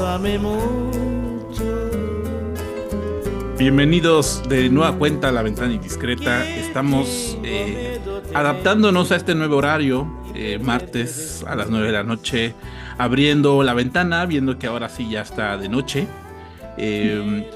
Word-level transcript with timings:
bésame 0.00 0.38
mucho. 0.38 1.90
Bienvenidos 3.58 4.42
de 4.48 4.70
nueva 4.70 4.96
cuenta 4.96 5.28
a 5.28 5.32
La 5.32 5.42
Ventana 5.42 5.74
Indiscreta. 5.74 6.48
Estamos 6.48 7.36
eh, 7.44 8.00
adaptándonos 8.32 9.12
a 9.12 9.16
este 9.16 9.34
nuevo 9.34 9.58
horario, 9.58 10.10
eh, 10.34 10.58
martes 10.58 11.44
a 11.46 11.54
las 11.54 11.68
9 11.68 11.88
de 11.88 11.92
la 11.92 12.02
noche, 12.02 12.54
abriendo 12.96 13.62
la 13.62 13.74
ventana, 13.74 14.24
viendo 14.24 14.58
que 14.58 14.68
ahora 14.68 14.88
sí 14.88 15.10
ya 15.10 15.20
está 15.20 15.58
de 15.58 15.68
noche. 15.68 16.06
Eh, 16.78 17.50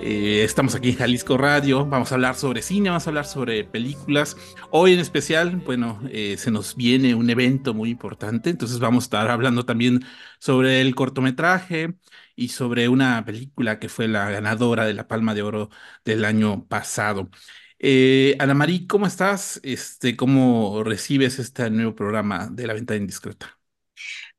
eh, 0.00 0.42
estamos 0.44 0.74
aquí 0.74 0.90
en 0.90 0.96
Jalisco 0.96 1.36
Radio, 1.36 1.86
vamos 1.86 2.12
a 2.12 2.14
hablar 2.14 2.34
sobre 2.36 2.62
cine, 2.62 2.88
vamos 2.90 3.06
a 3.06 3.10
hablar 3.10 3.26
sobre 3.26 3.64
películas. 3.64 4.36
Hoy 4.70 4.92
en 4.94 5.00
especial, 5.00 5.56
bueno, 5.56 6.00
eh, 6.10 6.36
se 6.38 6.50
nos 6.50 6.76
viene 6.76 7.14
un 7.14 7.28
evento 7.30 7.74
muy 7.74 7.90
importante, 7.90 8.50
entonces 8.50 8.78
vamos 8.78 9.04
a 9.04 9.06
estar 9.06 9.30
hablando 9.30 9.64
también 9.66 10.04
sobre 10.38 10.80
el 10.80 10.94
cortometraje 10.94 11.94
y 12.36 12.48
sobre 12.48 12.88
una 12.88 13.24
película 13.24 13.78
que 13.78 13.88
fue 13.88 14.08
la 14.08 14.30
ganadora 14.30 14.86
de 14.86 14.94
la 14.94 15.08
Palma 15.08 15.34
de 15.34 15.42
Oro 15.42 15.70
del 16.04 16.24
año 16.24 16.66
pasado. 16.66 17.30
Eh, 17.78 18.36
Ana 18.40 18.54
Marí, 18.54 18.86
¿cómo 18.86 19.06
estás? 19.06 19.60
Este, 19.62 20.16
¿cómo 20.16 20.82
recibes 20.84 21.38
este 21.38 21.70
nuevo 21.70 21.94
programa 21.94 22.48
de 22.50 22.66
La 22.66 22.74
Ventana 22.74 22.98
Indiscreta? 23.00 23.57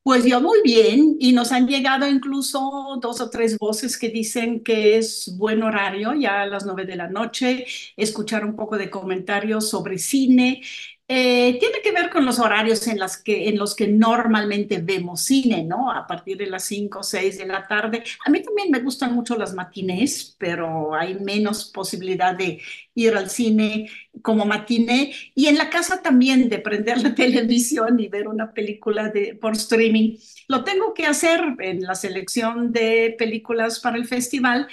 Pues 0.09 0.25
yo 0.25 0.41
muy 0.41 0.59
bien 0.63 1.17
y 1.19 1.33
nos 1.33 1.51
han 1.51 1.67
llegado 1.67 2.07
incluso 2.07 2.97
dos 2.99 3.21
o 3.21 3.29
tres 3.29 3.59
voces 3.59 3.95
que 3.95 4.09
dicen 4.09 4.63
que 4.63 4.97
es 4.97 5.35
buen 5.37 5.61
horario 5.61 6.15
ya 6.15 6.41
a 6.41 6.47
las 6.47 6.65
nueve 6.65 6.85
de 6.87 6.95
la 6.95 7.07
noche, 7.07 7.67
escuchar 7.95 8.43
un 8.43 8.55
poco 8.55 8.75
de 8.79 8.89
comentarios 8.89 9.69
sobre 9.69 9.99
cine. 9.99 10.63
Eh, 11.11 11.57
tiene 11.59 11.81
que 11.83 11.91
ver 11.91 12.11
con 12.11 12.23
los 12.23 12.37
horarios 12.37 12.85
en, 12.85 12.99
las 12.99 13.17
que, 13.17 13.49
en 13.49 13.57
los 13.57 13.75
que 13.75 13.87
normalmente 13.87 14.77
vemos 14.79 15.21
cine, 15.21 15.63
¿no? 15.63 15.91
A 15.91 16.05
partir 16.05 16.37
de 16.37 16.45
las 16.45 16.65
cinco 16.65 16.99
o 16.99 17.03
seis 17.03 17.39
de 17.39 17.47
la 17.47 17.67
tarde. 17.67 18.03
A 18.27 18.29
mí 18.29 18.43
también 18.43 18.69
me 18.69 18.79
gustan 18.79 19.15
mucho 19.15 19.35
las 19.35 19.55
matinés, 19.55 20.35
pero 20.37 20.93
hay 20.93 21.15
menos 21.15 21.65
posibilidad 21.73 22.35
de 22.35 22.61
ir 22.93 23.15
al 23.15 23.31
cine 23.31 23.89
como 24.21 24.45
matiné 24.45 25.11
y 25.33 25.47
en 25.47 25.57
la 25.57 25.71
casa 25.71 26.03
también 26.03 26.47
de 26.47 26.59
prender 26.59 27.01
la 27.01 27.15
televisión 27.15 27.99
y 27.99 28.07
ver 28.07 28.27
una 28.27 28.53
película 28.53 29.09
de, 29.09 29.33
por 29.33 29.53
streaming. 29.53 30.15
Lo 30.47 30.63
tengo 30.63 30.93
que 30.93 31.07
hacer 31.07 31.41
en 31.59 31.81
la 31.81 31.95
selección 31.95 32.71
de 32.71 33.15
películas 33.17 33.79
para 33.79 33.97
el 33.97 34.05
festival, 34.05 34.67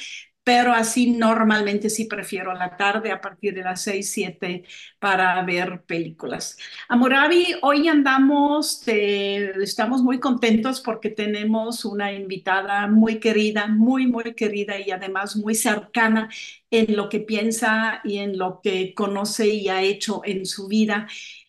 pero 0.46 0.72
así 0.72 1.10
normalmente 1.10 1.90
sí 1.90 2.04
prefiero 2.04 2.54
la 2.54 2.76
tarde 2.76 3.10
a 3.10 3.20
partir 3.20 3.52
de 3.52 3.64
las 3.64 3.82
6, 3.82 4.08
7 4.08 4.62
para 5.00 5.42
ver 5.42 5.82
películas. 5.82 6.56
Amoravi, 6.88 7.56
hoy 7.62 7.88
andamos, 7.88 8.86
estamos 8.86 10.02
muy 10.02 10.20
contentos 10.20 10.80
porque 10.80 11.10
tenemos 11.10 11.84
una 11.84 12.12
invitada 12.12 12.86
muy 12.86 13.18
querida, 13.18 13.66
muy, 13.66 14.06
muy 14.06 14.34
querida 14.34 14.78
y 14.78 14.92
además 14.92 15.34
muy 15.34 15.56
cercana 15.56 16.30
en 16.70 16.94
lo 16.94 17.08
que 17.08 17.18
piensa 17.18 18.00
y 18.04 18.18
en 18.18 18.38
lo 18.38 18.60
que 18.62 18.94
conoce 18.94 19.48
y 19.48 19.68
ha 19.68 19.82
hecho 19.82 20.20
en 20.24 20.46
su 20.46 20.68
vida. 20.68 21.08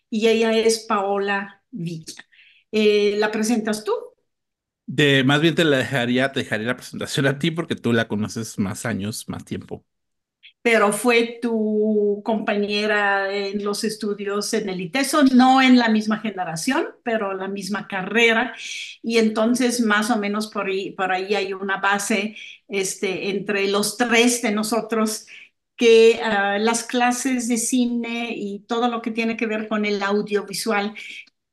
Y 0.09 0.27
ella 0.27 0.57
es 0.57 0.79
Paola 0.87 1.61
Villa. 1.69 2.25
Eh, 2.71 3.13
¿La 3.19 3.31
presentas 3.31 3.83
tú? 3.83 4.06
De, 4.87 5.23
más 5.25 5.41
bien 5.41 5.53
te 5.53 5.65
la 5.65 5.77
dejaría, 5.77 6.31
te 6.31 6.39
dejaría 6.39 6.67
la 6.67 6.77
presentación 6.77 7.27
a 7.27 7.37
ti 7.37 7.51
porque 7.51 7.75
tú 7.75 7.91
la 7.93 8.07
conoces 8.07 8.57
más 8.57 8.85
años, 8.85 9.27
más 9.27 9.43
tiempo. 9.43 9.85
Pero 10.61 10.91
fue 10.91 11.39
tu 11.41 12.21
compañera 12.25 13.33
en 13.33 13.63
los 13.63 13.83
estudios 13.83 14.53
en 14.53 14.69
el 14.69 14.81
ITESO, 14.81 15.23
no 15.25 15.61
en 15.61 15.77
la 15.77 15.89
misma 15.89 16.19
generación, 16.19 16.87
pero 17.03 17.33
la 17.33 17.47
misma 17.47 17.87
carrera. 17.87 18.53
Y 19.01 19.17
entonces 19.17 19.81
más 19.81 20.09
o 20.09 20.17
menos 20.17 20.47
por 20.47 20.67
ahí, 20.67 20.91
por 20.91 21.11
ahí 21.11 21.35
hay 21.35 21.53
una 21.53 21.77
base 21.77 22.35
este, 22.67 23.29
entre 23.29 23.67
los 23.69 23.97
tres 23.97 24.41
de 24.41 24.51
nosotros 24.51 25.27
que 25.77 26.19
uh, 26.21 26.59
las 26.59 26.83
clases 26.83 27.47
de 27.47 27.57
cine 27.57 28.33
y 28.35 28.59
todo 28.61 28.89
lo 28.89 29.01
que 29.01 29.11
tiene 29.11 29.37
que 29.37 29.45
ver 29.45 29.67
con 29.67 29.85
el 29.85 30.01
audiovisual 30.01 30.93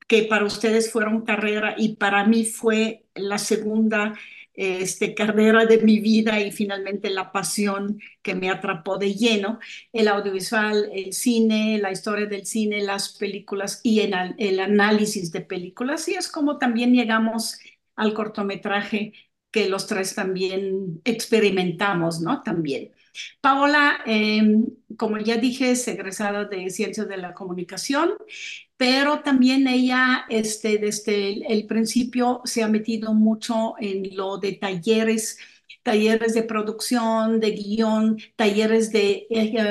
que 0.07 0.25
para 0.25 0.45
ustedes 0.45 0.93
fueron 0.93 1.25
carrera 1.25 1.75
y 1.79 1.97
para 1.97 2.25
mí 2.25 2.45
fue 2.45 3.07
la 3.15 3.39
segunda 3.39 4.15
este, 4.55 5.15
carrera 5.15 5.67
de 5.67 5.79
mi 5.79 5.99
vida 6.01 6.41
y 6.41 6.53
finalmente 6.53 7.11
la 7.11 7.33
pasión 7.33 8.01
que 8.23 8.35
me 8.35 8.51
atrapó 8.51 8.99
de 8.99 9.15
lleno, 9.15 9.59
el 9.93 10.09
audiovisual, 10.09 10.91
el 10.95 11.13
cine, 11.13 11.79
la 11.79 11.91
historia 11.91 12.27
del 12.27 12.47
cine, 12.47 12.83
las 12.83 13.15
películas 13.15 13.81
y 13.83 14.01
el, 14.01 14.15
el 14.39 14.61
análisis 14.61 15.33
de 15.33 15.41
películas. 15.41 16.09
Y 16.09 16.15
es 16.15 16.29
como 16.29 16.59
también 16.59 16.93
llegamos 16.95 17.59
al 17.97 18.15
cortometraje 18.15 19.13
que 19.51 19.69
los 19.69 19.87
tres 19.87 20.15
también 20.15 21.01
experimentamos, 21.05 22.21
¿no? 22.21 22.43
También. 22.43 22.91
Paola, 23.41 24.01
eh, 24.07 24.43
como 24.97 25.19
ya 25.19 25.37
dije, 25.37 25.71
es 25.71 25.87
egresada 25.89 26.45
de 26.45 26.71
Ciencias 26.71 27.09
de 27.09 27.17
la 27.17 27.35
Comunicación, 27.35 28.15
pero 28.77 29.21
también 29.21 29.67
ella 29.69 30.25
este, 30.29 30.79
desde 30.79 31.33
el, 31.33 31.45
el, 31.49 31.67
principio 31.67 32.41
se 32.45 32.63
ha 32.63 32.69
metido 32.69 33.15
mucho 33.15 33.75
en 33.79 34.17
lo 34.17 34.39
de 34.39 34.53
talleres 34.53 35.39
talleres 35.85 36.35
de 36.35 36.43
producción, 36.43 37.39
de 37.41 37.51
guion, 37.53 38.19
talleres 38.37 38.91
de 38.91 39.29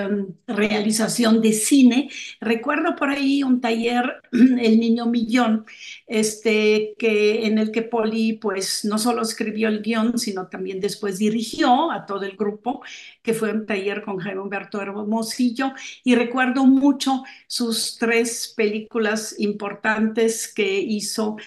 um, 0.10 0.34
realización 0.48 1.42
de 1.42 1.54
cine. 1.54 2.10
Recuerdo 2.40 2.96
por 2.96 3.10
ahí 3.10 3.44
un 3.44 3.60
taller, 3.60 4.22
El 4.32 4.80
Niño 4.80 5.08
Millón, 5.08 5.66
este, 6.08 6.96
que, 6.98 7.46
en 7.48 7.58
el 7.58 7.72
que 7.72 7.82
Poli 7.82 8.34
pues 8.34 8.86
no 8.86 8.98
solo 8.98 9.24
escribió 9.24 9.68
el 9.68 9.82
guion, 9.82 10.18
sino 10.20 10.48
también 10.48 10.80
después 10.80 11.18
dirigió 11.18 11.92
a 11.92 12.06
todo 12.06 12.24
el 12.24 12.38
grupo, 12.38 12.84
que 13.22 13.34
fue 13.34 13.52
un 13.52 13.66
taller 13.66 14.04
con 14.04 14.20
Jaime 14.20 14.42
Humberto 14.42 14.82
Hermosillo, 14.82 15.74
y 16.04 16.16
recuerdo 16.16 16.66
mucho 16.66 17.24
sus 17.48 17.98
tres 17.98 18.54
películas 18.56 19.36
importantes 19.40 20.52
que 20.54 20.80
hizo 20.80 21.38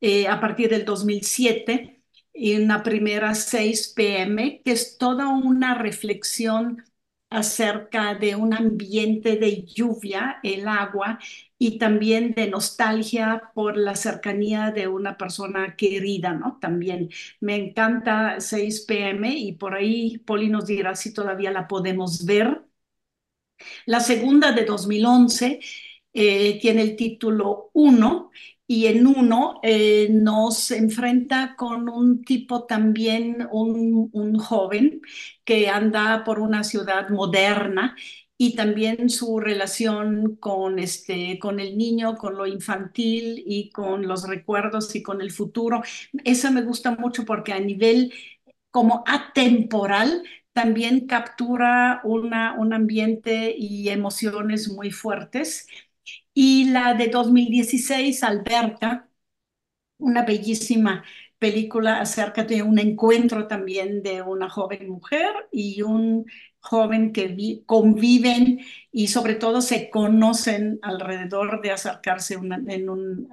eh, 0.00 0.26
a 0.28 0.40
partir 0.40 0.68
del 0.70 0.84
2007, 0.84 1.95
y 2.36 2.56
una 2.56 2.82
primera 2.82 3.34
6 3.34 4.18
pm, 4.18 4.62
que 4.64 4.72
es 4.72 4.98
toda 4.98 5.28
una 5.28 5.74
reflexión 5.74 6.84
acerca 7.30 8.14
de 8.14 8.36
un 8.36 8.54
ambiente 8.54 9.36
de 9.36 9.64
lluvia, 9.64 10.38
el 10.42 10.68
agua, 10.68 11.18
y 11.58 11.78
también 11.78 12.34
de 12.34 12.48
nostalgia 12.48 13.50
por 13.54 13.76
la 13.76 13.96
cercanía 13.96 14.70
de 14.70 14.88
una 14.88 15.16
persona 15.18 15.74
querida, 15.76 16.32
¿no? 16.34 16.58
También 16.60 17.10
me 17.40 17.56
encanta 17.56 18.40
6 18.40 19.02
pm 19.02 19.30
y 19.38 19.52
por 19.54 19.74
ahí 19.74 20.18
Poli 20.18 20.48
nos 20.48 20.66
dirá 20.66 20.94
si 20.94 21.12
todavía 21.14 21.50
la 21.50 21.66
podemos 21.68 22.24
ver. 22.26 22.62
La 23.86 24.00
segunda 24.00 24.52
de 24.52 24.64
2011 24.64 25.60
eh, 26.12 26.58
tiene 26.60 26.82
el 26.82 26.96
título 26.96 27.70
1 27.74 28.30
y 28.66 28.86
en 28.86 29.06
uno 29.06 29.60
eh, 29.62 30.08
nos 30.10 30.70
enfrenta 30.72 31.54
con 31.56 31.88
un 31.88 32.24
tipo 32.24 32.64
también, 32.64 33.46
un, 33.52 34.38
joven 34.38 35.00
que 35.44 35.68
anda 35.68 36.24
por 36.24 36.40
una 36.40 36.64
ciudad 36.64 37.08
moderna 37.10 37.96
y 38.38 38.54
también 38.56 39.08
su 39.08 39.40
relación 39.40 40.36
con, 40.36 40.78
este, 40.78 41.38
con 41.38 41.60
el 41.60 41.78
niño, 41.78 42.16
con 42.16 42.36
lo 42.36 42.46
infantil 42.46 43.42
y 43.46 43.70
con 43.70 44.06
los 44.06 44.28
recuerdos 44.28 44.94
y 44.94 45.02
con 45.02 45.20
el 45.22 45.30
futuro. 45.30 45.82
Eso 46.24 46.50
me 46.52 46.62
gusta 46.62 46.90
mucho 46.90 47.24
porque 47.24 47.52
a 47.52 47.60
nivel 47.60 48.12
como 48.70 49.04
atemporal 49.06 50.22
también 50.52 51.06
captura 51.06 52.00
una, 52.04 52.54
un 52.58 52.72
ambiente 52.72 53.54
y 53.56 53.88
emociones 53.90 54.70
muy 54.70 54.90
fuertes 54.90 55.66
y 56.36 56.66
la 56.70 56.92
de 56.94 57.08
2016, 57.08 58.22
Alberta, 58.22 59.08
una 59.98 60.22
bellísima 60.24 61.02
película 61.38 62.00
acerca 62.00 62.44
de 62.44 62.62
un 62.62 62.78
encuentro 62.78 63.46
también 63.48 64.02
de 64.02 64.20
una 64.22 64.50
joven 64.50 64.90
mujer 64.90 65.30
y 65.50 65.80
un 65.82 66.26
joven 66.60 67.12
que 67.12 67.62
conviven 67.66 68.60
y 68.92 69.08
sobre 69.08 69.36
todo 69.36 69.62
se 69.62 69.88
conocen 69.88 70.78
alrededor 70.82 71.62
de 71.62 71.70
acercarse 71.70 72.34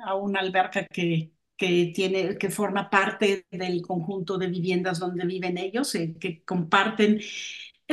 a 0.06 0.16
una 0.16 0.40
alberca 0.40 0.88
que, 0.88 1.34
que, 1.58 1.92
tiene, 1.94 2.38
que 2.38 2.50
forma 2.50 2.90
parte 2.90 3.48
del 3.52 3.82
conjunto 3.82 4.38
de 4.38 4.48
viviendas 4.48 5.00
donde 5.00 5.26
viven 5.26 5.58
ellos, 5.58 5.94
eh, 5.96 6.16
que 6.20 6.44
comparten 6.46 7.20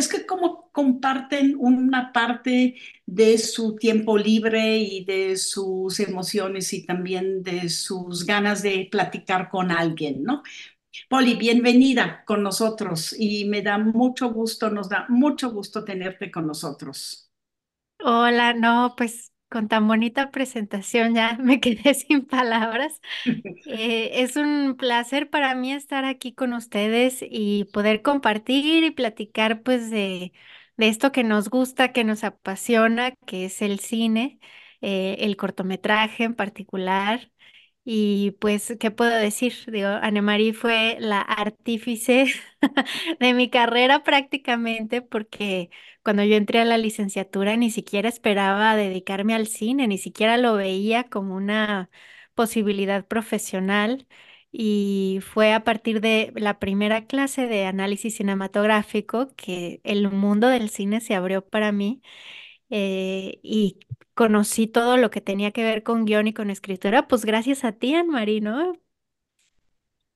es 0.01 0.09
que 0.09 0.27
como 0.27 0.71
comparten 0.73 1.57
una 1.59 2.13
parte 2.13 2.77
de 3.07 3.39
su 3.39 3.77
tiempo 3.77 4.19
libre 4.19 4.79
y 4.79 5.05
de 5.05 5.37
sus 5.37 6.01
emociones 6.01 6.73
y 6.73 6.85
también 6.87 7.43
de 7.45 7.69
sus 7.69 8.27
ganas 8.27 8.63
de 8.63 8.89
platicar 8.91 9.49
con 9.51 9.71
alguien, 9.71 10.25
¿no? 10.25 10.43
Poli, 11.09 11.35
bienvenida 11.37 12.25
con 12.27 12.43
nosotros 12.43 13.15
y 13.19 13.45
me 13.47 13.63
da 13.63 13.79
mucho 13.79 14.33
gusto, 14.33 14.71
nos 14.71 14.89
da 14.89 15.07
mucho 15.11 15.51
gusto 15.53 15.85
tenerte 15.85 16.31
con 16.31 16.47
nosotros. 16.47 17.31
Hola, 17.99 18.53
no, 18.55 18.95
pues 18.97 19.30
con 19.51 19.69
tan 19.69 19.87
bonita 19.89 20.31
presentación 20.31 21.15
ya 21.15 21.37
me 21.39 21.61
quedé 21.63 21.95
sin 21.95 22.27
palabras. 22.27 23.01
Eh, 23.65 24.23
es 24.23 24.37
un 24.37 24.77
placer 24.77 25.31
para 25.31 25.55
mí 25.55 25.73
estar 25.73 26.05
aquí 26.05 26.33
con 26.35 26.53
ustedes 26.55 27.19
y 27.23 27.65
poder 27.67 28.03
compartir 28.03 28.85
y 28.85 28.91
platicar 28.91 29.63
pues 29.63 29.91
de, 29.91 30.33
de 30.77 30.89
esto 30.89 31.13
que 31.13 31.25
nos 31.25 31.51
gusta, 31.51 31.93
que 31.93 32.05
nos 32.05 32.25
apasiona, 32.25 33.13
que 33.27 33.45
es 33.47 33.63
el 33.63 33.79
cine, 33.81 34.41
eh, 34.81 35.17
el 35.21 35.37
cortometraje 35.37 36.25
en 36.25 36.35
particular. 36.35 37.31
Y 37.85 38.33
pues, 38.41 38.77
¿qué 38.79 38.91
puedo 38.91 39.11
decir? 39.17 39.55
Digo, 39.67 39.89
Anemarie 39.89 40.53
fue 40.53 40.97
la 41.01 41.21
artífice 41.23 42.27
de 43.21 43.35
mi 43.35 43.49
carrera 43.51 44.03
prácticamente 44.05 45.03
porque 45.03 45.71
cuando 46.03 46.23
yo 46.25 46.37
entré 46.37 46.61
a 46.61 46.65
la 46.65 46.79
licenciatura 46.79 47.57
ni 47.57 47.71
siquiera 47.71 48.09
esperaba 48.09 48.77
dedicarme 48.77 49.35
al 49.35 49.47
cine, 49.49 49.89
ni 49.89 49.99
siquiera 49.99 50.37
lo 50.37 50.55
veía 50.55 51.05
como 51.05 51.35
una 51.37 51.91
posibilidad 52.35 53.07
profesional. 53.07 54.07
Y 54.53 55.21
fue 55.23 55.53
a 55.53 55.63
partir 55.65 56.01
de 56.01 56.33
la 56.37 56.59
primera 56.59 57.07
clase 57.07 57.47
de 57.47 57.67
análisis 57.67 58.17
cinematográfico 58.17 59.33
que 59.37 59.81
el 59.85 60.11
mundo 60.11 60.49
del 60.49 60.71
cine 60.71 61.01
se 61.01 61.15
abrió 61.15 61.47
para 61.47 61.71
mí 61.73 62.03
eh, 62.71 63.41
y 63.43 63.79
conocí 64.15 64.67
todo 64.67 64.97
lo 64.97 65.11
que 65.11 65.21
tenía 65.21 65.51
que 65.53 65.65
ver 65.65 65.83
con 65.83 66.05
guion 66.05 66.29
y 66.29 66.35
con 66.35 66.51
escritura, 66.51 67.09
pues 67.09 67.25
gracias 67.25 67.65
a 67.65 67.73
ti, 67.73 67.95
Anne-Marie, 67.95 68.41
¿no? 68.41 68.73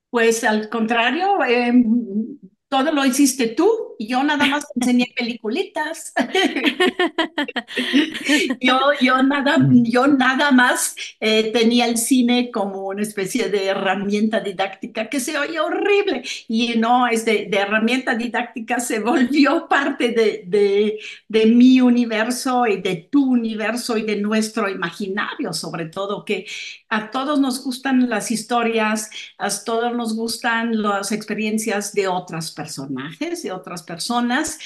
Pues 0.09 0.43
al 0.43 0.69
contrario, 0.69 1.43
em, 1.45 2.39
todo 2.69 2.91
lo 2.91 3.05
hiciste 3.05 3.47
tú 3.47 3.94
y 3.97 4.07
yo 4.07 4.23
nada 4.23 4.45
más 4.45 4.65
enseñé 4.75 5.11
peliculitas. 5.15 6.13
yo, 8.61 8.79
yo, 9.01 9.23
nada, 9.23 9.57
yo 9.69 10.07
nada 10.07 10.51
más 10.51 10.95
eh, 11.19 11.51
tenía 11.51 11.85
el 11.85 11.97
cine 11.97 12.51
como 12.51 12.87
una 12.87 13.01
especie 13.01 13.49
de 13.49 13.67
herramienta 13.67 14.39
didáctica 14.39 15.09
que 15.09 15.19
se 15.19 15.37
oye 15.37 15.59
horrible 15.59 16.23
y 16.47 16.75
no, 16.77 17.07
es 17.07 17.25
de, 17.25 17.47
de 17.49 17.57
herramienta 17.57 18.15
didáctica 18.15 18.79
se 18.79 18.99
volvió 18.99 19.67
parte 19.67 20.09
de, 20.09 20.43
de, 20.45 20.99
de, 21.27 21.45
mi 21.45 21.81
universo 21.81 22.67
y 22.67 22.81
de 22.81 23.07
tu 23.11 23.31
universo 23.31 23.97
y 23.97 24.03
de 24.03 24.17
nuestro 24.17 24.69
imaginario, 24.69 25.53
sobre 25.53 25.85
todo 25.85 26.25
que 26.25 26.45
a 26.89 27.11
todos 27.11 27.39
nos 27.39 27.63
gustan 27.63 28.09
las 28.09 28.31
historias, 28.31 29.09
a 29.37 29.49
todos 29.63 29.95
nos 29.95 30.15
gustan 30.15 30.81
las 30.81 31.11
experiencias 31.11 31.93
de 31.93 32.07
otras 32.07 32.51
personajes, 32.51 33.43
de 33.43 33.51
otras 33.51 33.83
personas, 33.85 34.59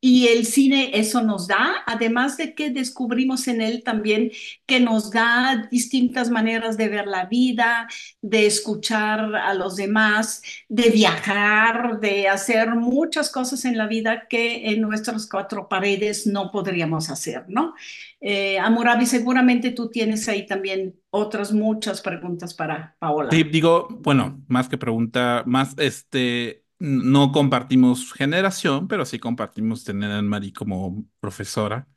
y 0.00 0.28
el 0.28 0.44
cine 0.44 0.90
eso 0.92 1.22
nos 1.22 1.46
da, 1.46 1.76
además 1.86 2.36
de 2.36 2.54
que 2.54 2.68
descubrimos 2.68 3.48
en 3.48 3.62
él 3.62 3.82
también 3.82 4.30
que 4.66 4.78
nos 4.78 5.10
da 5.10 5.68
distintas 5.70 6.28
maneras 6.28 6.76
de 6.76 6.88
ver 6.88 7.06
la 7.06 7.24
vida, 7.24 7.88
de 8.20 8.46
escuchar 8.46 9.34
a 9.34 9.54
los 9.54 9.76
demás, 9.76 10.42
de 10.68 10.90
viajar, 10.90 12.00
de 12.00 12.28
hacer 12.28 12.74
muchas 12.74 13.30
cosas 13.30 13.64
en 13.64 13.78
la 13.78 13.86
vida 13.86 14.26
que 14.28 14.70
en 14.70 14.82
nuestras 14.82 15.26
cuatro 15.26 15.68
paredes 15.68 16.26
no 16.26 16.50
podríamos 16.50 17.08
hacer, 17.08 17.46
¿no? 17.48 17.74
Eh, 18.20 18.58
Amurabi, 18.58 19.06
seguramente 19.06 19.70
tú 19.70 19.88
tienes 19.88 20.28
ahí 20.28 20.46
también 20.46 20.94
otras 21.10 21.52
muchas 21.52 22.02
preguntas 22.02 22.52
para 22.52 22.96
Paola. 22.98 23.30
Digo, 23.30 23.88
bueno, 24.00 24.42
más 24.48 24.68
que 24.68 24.76
pregunta, 24.76 25.42
más 25.46 25.74
este, 25.78 26.63
no 26.78 27.32
compartimos 27.32 28.12
generación, 28.12 28.88
pero 28.88 29.04
sí 29.06 29.18
compartimos 29.18 29.84
tener 29.84 30.10
a 30.10 30.18
Anne-Marie 30.18 30.52
como 30.52 31.06
profesora 31.20 31.88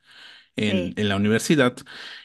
en, 0.56 0.94
en, 0.96 1.08
la 1.08 1.16
universidad. 1.16 1.76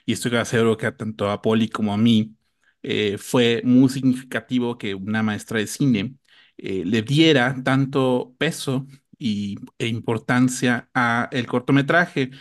Y 0.05 0.13
estoy 0.13 0.31
seguro 0.45 0.77
que 0.77 0.91
tanto 0.91 1.29
a 1.29 1.41
Poli 1.41 1.69
como 1.69 1.93
a 1.93 1.97
mí 1.97 2.35
eh, 2.83 3.17
fue 3.17 3.61
muy 3.65 3.89
significativo 3.89 4.77
que 4.77 4.95
una 4.95 5.23
maestra 5.23 5.59
de 5.59 5.67
cine 5.67 6.15
eh, 6.57 6.83
le 6.85 7.01
diera 7.01 7.55
tanto 7.63 8.35
peso 8.37 8.87
y, 9.17 9.57
e 9.77 9.87
importancia 9.87 10.89
a 10.93 11.29
el 11.31 11.47
cortometraje 11.47 12.31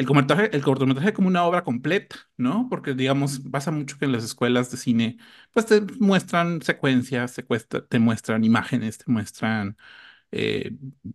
el 0.00 0.06
cortometraje, 0.06 0.56
el 0.56 0.62
cortometraje 0.62 1.12
como 1.12 1.28
una 1.28 1.44
obra 1.44 1.64
completa, 1.64 2.16
¿no? 2.36 2.68
Porque, 2.70 2.94
digamos, 2.94 3.40
pasa 3.50 3.70
mucho 3.70 3.98
que 3.98 4.06
en 4.06 4.12
las 4.12 4.24
escuelas 4.24 4.70
de 4.70 4.76
cine, 4.78 5.18
pues 5.52 5.66
te 5.66 5.80
muestran 6.00 6.62
secuencias, 6.62 7.34
te 7.88 7.98
muestran 7.98 8.44
imágenes, 8.44 8.98
te 8.98 9.10
muestran 9.10 9.76
eh, 10.32 10.72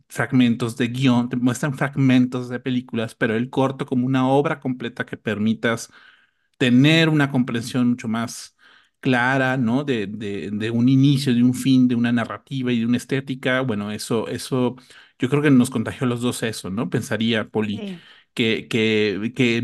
fragmentos 0.09 0.77
de 0.77 0.87
guion, 0.89 1.29
te 1.29 1.37
muestran 1.37 1.75
fragmentos 1.77 2.49
de 2.49 2.59
películas, 2.59 3.15
pero 3.15 3.35
el 3.35 3.49
corto 3.51 3.85
como 3.85 4.05
una 4.07 4.27
obra 4.29 4.59
completa 4.59 5.05
que 5.05 5.17
permitas 5.17 5.91
tener 6.57 7.09
una 7.09 7.31
comprensión 7.31 7.89
mucho 7.89 8.07
más 8.07 8.55
clara, 8.99 9.57
¿no? 9.57 9.83
De, 9.83 10.07
de, 10.07 10.49
de 10.51 10.71
un 10.71 10.89
inicio, 10.89 11.33
de 11.33 11.43
un 11.43 11.53
fin, 11.53 11.87
de 11.87 11.95
una 11.95 12.11
narrativa 12.11 12.71
y 12.71 12.79
de 12.79 12.85
una 12.85 12.97
estética, 12.97 13.61
bueno, 13.61 13.91
eso, 13.91 14.27
eso, 14.27 14.75
yo 15.19 15.29
creo 15.29 15.41
que 15.41 15.51
nos 15.51 15.69
contagió 15.69 16.05
a 16.05 16.09
los 16.09 16.21
dos 16.21 16.43
eso, 16.43 16.69
¿no? 16.69 16.89
Pensaría, 16.89 17.47
Poli. 17.49 17.85
Que, 18.35 18.67
que, 18.67 19.31
que 19.33 19.63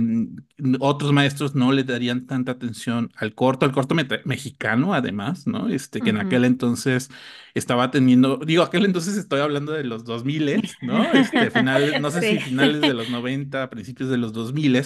otros 0.79 1.11
maestros 1.11 1.55
no 1.55 1.73
le 1.73 1.83
darían 1.83 2.25
tanta 2.25 2.53
atención 2.53 3.11
al 3.15 3.35
corto, 3.35 3.65
al 3.65 3.73
corto 3.73 3.95
mexicano 4.25 4.93
además, 4.93 5.45
¿no? 5.45 5.67
Este, 5.67 5.99
que 5.99 6.11
en 6.11 6.17
aquel 6.17 6.45
entonces 6.45 7.09
estaba 7.53 7.91
teniendo, 7.91 8.37
digo, 8.37 8.63
aquel 8.63 8.85
entonces 8.85 9.17
estoy 9.17 9.41
hablando 9.41 9.73
de 9.73 9.83
los 9.83 10.05
2000, 10.05 10.61
¿no? 10.81 11.03
Este, 11.13 11.51
finales, 11.51 11.99
no 11.99 12.11
sé 12.11 12.21
si 12.21 12.39
finales 12.39 12.79
de 12.81 12.93
los 12.93 13.09
90, 13.09 13.69
principios 13.69 14.09
de 14.09 14.17
los 14.17 14.31
2000, 14.31 14.81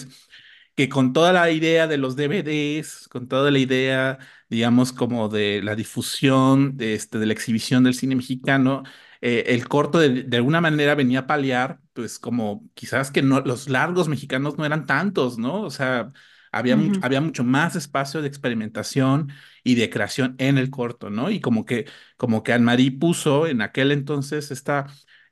que 0.76 0.90
con 0.90 1.14
toda 1.14 1.32
la 1.32 1.52
idea 1.52 1.88
de 1.88 1.98
los 1.98 2.16
DVDs, 2.16 3.08
con 3.10 3.28
toda 3.28 3.52
la 3.52 3.60
idea, 3.60 4.18
digamos, 4.50 4.94
como 4.94 5.30
de 5.30 5.62
la 5.64 5.76
difusión, 5.76 6.76
de, 6.76 6.96
este, 6.96 7.20
de 7.20 7.28
la 7.28 7.34
exhibición 7.34 7.84
del 7.84 7.94
cine 7.94 8.16
mexicano, 8.16 8.84
eh, 9.22 9.44
el 9.48 9.68
corto 9.68 10.00
de, 10.00 10.28
alguna 10.36 10.62
manera 10.62 10.96
venía 10.96 11.20
a 11.20 11.28
paliar, 11.28 11.80
pues 11.94 12.20
como 12.20 12.70
quizás 12.74 13.12
que 13.12 13.22
no, 13.22 13.42
los 13.42 13.70
largos 13.70 14.08
mexicanos 14.08 14.58
no 14.58 14.66
eran 14.66 14.86
tantos, 14.86 15.38
¿no? 15.38 15.62
O 15.62 15.72
sea, 15.72 16.12
había, 16.52 16.78
mucho, 16.78 17.00
había 17.04 17.22
mucho 17.22 17.44
más 17.44 17.76
espacio 17.76 18.22
de 18.22 18.28
experimentación 18.28 19.32
y 19.64 19.76
de 19.76 19.90
creación 19.90 20.36
en 20.38 20.58
el 20.58 20.70
corto, 20.70 21.10
¿no? 21.10 21.30
Y 21.30 21.40
como 21.42 21.66
que, 21.66 21.86
como 22.18 22.44
que 22.44 22.54
Anne-Marie 22.54 22.92
puso 22.92 23.48
en 23.48 23.62
aquel 23.62 23.92
entonces 23.92 24.52
esta 24.52 24.88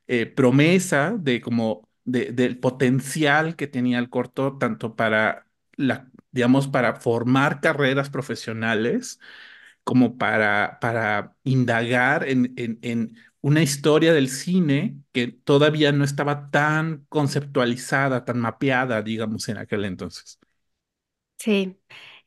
eh, 0.06 0.26
promesa 0.26 1.16
de 1.18 1.40
como 1.40 1.88
de, 2.04 2.32
del 2.32 2.58
potencial 2.58 3.56
que 3.56 3.66
tenía 3.66 3.98
el 3.98 4.10
corto, 4.10 4.58
tanto 4.58 4.96
para 4.96 5.46
la, 5.76 6.10
digamos, 6.30 6.68
para 6.68 6.96
formar 6.96 7.60
carreras 7.60 8.10
profesionales, 8.10 9.20
como 9.84 10.18
para, 10.18 10.78
para 10.80 11.36
indagar 11.44 12.28
en, 12.28 12.52
en, 12.56 12.78
en 12.82 13.16
una 13.44 13.62
historia 13.62 14.12
del 14.14 14.28
cine 14.30 14.98
que 15.12 15.28
todavía 15.28 15.92
no 15.92 16.04
estaba 16.04 16.50
tan 16.50 17.06
conceptualizada, 17.10 18.24
tan 18.24 18.40
mapeada, 18.40 19.02
digamos, 19.02 19.48
en 19.50 19.58
aquel 19.58 19.84
entonces. 19.84 20.38
Sí, 21.38 21.76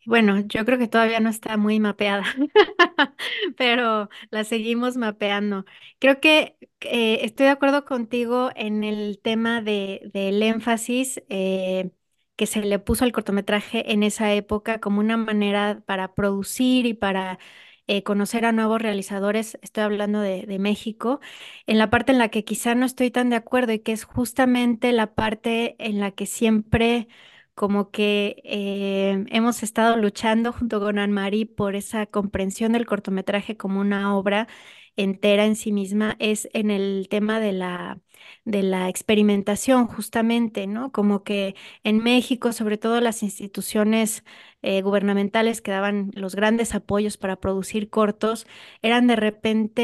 bueno, 0.05 0.39
yo 0.41 0.63
creo 0.65 0.77
que 0.77 0.87
todavía 0.87 1.19
no 1.19 1.29
está 1.29 1.57
muy 1.57 1.79
mapeada, 1.79 2.23
pero 3.57 4.09
la 4.29 4.43
seguimos 4.43 4.95
mapeando. 4.97 5.65
Creo 5.99 6.19
que 6.19 6.57
eh, 6.81 7.19
estoy 7.23 7.45
de 7.47 7.51
acuerdo 7.51 7.85
contigo 7.85 8.51
en 8.55 8.83
el 8.83 9.19
tema 9.21 9.61
de, 9.61 10.09
del 10.13 10.41
énfasis 10.43 11.21
eh, 11.29 11.91
que 12.35 12.45
se 12.47 12.61
le 12.61 12.77
puso 12.79 13.03
al 13.05 13.11
cortometraje 13.11 13.91
en 13.91 14.03
esa 14.03 14.33
época 14.33 14.79
como 14.79 14.99
una 14.99 15.17
manera 15.17 15.81
para 15.87 16.13
producir 16.13 16.85
y 16.85 16.93
para 16.93 17.39
eh, 17.87 18.03
conocer 18.03 18.45
a 18.45 18.51
nuevos 18.51 18.81
realizadores, 18.81 19.57
estoy 19.61 19.83
hablando 19.83 20.19
de, 20.21 20.59
México, 20.59 21.19
en 21.67 21.77
la 21.77 21.89
parte 21.89 22.11
en 22.11 22.19
la 22.19 22.29
que 22.29 22.43
quizá 22.43 22.75
no 22.75 22.85
estoy 22.85 23.11
tan 23.11 23.29
de 23.29 23.37
acuerdo 23.37 23.73
y 23.73 23.79
que 23.79 23.91
es 23.93 24.03
justamente 24.03 24.91
la 24.91 25.13
parte 25.15 25.75
en 25.79 25.99
la 25.99 26.11
que 26.11 26.25
siempre 26.25 27.07
como 27.55 27.89
que 27.91 28.41
eh, 28.45 29.25
hemos 29.29 29.63
estado 29.63 29.97
luchando 29.97 30.53
junto 30.53 30.79
con 30.79 30.99
Anne-Marie 30.99 31.47
por 31.47 31.75
esa 31.75 32.05
comprensión 32.05 32.73
del 32.73 32.85
cortometraje 32.85 33.57
como 33.57 33.79
una 33.81 34.15
obra 34.15 34.47
entera 34.95 35.45
en 35.45 35.55
sí 35.55 35.71
misma, 35.71 36.15
es 36.19 36.49
en 36.53 36.71
el 36.71 37.07
tema 37.09 37.39
de 37.39 37.53
la 37.53 37.99
de 38.45 38.63
la 38.63 38.89
experimentación, 38.89 39.87
justamente, 39.87 40.67
¿no? 40.67 40.91
Como 40.91 41.23
que 41.23 41.55
en 41.83 41.99
México, 42.03 42.51
sobre 42.53 42.77
todo 42.77 43.01
las 43.01 43.23
instituciones 43.23 44.23
eh, 44.61 44.81
gubernamentales 44.81 45.61
que 45.61 45.71
daban 45.71 46.11
los 46.15 46.35
grandes 46.35 46.73
apoyos 46.75 47.17
para 47.17 47.37
producir 47.39 47.89
cortos, 47.89 48.47
eran 48.81 49.07
de 49.07 49.15
repente 49.15 49.81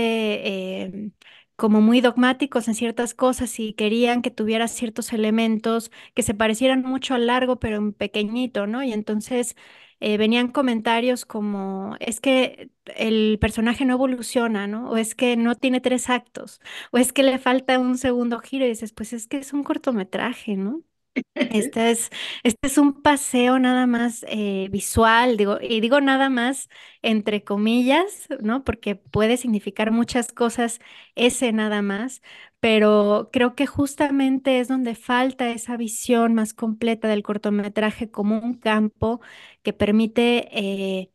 eh, 0.47 1.11
como 1.55 1.81
muy 1.81 2.01
dogmáticos 2.01 2.67
en 2.67 2.75
ciertas 2.75 3.13
cosas 3.13 3.59
y 3.59 3.73
querían 3.73 4.21
que 4.21 4.31
tuviera 4.31 4.67
ciertos 4.67 5.13
elementos 5.13 5.91
que 6.15 6.23
se 6.23 6.33
parecieran 6.33 6.81
mucho 6.83 7.13
al 7.15 7.27
largo, 7.27 7.59
pero 7.59 7.77
en 7.77 7.93
pequeñito, 7.93 8.67
¿no? 8.67 8.83
Y 8.83 8.91
entonces 8.93 9.55
eh, 10.03 10.17
venían 10.17 10.49
comentarios 10.49 11.25
como, 11.25 11.95
es 11.99 12.19
que 12.21 12.71
el 12.95 13.39
personaje 13.39 13.85
no 13.85 13.93
evoluciona, 13.95 14.67
¿no? 14.67 14.89
O 14.91 14.97
es 14.97 15.15
que 15.15 15.37
no 15.37 15.55
tiene 15.55 15.81
tres 15.81 16.09
actos, 16.09 16.61
o 16.91 16.97
es 16.97 17.13
que 17.13 17.23
le 17.23 17.39
falta 17.39 17.79
un 17.79 17.97
segundo 17.97 18.39
giro 18.39 18.65
y 18.65 18.69
dices, 18.69 18.93
pues 18.93 19.13
es 19.13 19.27
que 19.27 19.37
es 19.37 19.53
un 19.53 19.63
cortometraje, 19.63 20.57
¿no? 20.57 20.83
Este 21.35 21.91
es, 21.91 22.09
este 22.43 22.67
es 22.67 22.77
un 22.77 23.01
paseo 23.01 23.59
nada 23.59 23.85
más 23.87 24.25
eh, 24.27 24.67
visual, 24.71 25.37
digo, 25.37 25.57
y 25.61 25.81
digo 25.81 26.01
nada 26.01 26.29
más 26.29 26.69
entre 27.01 27.43
comillas, 27.43 28.27
¿no? 28.41 28.63
Porque 28.63 28.95
puede 28.95 29.37
significar 29.37 29.91
muchas 29.91 30.31
cosas 30.31 30.79
ese 31.15 31.51
nada 31.51 31.81
más, 31.81 32.21
pero 32.59 33.29
creo 33.31 33.55
que 33.55 33.67
justamente 33.67 34.59
es 34.59 34.67
donde 34.67 34.95
falta 34.95 35.49
esa 35.49 35.77
visión 35.77 36.33
más 36.33 36.53
completa 36.53 37.07
del 37.07 37.23
cortometraje 37.23 38.09
como 38.09 38.39
un 38.39 38.55
campo 38.55 39.21
que 39.63 39.73
permite 39.73 40.47
eh, 40.51 41.11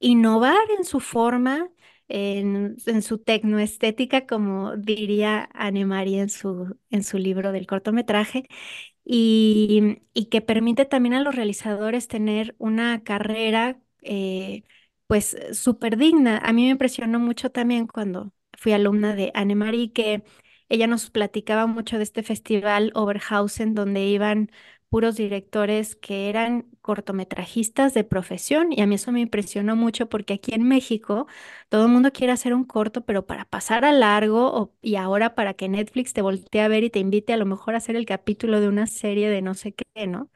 innovar 0.00 0.56
en 0.78 0.84
su 0.84 1.00
forma. 1.00 1.70
En, 2.08 2.76
en, 2.86 3.02
su 3.02 3.18
tecnoestética, 3.18 4.26
como 4.26 4.76
diría 4.76 5.48
Anne 5.54 5.80
en 6.20 6.28
su, 6.28 6.76
en 6.90 7.04
su 7.04 7.18
libro 7.18 7.52
del 7.52 7.66
cortometraje, 7.66 8.48
y, 9.04 10.02
que 10.30 10.40
permite 10.40 10.84
también 10.84 11.14
a 11.14 11.22
los 11.22 11.34
realizadores 11.34 12.08
tener 12.08 12.54
una 12.58 13.02
carrera 13.02 13.80
eh, 14.02 14.64
pues 15.06 15.36
súper 15.52 15.96
digna. 15.96 16.38
A 16.38 16.52
mí 16.52 16.64
me 16.64 16.70
impresionó 16.70 17.18
mucho 17.18 17.50
también 17.50 17.86
cuando 17.86 18.32
fui 18.58 18.72
alumna 18.72 19.14
de 19.14 19.30
Anne-Marie 19.34 19.92
que 19.92 20.24
ella 20.68 20.86
nos 20.86 21.10
platicaba 21.10 21.66
mucho 21.66 21.98
de 21.98 22.04
este 22.04 22.22
festival 22.22 22.92
Oberhausen 22.94 23.74
donde 23.74 24.06
iban 24.06 24.50
puros 24.88 25.16
directores 25.16 25.96
que 25.96 26.28
eran 26.28 26.66
cortometrajistas 26.82 27.94
de 27.94 28.04
profesión 28.04 28.72
y 28.72 28.82
a 28.82 28.86
mí 28.86 28.96
eso 28.96 29.12
me 29.12 29.20
impresionó 29.20 29.76
mucho 29.76 30.08
porque 30.08 30.34
aquí 30.34 30.54
en 30.54 30.64
México 30.68 31.26
todo 31.68 31.86
el 31.86 31.92
mundo 31.92 32.12
quiere 32.12 32.32
hacer 32.32 32.54
un 32.54 32.64
corto, 32.64 33.04
pero 33.04 33.26
para 33.26 33.44
pasar 33.46 33.84
a 33.84 33.92
largo 33.92 34.74
y 34.82 34.96
ahora 34.96 35.34
para 35.34 35.54
que 35.54 35.68
Netflix 35.68 36.12
te 36.12 36.22
voltee 36.22 36.60
a 36.62 36.68
ver 36.68 36.84
y 36.84 36.90
te 36.90 36.98
invite 36.98 37.32
a 37.32 37.36
lo 37.38 37.46
mejor 37.46 37.74
a 37.74 37.78
hacer 37.78 37.96
el 37.96 38.06
capítulo 38.06 38.60
de 38.60 38.68
una 38.68 38.86
serie 38.86 39.30
de 39.30 39.42
no 39.42 39.54
sé 39.54 39.72
qué, 39.74 40.06
¿no? 40.06 40.30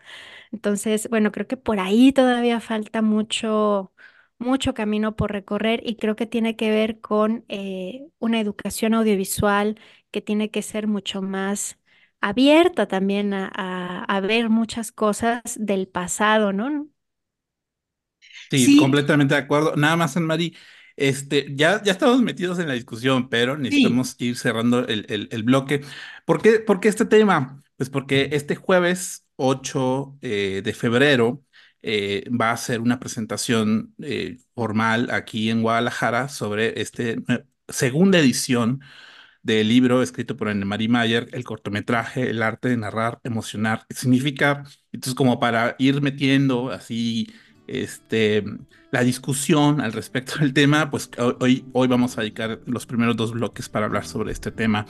Entonces, 0.52 1.08
bueno, 1.10 1.32
creo 1.32 1.46
que 1.46 1.56
por 1.56 1.80
ahí 1.80 2.12
todavía 2.12 2.60
falta 2.60 3.02
mucho, 3.02 3.92
mucho 4.38 4.74
camino 4.74 5.16
por 5.16 5.32
recorrer 5.32 5.80
y 5.84 5.96
creo 5.96 6.16
que 6.16 6.26
tiene 6.26 6.56
que 6.56 6.70
ver 6.70 7.00
con 7.00 7.44
eh, 7.48 8.08
una 8.18 8.40
educación 8.40 8.94
audiovisual 8.94 9.78
que 10.10 10.22
tiene 10.22 10.50
que 10.50 10.62
ser 10.62 10.86
mucho 10.86 11.22
más 11.22 11.78
abierta 12.20 12.86
también 12.86 13.32
a, 13.34 14.20
ver 14.22 14.48
muchas 14.48 14.92
cosas 14.92 15.42
del 15.56 15.88
pasado, 15.88 16.52
¿no? 16.52 16.88
Sí, 18.50 18.78
completamente 18.78 19.34
de 19.34 19.40
acuerdo. 19.40 19.74
Nada 19.76 19.96
más, 19.96 20.16
Anne-Marie, 20.16 20.54
este, 20.96 21.46
ya, 21.54 21.82
ya 21.82 21.92
estamos 21.92 22.22
metidos 22.22 22.58
en 22.58 22.68
la 22.68 22.74
discusión, 22.74 23.28
pero 23.28 23.56
necesitamos 23.56 24.16
ir 24.18 24.36
cerrando 24.36 24.86
el, 24.86 25.28
el, 25.30 25.42
bloque. 25.42 25.82
¿Por 26.24 26.40
qué, 26.40 26.60
¿Por 26.60 26.80
qué, 26.80 26.88
este 26.88 27.04
tema? 27.04 27.62
Pues 27.76 27.90
porque 27.90 28.30
este 28.32 28.56
jueves 28.56 29.26
8 29.36 30.18
eh, 30.22 30.62
de 30.64 30.72
febrero 30.74 31.42
eh, 31.82 32.24
va 32.30 32.50
a 32.50 32.56
ser 32.56 32.80
una 32.80 32.98
presentación 32.98 33.94
eh, 34.02 34.38
formal 34.54 35.10
aquí 35.10 35.50
en 35.50 35.62
Guadalajara 35.62 36.28
sobre 36.28 36.80
esta 36.80 37.02
segunda 37.68 38.18
edición 38.18 38.80
del 39.46 39.68
libro 39.68 40.02
escrito 40.02 40.36
por 40.36 40.48
Anne-Marie 40.48 40.88
Mayer, 40.88 41.28
el 41.32 41.44
cortometraje, 41.44 42.28
el 42.28 42.42
arte 42.42 42.68
de 42.68 42.76
narrar, 42.76 43.20
emocionar. 43.22 43.86
Significa, 43.90 44.64
entonces, 44.92 45.14
como 45.14 45.38
para 45.38 45.76
ir 45.78 46.02
metiendo 46.02 46.70
así 46.70 47.28
este, 47.68 48.42
la 48.90 49.04
discusión 49.04 49.80
al 49.80 49.92
respecto 49.92 50.38
del 50.40 50.52
tema, 50.52 50.90
pues 50.90 51.08
hoy, 51.40 51.64
hoy 51.72 51.86
vamos 51.86 52.18
a 52.18 52.22
dedicar 52.22 52.60
los 52.66 52.86
primeros 52.86 53.16
dos 53.16 53.30
bloques 53.32 53.68
para 53.68 53.86
hablar 53.86 54.04
sobre 54.04 54.32
este 54.32 54.50
tema. 54.50 54.84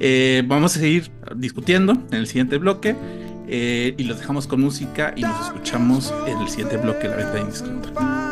Eh, 0.00 0.42
vamos 0.46 0.76
a 0.76 0.80
seguir 0.80 1.12
discutiendo 1.36 1.92
en 2.10 2.18
el 2.18 2.26
siguiente 2.26 2.58
bloque 2.58 2.96
eh, 3.46 3.94
y 3.96 4.02
los 4.02 4.18
dejamos 4.18 4.48
con 4.48 4.60
música 4.60 5.14
y 5.16 5.22
nos 5.22 5.46
escuchamos 5.46 6.12
en 6.26 6.38
el 6.38 6.48
siguiente 6.48 6.76
bloque 6.76 7.08
de 7.08 7.08
La 7.10 7.16
Venta 7.16 7.38
Indiscreta. 7.38 8.31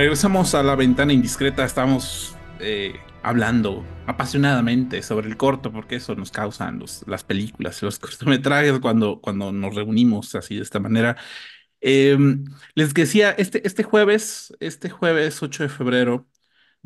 Regresamos 0.00 0.54
a 0.54 0.62
la 0.62 0.76
ventana 0.76 1.12
indiscreta, 1.12 1.62
estamos 1.62 2.34
eh, 2.58 2.94
hablando 3.22 3.84
apasionadamente 4.06 5.02
sobre 5.02 5.28
el 5.28 5.36
corto, 5.36 5.72
porque 5.72 5.96
eso 5.96 6.14
nos 6.14 6.30
causan 6.30 6.78
los, 6.78 7.04
las 7.06 7.22
películas, 7.22 7.82
los 7.82 7.98
cortometrajes 7.98 8.78
cuando, 8.80 9.20
cuando 9.20 9.52
nos 9.52 9.74
reunimos 9.74 10.34
así 10.34 10.56
de 10.56 10.62
esta 10.62 10.80
manera. 10.80 11.18
Em, 11.82 12.46
les 12.74 12.94
decía, 12.94 13.32
este, 13.32 13.66
este 13.66 13.82
jueves, 13.82 14.54
este 14.58 14.88
jueves 14.88 15.42
8 15.42 15.64
de 15.64 15.68
febrero, 15.68 16.26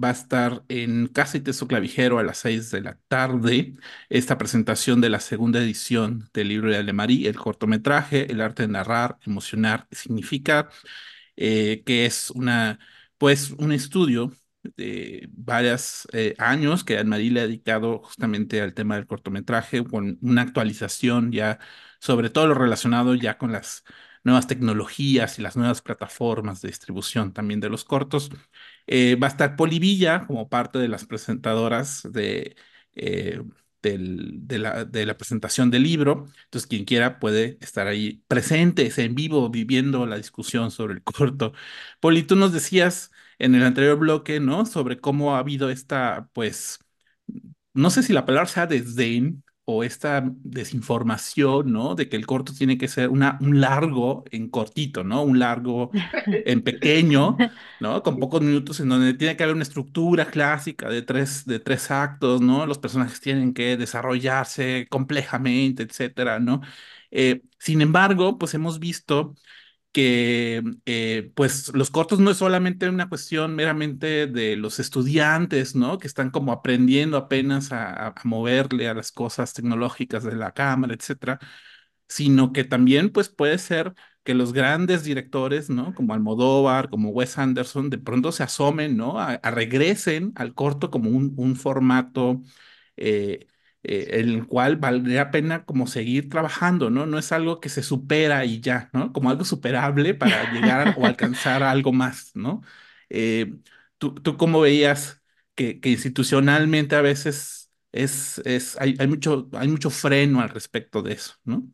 va 0.02 0.08
a 0.08 0.12
estar 0.12 0.64
en 0.68 1.06
Casa 1.06 1.36
y 1.36 1.40
Teso 1.40 1.68
Clavijero 1.68 2.18
a 2.18 2.24
las 2.24 2.38
6 2.38 2.72
de 2.72 2.80
la 2.80 2.98
tarde 3.06 3.74
esta 4.08 4.38
presentación 4.38 5.00
de 5.00 5.10
la 5.10 5.20
segunda 5.20 5.60
edición 5.60 6.28
del 6.34 6.48
libro 6.48 6.68
de 6.68 6.78
Alemarí, 6.78 7.28
el 7.28 7.36
cortometraje, 7.36 8.32
el 8.32 8.40
arte 8.40 8.64
de 8.64 8.70
narrar, 8.70 9.18
emocionar, 9.24 9.86
significar, 9.92 10.68
eh, 11.36 11.84
que 11.86 12.06
es 12.06 12.30
una 12.32 12.80
pues 13.18 13.50
un 13.52 13.72
estudio 13.72 14.32
de 14.76 15.28
varios 15.32 16.08
eh, 16.12 16.34
años 16.38 16.84
que 16.84 16.98
Anne-Marie 16.98 17.30
le 17.30 17.40
ha 17.40 17.46
dedicado 17.46 18.00
justamente 18.02 18.60
al 18.62 18.74
tema 18.74 18.96
del 18.96 19.06
cortometraje, 19.06 19.84
con 19.84 20.18
una 20.22 20.42
actualización 20.42 21.32
ya 21.32 21.58
sobre 22.00 22.30
todo 22.30 22.46
lo 22.48 22.54
relacionado 22.54 23.14
ya 23.14 23.38
con 23.38 23.52
las 23.52 23.84
nuevas 24.24 24.46
tecnologías 24.46 25.38
y 25.38 25.42
las 25.42 25.56
nuevas 25.56 25.82
plataformas 25.82 26.60
de 26.62 26.68
distribución 26.68 27.32
también 27.32 27.60
de 27.60 27.68
los 27.70 27.84
cortos. 27.84 28.30
Eh, 28.86 29.16
va 29.16 29.26
a 29.28 29.30
estar 29.30 29.56
Polivilla 29.56 30.26
como 30.26 30.48
parte 30.48 30.78
de 30.78 30.88
las 30.88 31.04
presentadoras 31.06 32.02
de, 32.10 32.56
eh, 32.94 33.42
de, 33.92 34.58
la, 34.58 35.16
presentación 35.16 35.70
del 35.70 35.82
libro. 35.84 36.26
Entonces, 36.44 36.66
quien 36.66 36.84
quiera 36.84 37.18
puede 37.18 37.58
estar 37.60 37.86
ahí 37.86 38.22
presentes 38.28 38.98
en 38.98 39.14
vivo, 39.14 39.50
viviendo 39.50 40.06
la 40.06 40.16
discusión 40.16 40.70
sobre 40.70 40.94
el 40.94 41.02
corto. 41.04 41.52
Poli, 42.00 42.22
tú 42.22 42.36
nos 42.36 42.52
decías 42.52 43.10
en 43.38 43.54
el 43.54 43.62
anterior 43.64 43.98
bloque, 43.98 44.40
¿no? 44.40 44.66
Sobre 44.66 45.00
cómo 45.00 45.36
ha 45.36 45.38
habido 45.40 45.70
esta, 45.70 46.28
pues, 46.32 46.78
no 47.74 47.90
sé 47.90 48.02
si 48.02 48.12
la 48.12 48.26
palabra 48.26 48.48
sea 48.48 48.66
desdén 48.66 49.42
o 49.66 49.82
esta 49.84 50.22
desinformación, 50.42 51.72
¿no? 51.72 51.94
De 51.94 52.08
que 52.08 52.16
el 52.16 52.26
corto 52.26 52.52
tiene 52.52 52.76
que 52.78 52.88
ser 52.88 53.08
una, 53.08 53.38
un 53.40 53.60
largo 53.60 54.24
en 54.30 54.48
cortito, 54.50 55.04
¿no? 55.04 55.22
Un 55.22 55.38
largo 55.38 55.90
en 56.26 56.62
pequeño, 56.62 57.36
¿no? 57.80 58.02
Con 58.02 58.18
pocos 58.18 58.42
minutos 58.42 58.80
en 58.80 58.88
donde 58.90 59.14
tiene 59.14 59.36
que 59.36 59.42
haber 59.44 59.54
una 59.54 59.62
estructura 59.64 60.26
clásica 60.26 60.88
de 60.88 61.02
tres, 61.02 61.46
de 61.46 61.60
tres 61.60 61.90
actos, 61.90 62.40
¿no? 62.40 62.66
Los 62.66 62.78
personajes 62.78 63.20
tienen 63.20 63.54
que 63.54 63.76
desarrollarse 63.76 64.86
complejamente, 64.90 65.82
etcétera, 65.84 66.38
¿no? 66.40 66.60
Eh, 67.10 67.42
sin 67.58 67.80
embargo, 67.80 68.38
pues 68.38 68.54
hemos 68.54 68.78
visto 68.78 69.34
que 69.94 70.62
eh, 70.86 71.32
pues 71.36 71.72
los 71.74 71.90
cortos 71.90 72.18
no 72.20 72.32
es 72.32 72.38
solamente 72.38 72.88
una 72.88 73.08
cuestión 73.08 73.54
meramente 73.54 74.26
de 74.26 74.56
los 74.56 74.80
estudiantes, 74.80 75.76
¿no? 75.76 75.98
Que 75.98 76.08
están 76.08 76.30
como 76.32 76.52
aprendiendo 76.52 77.16
apenas 77.16 77.70
a, 77.72 78.14
moverle 78.24 78.88
a 78.88 78.94
las 78.94 79.12
cosas 79.12 79.52
tecnológicas 79.54 80.24
de 80.24 80.34
la 80.36 80.52
cámara, 80.52 80.94
etcétera, 80.94 81.38
sino 82.08 82.52
que 82.52 82.64
también 82.64 83.10
pues 83.10 83.28
puede 83.28 83.58
ser 83.58 83.94
que 84.24 84.34
los 84.34 84.52
grandes 84.52 85.04
directores, 85.04 85.70
¿no? 85.70 85.94
Como 85.94 86.14
Almodóvar, 86.14 86.90
como 86.90 87.10
Wes 87.10 87.38
Anderson, 87.38 87.90
de 87.90 87.98
pronto 87.98 88.32
se 88.32 88.42
asomen, 88.42 88.96
¿no? 88.96 89.20
A, 89.20 89.38
regresen 89.50 90.32
al 90.36 90.54
corto 90.54 90.90
como 90.90 91.10
un, 91.10 91.34
un 91.36 91.56
formato 91.56 92.42
eh, 92.96 93.46
eh, 93.84 94.20
en 94.20 94.30
el 94.30 94.46
cual 94.46 94.76
valdría 94.76 95.30
pena 95.30 95.64
como 95.64 95.86
seguir 95.86 96.28
trabajando, 96.30 96.90
¿no? 96.90 97.06
No 97.06 97.18
es 97.18 97.32
algo 97.32 97.60
que 97.60 97.68
se 97.68 97.82
supera 97.82 98.44
y 98.44 98.60
ya, 98.60 98.90
¿no? 98.92 99.12
Como 99.12 99.30
algo 99.30 99.44
superable 99.44 100.14
para 100.14 100.52
llegar 100.52 100.94
o 100.98 101.06
alcanzar 101.06 101.62
algo 101.62 101.92
más, 101.92 102.32
¿no? 102.34 102.62
Eh, 103.10 103.54
¿tú, 103.98 104.14
¿tú, 104.14 104.36
cómo 104.36 104.60
veías 104.60 105.22
que, 105.54 105.80
que, 105.80 105.90
institucionalmente 105.90 106.96
a 106.96 107.02
veces 107.02 107.70
es, 107.92 108.38
es, 108.44 108.76
hay, 108.80 108.96
hay, 108.98 109.06
mucho, 109.06 109.48
hay 109.52 109.68
mucho 109.68 109.90
freno 109.90 110.40
al 110.40 110.48
respecto 110.50 111.02
de 111.02 111.12
eso, 111.14 111.34
¿no? 111.44 111.68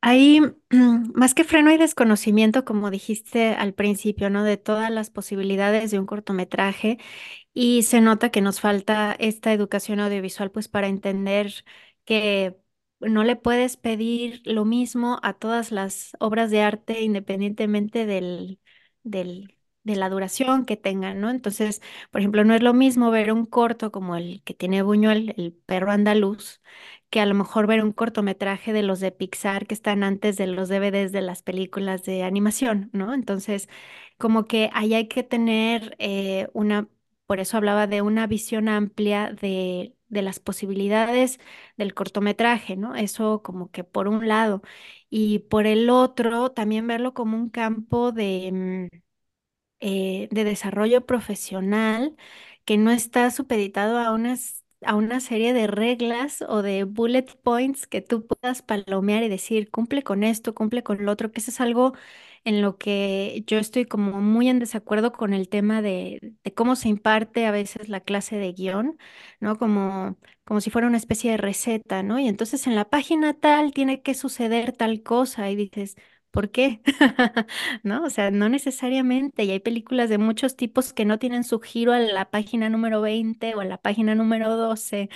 Hay 0.00 0.40
más 1.14 1.34
que 1.34 1.44
freno 1.44 1.72
y 1.72 1.76
desconocimiento, 1.78 2.64
como 2.64 2.90
dijiste 2.90 3.48
al 3.54 3.74
principio, 3.74 4.30
¿no? 4.30 4.44
De 4.44 4.56
todas 4.56 4.90
las 4.90 5.10
posibilidades 5.10 5.90
de 5.90 5.98
un 5.98 6.06
cortometraje 6.06 6.98
y 7.54 7.84
se 7.84 8.00
nota 8.02 8.30
que 8.30 8.42
nos 8.42 8.60
falta 8.60 9.14
esta 9.18 9.52
educación 9.54 10.00
audiovisual, 10.00 10.50
pues 10.52 10.68
para 10.68 10.88
entender 10.88 11.54
que 12.04 12.56
no 13.00 13.24
le 13.24 13.36
puedes 13.36 13.76
pedir 13.78 14.42
lo 14.44 14.64
mismo 14.66 15.20
a 15.22 15.34
todas 15.34 15.72
las 15.72 16.12
obras 16.20 16.50
de 16.50 16.62
arte 16.62 17.02
independientemente 17.02 18.06
del, 18.06 18.60
del, 19.04 19.56
de 19.84 19.96
la 19.96 20.10
duración 20.10 20.66
que 20.66 20.76
tengan, 20.76 21.20
¿no? 21.22 21.30
Entonces, 21.30 21.82
por 22.10 22.20
ejemplo, 22.20 22.44
no 22.44 22.54
es 22.54 22.62
lo 22.62 22.74
mismo 22.74 23.10
ver 23.12 23.32
un 23.32 23.46
corto 23.46 23.92
como 23.92 24.16
el 24.16 24.42
que 24.44 24.54
tiene 24.54 24.82
Buñuel, 24.82 25.34
el 25.38 25.54
perro 25.66 25.92
andaluz, 25.92 26.60
que 27.10 27.20
a 27.20 27.26
lo 27.26 27.34
mejor 27.34 27.66
ver 27.66 27.82
un 27.84 27.92
cortometraje 27.92 28.72
de 28.72 28.82
los 28.82 29.00
de 29.00 29.12
Pixar 29.12 29.66
que 29.66 29.74
están 29.74 30.02
antes 30.04 30.36
de 30.36 30.46
los 30.46 30.68
DVDs 30.68 31.12
de 31.12 31.22
las 31.22 31.42
películas 31.42 32.04
de 32.04 32.22
animación, 32.24 32.90
¿no? 32.92 33.14
Entonces, 33.14 33.68
como 34.18 34.44
que 34.46 34.70
ahí 34.72 34.94
hay 34.94 35.08
que 35.08 35.22
tener 35.22 35.96
eh, 35.98 36.48
una, 36.52 36.88
por 37.26 37.40
eso 37.40 37.56
hablaba 37.56 37.86
de 37.86 38.02
una 38.02 38.26
visión 38.26 38.68
amplia 38.68 39.32
de, 39.32 39.94
de 40.08 40.22
las 40.22 40.40
posibilidades 40.40 41.38
del 41.76 41.94
cortometraje, 41.94 42.76
¿no? 42.76 42.94
Eso 42.96 43.42
como 43.42 43.70
que 43.70 43.84
por 43.84 44.08
un 44.08 44.28
lado. 44.28 44.62
Y 45.10 45.40
por 45.40 45.66
el 45.66 45.90
otro, 45.90 46.50
también 46.52 46.86
verlo 46.86 47.14
como 47.14 47.36
un 47.36 47.48
campo 47.50 48.12
de, 48.12 48.88
mm, 48.92 48.96
eh, 49.80 50.28
de 50.30 50.44
desarrollo 50.44 51.06
profesional 51.06 52.16
que 52.64 52.76
no 52.78 52.90
está 52.90 53.30
supeditado 53.30 53.98
a 53.98 54.12
unas 54.12 54.57
a 54.82 54.94
una 54.94 55.20
serie 55.20 55.52
de 55.52 55.66
reglas 55.66 56.42
o 56.48 56.62
de 56.62 56.84
bullet 56.84 57.24
points 57.42 57.86
que 57.86 58.00
tú 58.02 58.26
puedas 58.26 58.62
palomear 58.62 59.22
y 59.24 59.28
decir, 59.28 59.70
cumple 59.70 60.02
con 60.02 60.24
esto, 60.24 60.54
cumple 60.54 60.82
con 60.82 61.04
lo 61.04 61.12
otro, 61.12 61.32
que 61.32 61.40
eso 61.40 61.50
es 61.50 61.60
algo 61.60 61.94
en 62.44 62.62
lo 62.62 62.78
que 62.78 63.42
yo 63.46 63.58
estoy 63.58 63.84
como 63.86 64.20
muy 64.20 64.48
en 64.48 64.58
desacuerdo 64.58 65.12
con 65.12 65.32
el 65.34 65.48
tema 65.48 65.82
de, 65.82 66.34
de 66.44 66.54
cómo 66.54 66.76
se 66.76 66.88
imparte 66.88 67.46
a 67.46 67.50
veces 67.50 67.88
la 67.88 68.00
clase 68.00 68.36
de 68.36 68.52
guion, 68.52 68.96
¿no? 69.40 69.58
Como, 69.58 70.16
como 70.44 70.60
si 70.60 70.70
fuera 70.70 70.86
una 70.88 70.96
especie 70.96 71.30
de 71.32 71.36
receta, 71.36 72.02
¿no? 72.02 72.18
Y 72.18 72.28
entonces 72.28 72.66
en 72.66 72.74
la 72.76 72.88
página 72.88 73.34
tal 73.34 73.72
tiene 73.72 74.02
que 74.02 74.14
suceder 74.14 74.72
tal 74.72 75.02
cosa 75.02 75.50
y 75.50 75.56
dices, 75.56 75.96
¿Por 76.30 76.50
qué? 76.50 76.82
¿No? 77.82 78.04
O 78.04 78.10
sea, 78.10 78.30
no 78.30 78.48
necesariamente. 78.48 79.44
Y 79.44 79.50
hay 79.50 79.60
películas 79.60 80.08
de 80.10 80.18
muchos 80.18 80.56
tipos 80.56 80.92
que 80.92 81.04
no 81.04 81.18
tienen 81.18 81.42
su 81.44 81.58
giro 81.60 81.94
en 81.94 82.12
la 82.14 82.30
página 82.30 82.68
número 82.68 83.00
20 83.00 83.54
o 83.54 83.62
en 83.62 83.68
la 83.70 83.78
página 83.78 84.14
número 84.14 84.56
12, 84.56 85.08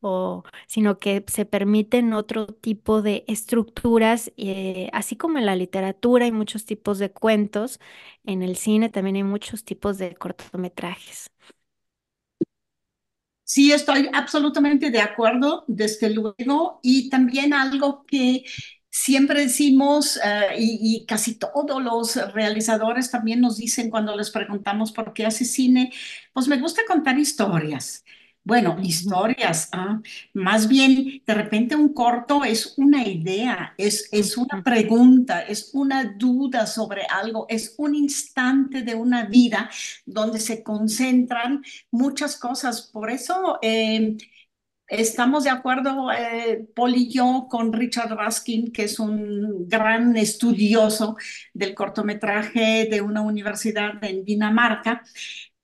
o, 0.00 0.44
sino 0.66 0.98
que 0.98 1.24
se 1.28 1.46
permiten 1.46 2.12
otro 2.12 2.46
tipo 2.46 3.02
de 3.02 3.24
estructuras, 3.28 4.32
eh, 4.36 4.90
así 4.92 5.16
como 5.16 5.38
en 5.38 5.46
la 5.46 5.56
literatura 5.56 6.26
hay 6.26 6.32
muchos 6.32 6.64
tipos 6.66 6.98
de 6.98 7.10
cuentos, 7.12 7.80
en 8.24 8.42
el 8.42 8.56
cine 8.56 8.90
también 8.90 9.16
hay 9.16 9.22
muchos 9.24 9.64
tipos 9.64 9.98
de 9.98 10.14
cortometrajes. 10.16 11.30
Sí, 13.44 13.72
estoy 13.72 14.10
absolutamente 14.12 14.90
de 14.90 15.00
acuerdo, 15.00 15.64
desde 15.68 16.10
luego, 16.10 16.80
y 16.82 17.08
también 17.08 17.54
algo 17.54 18.04
que 18.06 18.44
siempre 19.02 19.42
decimos, 19.42 20.18
eh, 20.24 20.56
y, 20.58 20.78
y, 20.96 21.06
casi 21.06 21.36
todos 21.36 21.82
los 21.82 22.16
realizadores 22.32 23.10
también 23.10 23.40
nos 23.40 23.56
dicen 23.56 23.90
cuando 23.90 24.16
les 24.16 24.30
preguntamos 24.30 24.92
por 24.92 25.12
qué 25.12 25.26
hace 25.26 25.44
cine, 25.44 25.92
pues 26.32 26.48
me 26.48 26.58
gusta 26.58 26.82
contar 26.86 27.18
historias. 27.18 28.04
Bueno, 28.44 28.78
historias, 28.82 29.68
¿ah? 29.72 30.00
más 30.32 30.68
bien 30.68 31.22
de 31.26 31.34
repente 31.34 31.76
un 31.76 31.92
corto 31.92 32.44
es 32.44 32.74
una 32.78 33.06
idea, 33.06 33.74
es, 33.76 34.08
es 34.10 34.38
una 34.38 34.62
pregunta, 34.64 35.42
es 35.42 35.70
una 35.74 36.14
duda 36.16 36.66
sobre 36.66 37.02
algo, 37.04 37.44
es 37.50 37.74
un 37.76 37.94
instante 37.94 38.80
de 38.82 38.94
una 38.94 39.26
vida 39.26 39.68
donde 40.06 40.40
se 40.40 40.62
concentran 40.62 41.62
muchas 41.90 42.38
cosas. 42.38 42.80
Por 42.90 43.10
eso 43.10 43.58
eh, 43.60 44.16
estamos 44.88 45.44
de 45.44 45.50
acuerdo, 45.50 46.10
eh, 46.12 46.66
y 46.94 47.12
yo, 47.12 47.46
con 47.50 47.72
Richard 47.72 48.10
Raskin, 48.10 48.72
que 48.72 48.84
es 48.84 48.98
un 48.98 49.68
gran 49.68 50.16
estudioso 50.16 51.16
del 51.52 51.74
cortometraje 51.74 52.88
de 52.90 53.00
una 53.00 53.20
universidad 53.20 54.02
en 54.02 54.24
Dinamarca 54.24 55.02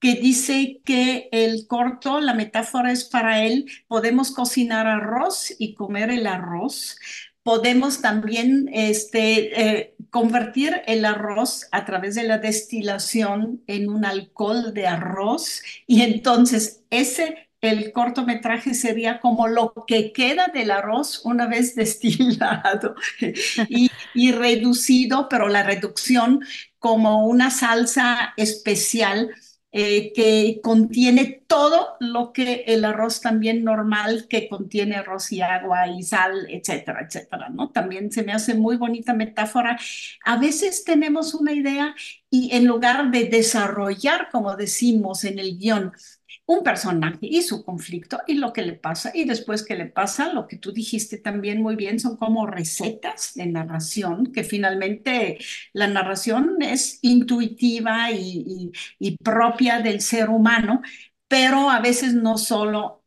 que 0.05 0.17
dice 0.17 0.83
que 0.85 1.31
el 1.33 1.67
corto, 1.67 2.21
la 2.21 2.35
metáfora 2.35 2.93
es 2.93 3.05
para 3.05 3.43
él, 3.43 3.65
podemos 3.89 4.33
cocinar 4.33 4.87
arroz 4.87 5.55
y 5.59 5.73
comer 5.73 6.11
el 6.11 6.27
arroz. 6.27 6.99
Podemos 7.43 8.03
también 8.03 8.69
este, 8.71 9.59
eh, 9.59 9.95
convertir 10.11 10.83
el 10.87 11.07
arroz 11.07 11.69
a 11.73 11.87
través 11.87 12.17
de 12.17 12.25
la 12.25 12.37
destilación 12.37 13.63
en 13.67 13.89
un 13.89 14.05
alcohol 14.05 14.75
de 14.75 14.87
arroz 14.87 15.63
y 15.87 16.03
entonces 16.03 16.85
ese 16.91 17.44
el 17.65 17.93
cortometraje 17.93 18.75
sería 18.75 19.21
como 19.21 19.49
lo 19.49 19.73
que 19.87 20.13
queda 20.13 20.49
del 20.53 20.71
arroz 20.71 21.23
una 21.25 21.47
vez 21.47 21.75
destilado 21.77 22.95
y, 23.69 24.33
reducido, 24.33 25.29
pero 25.29 25.49
la 25.49 25.63
reducción 25.63 26.45
como 26.79 27.27
una 27.27 27.51
salsa 27.51 28.35
especial 28.37 29.31
eh, 29.77 30.13
que 30.15 30.61
contiene 30.63 31.43
todo 31.49 31.97
lo 31.99 32.33
que 32.33 32.65
el 32.69 32.85
arroz 32.85 33.21
también 33.21 33.65
normal, 33.65 34.27
que 34.29 34.49
contiene 34.49 34.95
arroz 34.95 35.33
y 35.33 35.41
agua 35.41 35.89
y 35.89 36.03
sal, 36.05 36.47
etcétera, 36.49 37.07
etcétera. 37.09 37.53
También 37.73 38.13
se 38.13 38.23
me 38.23 38.33
hace 38.33 38.55
muy 38.55 38.77
bonita 38.77 39.15
metáfora. 39.15 39.77
A 40.25 40.37
veces 40.37 40.85
tenemos 40.85 41.35
una 41.35 41.53
idea 41.53 41.95
y 42.31 42.55
en 42.55 42.67
lugar 42.67 43.11
de 43.11 43.25
desarrollar, 43.25 44.29
como 44.31 44.55
decimos 44.55 45.25
en 45.25 45.41
el 45.41 45.59
guion, 45.59 45.93
un 46.47 46.63
personaje 46.63 47.19
y 47.23 47.43
su 47.43 47.65
conflicto 47.65 48.21
y 48.27 48.35
lo 48.35 48.53
que 48.53 48.63
le 48.63 48.75
pasa 48.75 49.11
y 49.15 49.25
después 49.25 49.65
que 49.65 49.77
le 49.77 49.87
pasa, 49.87 50.33
lo 50.33 50.47
que 50.47 50.59
tú 50.59 50.73
dijiste 50.73 51.19
también 51.19 51.63
muy 51.63 51.77
bien, 51.77 51.99
son 51.99 52.17
como 52.17 52.47
recetas 52.47 53.33
de 53.35 53.47
narración, 53.47 54.33
que 54.33 54.45
finalmente 54.45 55.39
la 55.73 55.87
narración 55.87 56.57
es 56.61 56.99
intuitiva 57.03 58.11
y, 58.11 58.73
propia 59.23 59.81
del 59.81 60.01
ser 60.01 60.29
humano, 60.31 60.83
pero 61.29 61.71
a 61.71 61.81
veces 61.81 62.15
no 62.15 62.39
solo 62.39 63.05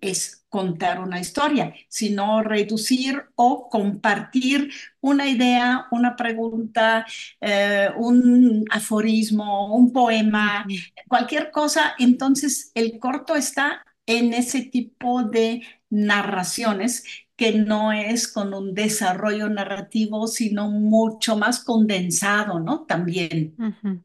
es 0.00 0.37
contar 0.48 1.00
una 1.00 1.20
historia, 1.20 1.74
sino 1.88 2.42
reducir 2.42 3.22
o 3.34 3.68
compartir 3.68 4.70
una 5.00 5.28
idea, 5.28 5.86
una 5.90 6.16
pregunta, 6.16 7.06
eh, 7.40 7.90
un 7.96 8.64
aforismo, 8.70 9.74
un 9.76 9.92
poema, 9.92 10.66
cualquier 11.08 11.50
cosa. 11.50 11.94
Entonces, 11.98 12.70
el 12.74 12.98
corto 12.98 13.34
está 13.36 13.84
en 14.06 14.32
ese 14.32 14.62
tipo 14.62 15.22
de 15.22 15.62
narraciones 15.90 17.04
que 17.36 17.52
no 17.52 17.92
es 17.92 18.26
con 18.26 18.52
un 18.54 18.74
desarrollo 18.74 19.48
narrativo, 19.48 20.26
sino 20.26 20.70
mucho 20.70 21.36
más 21.36 21.62
condensado, 21.64 22.58
¿no? 22.60 22.84
También. 22.86 23.54
Uh 23.58 23.64
-huh. 23.82 24.02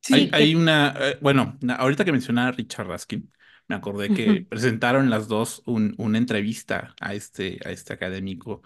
Sí, 0.00 0.14
hay, 0.14 0.30
hay, 0.32 0.54
una, 0.54 0.94
eh, 0.98 1.18
bueno, 1.20 1.58
ahorita 1.78 2.04
que 2.04 2.12
mencionaba 2.12 2.52
Richard 2.52 2.86
Raskin, 2.86 3.30
me 3.68 3.74
acordé 3.76 4.08
que 4.12 4.28
uh 4.28 4.32
-huh. 4.34 4.48
presentaron 4.48 5.10
las 5.10 5.28
dos 5.28 5.62
un, 5.66 5.94
una 5.98 6.18
entrevista 6.18 6.94
a 7.00 7.14
este, 7.14 7.58
a 7.64 7.70
este 7.70 7.92
académico 7.92 8.62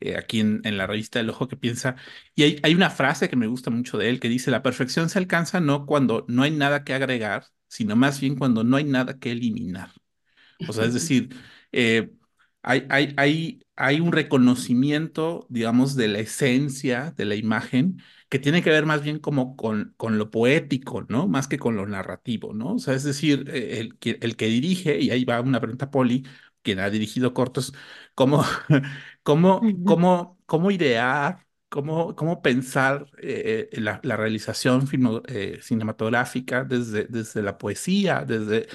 eh, 0.00 0.16
aquí 0.16 0.40
en, 0.40 0.60
en, 0.64 0.76
la 0.76 0.86
revista 0.86 1.20
El 1.20 1.30
Ojo 1.30 1.48
que 1.48 1.56
Piensa, 1.56 1.96
y 2.34 2.42
hay, 2.42 2.60
hay, 2.62 2.74
una 2.74 2.90
frase 2.90 3.28
que 3.30 3.36
me 3.36 3.46
gusta 3.46 3.70
mucho 3.70 3.96
de 3.96 4.10
él 4.10 4.20
que 4.20 4.28
dice, 4.28 4.50
la 4.50 4.62
perfección 4.62 5.08
se 5.08 5.18
alcanza 5.18 5.60
no 5.60 5.86
cuando 5.86 6.26
no 6.28 6.42
hay 6.42 6.50
nada 6.50 6.84
que 6.84 6.92
agregar, 6.92 7.46
sino 7.68 7.96
más 7.96 8.20
bien 8.20 8.36
cuando 8.36 8.62
no 8.62 8.76
hay 8.76 8.84
nada 8.84 9.18
que 9.18 9.32
eliminar. 9.32 9.90
O 10.68 10.72
sea, 10.72 10.84
es 10.84 10.94
decir, 10.94 11.34
eh, 11.72 12.10
hay, 12.66 12.86
hay, 12.90 13.14
hay, 13.16 13.66
hay 13.76 14.00
un 14.00 14.12
reconocimiento, 14.12 15.46
digamos, 15.50 15.96
de 15.96 16.08
la 16.08 16.18
esencia 16.20 17.12
de 17.16 17.24
la 17.24 17.36
imagen, 17.36 18.02
que 18.28 18.38
tiene 18.40 18.62
que 18.62 18.70
ver 18.70 18.86
más 18.86 19.02
bien 19.02 19.18
como 19.20 19.56
con, 19.56 19.94
con 19.96 20.18
lo 20.18 20.30
poético, 20.30 21.06
¿no? 21.08 21.28
Más 21.28 21.48
que 21.48 21.58
con 21.58 21.76
lo 21.76 21.86
narrativo, 21.86 22.52
¿no? 22.54 22.74
O 22.74 22.78
sea, 22.78 22.94
es 22.94 23.04
decir, 23.04 23.48
eh, 23.54 23.80
el, 23.80 23.98
el 24.22 24.36
que 24.36 24.46
dirige, 24.48 24.98
y 25.00 25.10
ahí 25.10 25.24
va 25.24 25.40
una 25.40 25.60
pregunta 25.60 25.90
Poli, 25.90 26.26
quien 26.62 26.80
ha 26.80 26.90
dirigido 26.90 27.32
cortos, 27.34 27.72
cómo, 28.14 28.44
cómo, 29.22 29.60
cómo, 29.84 30.38
cómo 30.46 30.70
idear, 30.70 31.46
cómo, 31.68 32.14
cómo 32.16 32.42
pensar 32.42 33.06
eh, 33.22 33.68
la, 33.72 34.00
la, 34.02 34.16
realización 34.16 34.86
filmo, 34.88 35.22
eh, 35.28 35.58
cinematográfica 35.62 36.64
desde, 36.64 37.06
desde 37.06 37.42
la 37.42 37.58
poesía, 37.58 38.24
desde, 38.26 38.66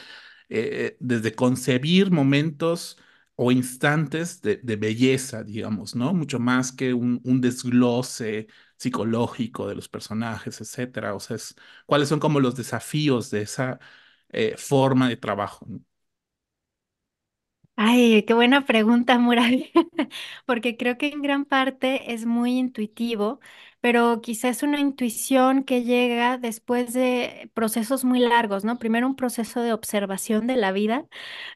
eh, 0.50 0.98
desde 1.00 1.34
concebir 1.36 2.12
momentos 2.12 2.98
o 3.44 3.52
instantes 3.52 4.40
de, 4.42 4.60
belleza, 4.78 5.44
digamos, 5.44 5.96
¿no? 5.96 6.14
Mucho 6.14 6.38
más 6.40 6.72
que 6.72 6.94
un, 6.94 7.20
desglose 7.42 8.48
psicológico 8.78 9.68
de 9.68 9.74
los 9.76 9.90
personajes, 9.90 10.62
etcétera. 10.62 11.16
O 11.16 11.20
sea, 11.20 11.38
es, 11.38 11.56
¿cuáles 11.88 12.10
son 12.10 12.20
como 12.20 12.40
los 12.40 12.56
desafíos 12.56 13.32
de 13.32 13.42
esa 13.42 13.80
eh, 14.30 14.56
forma 14.58 15.10
de 15.10 15.18
trabajo? 15.18 15.66
Ay, 17.76 18.24
qué 18.28 18.34
buena 18.34 18.66
pregunta, 18.66 19.18
Mural, 19.18 19.66
porque 20.46 20.78
creo 20.78 20.98
que 20.98 21.08
en 21.08 21.22
gran 21.22 21.46
parte 21.46 22.14
es 22.14 22.26
muy 22.26 22.58
intuitivo, 22.60 23.40
pero 23.82 24.22
quizás 24.22 24.64
una 24.64 24.80
intuición 24.80 25.64
que 25.64 25.84
llega 25.84 26.38
después 26.38 26.94
de 26.94 27.52
procesos 27.56 28.04
muy 28.06 28.20
largos, 28.20 28.64
¿no? 28.64 28.80
Primero 28.80 29.08
un 29.08 29.16
proceso 29.16 29.62
de 29.62 29.74
observación 29.74 30.48
de 30.48 30.56
la 30.56 30.72
vida, 30.72 31.08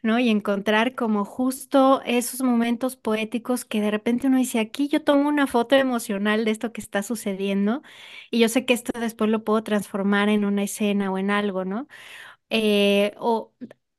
¿no? 0.02 0.20
Y 0.20 0.30
encontrar 0.30 0.96
como 0.96 1.26
justo 1.26 2.02
esos 2.06 2.42
momentos 2.42 2.96
poéticos 2.96 3.66
que 3.66 3.82
de 3.82 3.92
repente 3.92 4.28
uno 4.28 4.38
dice, 4.38 4.60
aquí 4.60 4.88
yo 4.88 5.04
tomo 5.04 5.30
una 5.30 5.48
foto 5.48 5.76
emocional 5.76 6.46
de 6.46 6.52
esto 6.52 6.74
que 6.74 6.82
está 6.82 7.04
sucediendo 7.04 7.82
y 8.32 8.40
yo 8.40 8.50
sé 8.50 8.66
que 8.66 8.74
esto 8.74 9.00
después 9.00 9.30
lo 9.30 9.44
puedo 9.44 9.64
transformar 9.64 10.30
en 10.30 10.46
una 10.46 10.64
escena 10.64 11.12
o 11.12 11.18
en 11.18 11.32
algo, 11.32 11.66
¿no? 11.66 11.88
Eh, 12.50 13.14
o 13.20 13.54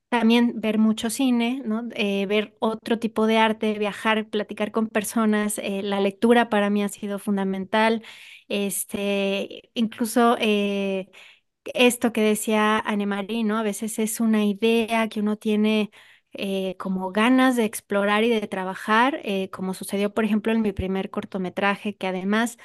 también 0.08 0.60
ver 0.60 0.78
mucho 0.78 1.10
cine, 1.10 1.62
¿no? 1.64 1.82
Eh, 1.94 2.26
ver 2.26 2.56
otro 2.60 2.98
tipo 2.98 3.26
de 3.26 3.38
arte, 3.38 3.78
viajar, 3.78 4.28
platicar 4.28 4.70
con 4.72 4.88
personas. 4.88 5.58
Eh, 5.58 5.82
la 5.82 6.00
lectura 6.00 6.48
para 6.48 6.70
mí 6.70 6.82
ha 6.84 6.88
sido 6.88 7.18
fundamental. 7.18 8.02
Este, 8.48 9.70
incluso 9.74 10.36
eh, 10.40 11.10
esto 11.74 12.12
que 12.12 12.22
decía 12.22 12.78
Anne-Marie, 12.80 13.44
¿no? 13.44 13.58
A 13.58 13.62
veces 13.62 13.98
es 13.98 14.20
una 14.20 14.44
idea 14.44 15.08
que 15.08 15.20
uno 15.20 15.36
tiene 15.36 15.90
como 16.78 17.12
ganas 17.12 17.56
de 17.56 17.64
explorar 17.64 18.22
y 18.24 18.28
de 18.30 18.46
trabajar, 18.46 19.22
como 19.52 19.72
sucedió, 19.74 20.12
por 20.12 20.24
ejemplo, 20.24 20.52
en 20.52 20.60
mi 20.62 20.72
primer 20.72 21.10
cortometraje, 21.10 21.96
que 21.96 22.06
además 22.06 22.58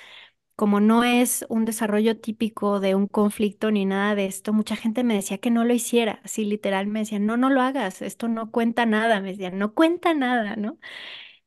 como 0.56 0.80
no 0.80 1.04
es 1.04 1.46
un 1.50 1.66
desarrollo 1.66 2.20
típico 2.20 2.80
de 2.80 2.96
un 2.96 3.08
conflicto 3.08 3.72
ni 3.72 3.86
nada 3.86 4.16
de 4.16 4.26
esto, 4.26 4.54
mucha 4.54 4.76
gente 4.76 5.04
me 5.04 5.16
decía 5.16 5.38
que 5.40 5.52
no 5.52 5.66
lo 5.66 5.74
hiciera, 5.74 6.22
así 6.24 6.46
literal 6.46 6.88
me 6.88 7.00
decían, 7.00 7.26
no, 7.26 7.38
no 7.38 7.50
lo 7.50 7.62
hagas, 7.62 8.02
esto 8.02 8.28
no 8.28 8.52
cuenta 8.52 8.86
nada, 8.86 9.22
me 9.22 9.30
decían, 9.32 9.58
no 9.60 9.74
cuenta 9.74 10.14
nada, 10.14 10.56
¿no? 10.56 10.80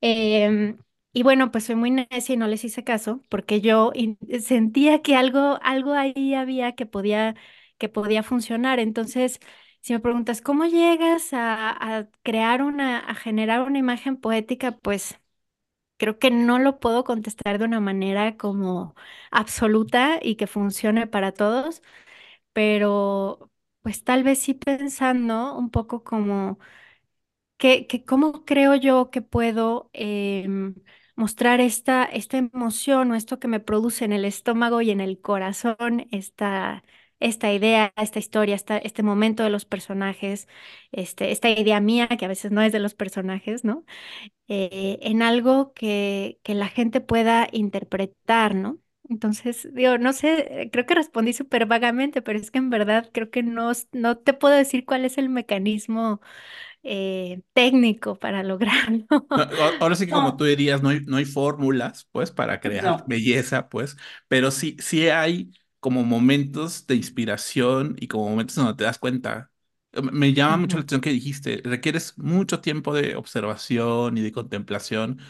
Eh, 0.01 0.77
y 1.13 1.23
bueno, 1.23 1.51
pues 1.53 1.65
soy 1.65 1.77
muy 1.77 1.91
necia 1.91 2.35
y 2.35 2.37
no 2.37 2.47
les 2.49 2.65
hice 2.65 2.85
caso 2.85 3.23
porque 3.29 3.61
yo 3.61 3.93
sentía 4.41 5.03
que 5.03 5.17
algo, 5.17 5.59
algo 5.63 5.93
ahí 5.95 6.35
había 6.35 6.75
que 6.75 6.87
podía, 6.87 7.35
que 7.79 7.89
podía 7.89 8.23
funcionar. 8.23 8.81
Entonces, 8.81 9.39
si 9.81 9.93
me 9.93 10.01
preguntas, 10.01 10.41
¿cómo 10.43 10.65
llegas 10.67 11.33
a, 11.33 11.71
a 11.99 12.09
crear 12.23 12.63
una, 12.63 12.99
a 12.99 13.15
generar 13.15 13.63
una 13.63 13.79
imagen 13.79 14.17
poética? 14.17 14.73
Pues 14.79 15.21
creo 15.97 16.19
que 16.19 16.31
no 16.31 16.59
lo 16.59 16.81
puedo 16.81 17.05
contestar 17.05 17.59
de 17.59 17.65
una 17.67 17.81
manera 17.81 18.37
como 18.37 18.95
absoluta 19.31 20.19
y 20.23 20.37
que 20.37 20.47
funcione 20.47 21.07
para 21.07 21.33
todos, 21.33 21.83
pero 22.53 23.51
pues 23.83 24.05
tal 24.05 24.25
vez 24.25 24.41
sí 24.41 24.55
pensando 24.55 25.57
un 25.57 25.71
poco 25.71 26.05
como 26.05 26.59
que, 27.57 27.87
que 27.87 28.05
cómo 28.05 28.45
creo 28.45 28.75
yo 28.75 29.11
que 29.11 29.23
puedo 29.23 29.91
em, 29.93 30.75
mostrar 31.17 31.61
esta, 31.61 32.05
esta 32.05 32.39
emoción 32.39 33.11
o 33.13 33.15
esto 33.15 33.39
que 33.39 33.49
me 33.49 33.61
produce 33.61 34.05
en 34.05 34.13
el 34.13 34.25
estómago 34.25 34.81
y 34.83 34.91
en 34.91 35.01
el 35.01 35.21
corazón, 35.21 36.07
esta, 36.11 36.85
esta 37.21 37.53
idea, 37.53 37.93
esta 37.97 38.19
historia, 38.19 38.55
esta, 38.57 38.79
este 38.79 39.03
momento 39.03 39.43
de 39.43 39.51
los 39.51 39.65
personajes, 39.65 40.49
este, 40.93 41.31
esta 41.33 41.49
idea 41.51 41.81
mía, 41.81 42.09
que 42.09 42.25
a 42.25 42.29
veces 42.29 42.53
no 42.53 42.63
es 42.63 42.73
de 42.73 42.81
los 42.81 42.95
personajes, 42.95 43.65
¿no? 43.65 43.85
Eh, 44.49 44.99
en 45.03 45.23
algo 45.23 45.73
que, 45.75 46.39
que 46.43 46.55
la 46.55 46.69
gente 46.69 47.01
pueda 47.01 47.49
interpretar, 47.53 48.55
¿no? 48.55 48.79
Entonces, 49.09 49.69
digo, 49.75 49.99
no 49.99 50.13
sé, 50.15 50.71
creo 50.73 50.87
que 50.87 50.95
respondí 50.95 51.33
súper 51.35 51.67
vagamente, 51.67 52.23
pero 52.23 52.39
es 52.39 52.51
que 52.51 52.59
en 52.59 52.71
verdad 52.71 53.11
creo 53.13 53.31
que 53.31 53.43
no, 53.43 53.73
no 53.93 54.19
te 54.19 54.33
puedo 54.35 54.55
decir 54.57 54.85
cuál 54.87 55.05
es 55.05 55.19
el 55.19 55.29
mecanismo 55.29 56.21
eh, 56.85 57.43
técnico 57.55 58.19
para 58.19 58.43
lograrlo. 58.45 59.07
No, 59.37 59.43
ahora 59.81 59.97
sí 59.97 60.07
que 60.07 60.13
como 60.13 60.37
tú 60.37 60.45
dirías, 60.45 60.81
no 60.83 60.91
hay, 60.91 61.01
no 61.01 61.17
hay 61.17 61.25
fórmulas, 61.25 62.07
pues, 62.13 62.31
para 62.31 62.61
crear 62.61 62.99
no. 62.99 63.05
belleza, 63.05 63.69
pues, 63.69 63.97
pero 64.29 64.51
sí, 64.53 64.77
sí 64.81 65.09
hay 65.09 65.51
como 65.85 66.05
momentos 66.05 66.87
de 66.89 66.97
inspiración 66.97 67.97
y 68.01 68.09
como 68.09 68.29
momentos 68.31 68.57
donde 68.57 68.75
te 68.75 68.85
das 68.85 68.99
cuenta. 68.99 69.53
Eh, 69.93 70.03
Me 70.03 70.33
llama 70.35 70.57
mucho 70.59 70.79
la 70.79 70.83
atención 70.83 71.03
que 71.03 71.11
dijiste, 71.11 71.61
requieres 71.65 72.19
mucho 72.19 72.61
tiempo 72.63 72.95
de 72.95 73.17
observación 73.17 74.19
y 74.19 74.23
de 74.23 74.33
contemplación 74.33 75.21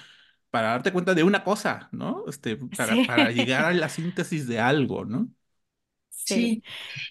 para 0.51 0.69
darte 0.71 0.93
cuenta 0.93 1.15
de 1.15 1.25
una 1.25 1.45
cosa, 1.45 1.89
¿no? 1.93 2.25
Este, 2.29 2.57
para, 2.57 3.05
Sí, 3.05 3.07
para 3.07 3.31
llegar 3.33 3.67
a 3.67 3.73
la 3.75 3.89
síntesis 3.89 4.47
de 4.49 4.61
algo, 4.61 5.05
¿no? 5.07 5.29
Sí, 6.15 6.55
Sí, 6.55 6.63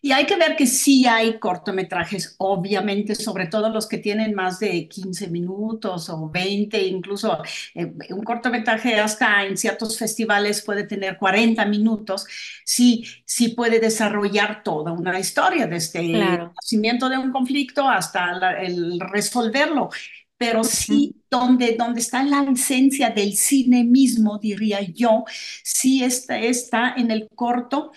y 0.02 0.12
hay 0.12 0.26
que 0.26 0.36
ver 0.38 0.56
que 0.56 0.66
sí 0.66 1.06
hay 1.06 1.38
cortometrajes, 1.40 2.34
obviamente, 2.40 3.14
sobre 3.14 3.46
todo 3.46 3.70
los 3.70 3.88
que 3.88 4.00
tienen 4.00 4.34
más 4.34 4.60
de 4.60 4.88
15 4.88 5.28
minutos 5.30 6.10
o 6.10 6.30
20, 6.32 6.82
incluso 6.88 7.38
eh, 7.76 7.94
un 8.10 8.24
cortometraje 8.24 9.00
hasta 9.00 9.46
en 9.46 9.56
ciertos 9.56 10.00
festivales 10.00 10.64
puede 10.64 10.86
tener 10.86 11.18
40 11.20 11.64
minutos, 11.66 12.26
sí, 12.66 13.06
sí 13.26 13.50
puede 13.50 13.80
desarrollar 13.80 14.64
toda 14.64 14.92
una 14.94 15.20
historia, 15.20 15.68
desde 15.68 16.00
el 16.32 16.38
claro. 16.38 16.56
nacimiento 16.56 17.08
de 17.08 17.18
un 17.20 17.32
conflicto 17.32 17.88
hasta 17.88 18.34
la- 18.34 18.62
el 18.64 19.00
resolverlo. 19.00 19.90
Pero 20.38 20.64
sí, 20.64 21.16
donde, 21.30 21.76
donde 21.78 22.02
está 22.02 22.24
la 22.24 22.44
esencia 22.52 23.10
del 23.12 23.34
cine 23.36 23.84
mismo, 23.84 24.40
diría 24.40 24.82
yo, 24.82 25.24
sí 25.64 26.04
está, 26.04 26.40
está 26.40 26.96
en 26.98 27.12
el 27.12 27.28
corto 27.36 27.92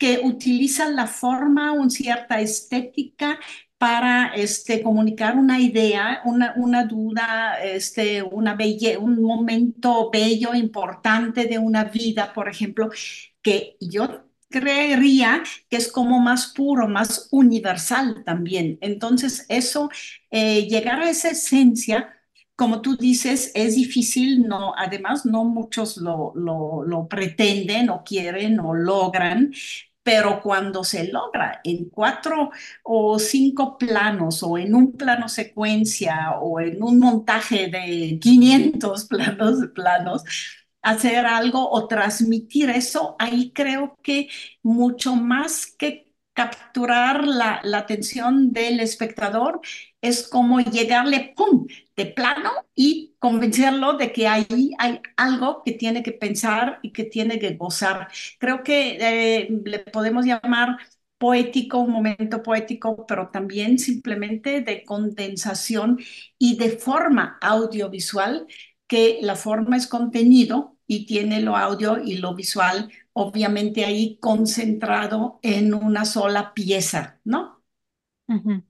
que 0.00 0.20
utilizan 0.24 0.96
la 0.96 1.06
forma, 1.06 1.72
una 1.72 1.90
cierta 1.90 2.40
estética 2.40 3.38
para 3.78 4.28
este, 4.34 4.82
comunicar 4.82 5.36
una 5.36 5.60
idea, 5.60 6.22
una, 6.24 6.54
una 6.56 6.84
duda, 6.86 7.58
este, 7.62 8.22
una 8.22 8.54
belle, 8.54 8.96
un 8.98 9.22
momento 9.22 10.10
bello, 10.10 10.54
importante 10.54 11.44
de 11.46 11.58
una 11.58 11.84
vida, 11.84 12.32
por 12.32 12.48
ejemplo, 12.48 12.90
que 13.42 13.76
yo 13.80 14.24
creería 14.48 15.42
que 15.68 15.76
es 15.76 15.92
como 15.92 16.18
más 16.20 16.48
puro, 16.48 16.88
más 16.88 17.28
universal 17.30 18.22
también. 18.24 18.78
Entonces, 18.80 19.46
eso, 19.50 19.90
eh, 20.30 20.66
llegar 20.68 21.00
a 21.00 21.10
esa 21.10 21.30
esencia, 21.30 22.14
como 22.56 22.82
tú 22.82 22.96
dices, 22.96 23.52
es 23.54 23.76
difícil, 23.76 24.46
no, 24.46 24.74
además 24.76 25.24
no 25.26 25.44
muchos 25.44 25.96
lo, 25.98 26.32
lo, 26.34 26.84
lo 26.84 27.08
pretenden 27.08 27.90
o 27.90 28.02
quieren 28.04 28.60
o 28.60 28.74
logran, 28.74 29.52
pero 30.10 30.42
cuando 30.42 30.82
se 30.82 31.06
logra 31.06 31.60
en 31.62 31.88
cuatro 31.88 32.50
o 32.82 33.16
cinco 33.20 33.78
planos 33.78 34.42
o 34.42 34.58
en 34.58 34.74
un 34.74 34.96
plano 34.96 35.28
secuencia 35.28 36.32
o 36.40 36.58
en 36.58 36.82
un 36.82 36.98
montaje 36.98 37.68
de 37.68 38.18
500 38.20 39.04
planos, 39.08 39.68
planos, 39.72 40.24
hacer 40.82 41.26
algo 41.26 41.70
o 41.70 41.86
transmitir 41.86 42.70
eso, 42.70 43.14
ahí 43.20 43.52
creo 43.52 43.96
que 44.02 44.28
mucho 44.64 45.14
más 45.14 45.66
que 45.78 46.12
capturar 46.32 47.24
la, 47.24 47.60
la 47.62 47.78
atención 47.78 48.52
del 48.52 48.80
espectador, 48.80 49.60
es 50.00 50.26
como 50.28 50.60
llegarle, 50.60 51.34
¡pum!, 51.36 51.66
de 51.96 52.06
plano 52.06 52.50
y 52.74 53.14
convencerlo 53.18 53.94
de 53.98 54.12
que 54.12 54.26
ahí 54.28 54.72
hay 54.78 55.00
algo 55.16 55.62
que 55.64 55.72
tiene 55.72 56.02
que 56.02 56.12
pensar 56.12 56.78
y 56.82 56.92
que 56.92 57.04
tiene 57.04 57.38
que 57.38 57.56
gozar. 57.56 58.08
Creo 58.38 58.62
que 58.62 58.96
eh, 59.00 59.48
le 59.64 59.78
podemos 59.80 60.24
llamar 60.26 60.78
poético, 61.18 61.78
un 61.78 61.92
momento 61.92 62.42
poético, 62.42 63.04
pero 63.06 63.28
también 63.30 63.78
simplemente 63.78 64.62
de 64.62 64.84
condensación 64.84 65.98
y 66.38 66.56
de 66.56 66.70
forma 66.78 67.38
audiovisual, 67.42 68.46
que 68.86 69.18
la 69.22 69.36
forma 69.36 69.76
es 69.76 69.86
contenido 69.86 70.76
y 70.86 71.06
tiene 71.06 71.40
lo 71.40 71.56
audio 71.56 71.98
y 72.02 72.16
lo 72.18 72.34
visual, 72.34 72.90
obviamente 73.12 73.84
ahí 73.84 74.18
concentrado 74.20 75.38
en 75.42 75.74
una 75.74 76.04
sola 76.04 76.52
pieza, 76.54 77.20
¿no? 77.24 77.62
ujú. 78.28 78.62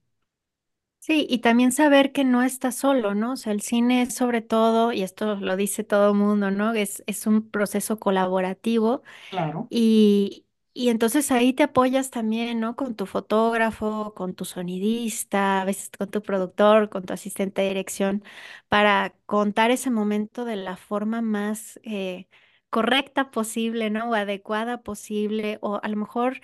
Sí, 1.11 1.27
y 1.29 1.39
también 1.41 1.73
saber 1.73 2.13
que 2.13 2.23
no 2.23 2.43
estás 2.45 2.77
solo, 2.77 3.15
¿no? 3.17 3.33
O 3.33 3.37
sea, 3.37 3.53
el 3.53 3.63
cine 3.63 4.03
es 4.03 4.15
sobre 4.15 4.43
todo, 4.43 4.93
y 4.93 5.03
esto 5.03 5.35
lo 5.37 5.57
dice 5.57 5.83
todo 5.83 6.11
el 6.13 6.15
mundo, 6.17 6.53
¿no? 6.53 6.73
Es, 6.73 7.03
es 7.09 7.27
un 7.27 7.51
proceso 7.51 7.99
colaborativo 7.99 9.03
Claro. 9.29 9.71
y, 9.71 10.47
y 10.75 10.91
entonces 10.91 11.33
ahí 11.33 11.53
te 11.55 11.65
apoyas 11.65 12.11
también, 12.11 12.61
¿no? 12.61 12.77
Con 12.77 12.97
tu 12.97 13.07
fotógrafo, 13.07 14.15
con 14.15 14.35
tu 14.35 14.45
sonidista, 14.47 15.63
a 15.63 15.65
veces 15.67 15.91
con 15.99 16.11
tu 16.11 16.23
productor, 16.23 16.91
con 16.91 17.05
tu 17.05 17.15
asistente 17.15 17.63
de 17.63 17.69
dirección, 17.69 18.25
para 18.69 19.15
contar 19.27 19.71
ese 19.73 19.91
momento 19.91 20.45
de 20.45 20.57
la 20.57 20.77
forma 20.77 21.23
más 21.23 21.81
eh, 21.85 22.29
correcta 22.71 23.31
posible, 23.31 23.91
¿no? 23.91 24.11
O 24.11 24.15
adecuada 24.15 24.83
posible, 24.83 25.59
o 25.63 25.81
a 25.83 25.89
lo 25.89 25.97
mejor 25.97 26.41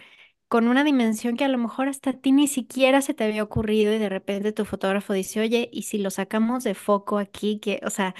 con 0.49 0.69
una 0.69 0.85
dimensión 0.85 1.37
que 1.37 1.45
a 1.45 1.49
lo 1.49 1.59
mejor 1.59 1.89
hasta 1.89 2.11
a 2.11 2.13
ti 2.15 2.33
ni 2.33 2.47
siquiera 2.49 3.03
se 3.03 3.15
te 3.15 3.25
había 3.25 3.43
ocurrido 3.43 3.93
y 3.95 3.99
de 3.99 4.09
repente 4.09 4.53
tu 4.53 4.65
fotógrafo 4.65 5.13
dice, 5.13 5.41
oye, 5.41 5.69
¿y 5.73 5.83
si 5.83 5.99
lo 5.99 6.11
sacamos 6.11 6.65
de 6.65 6.75
foco 6.75 7.19
aquí? 7.19 7.59
Que, 7.61 7.81
o 7.85 7.91
sea, 7.91 8.15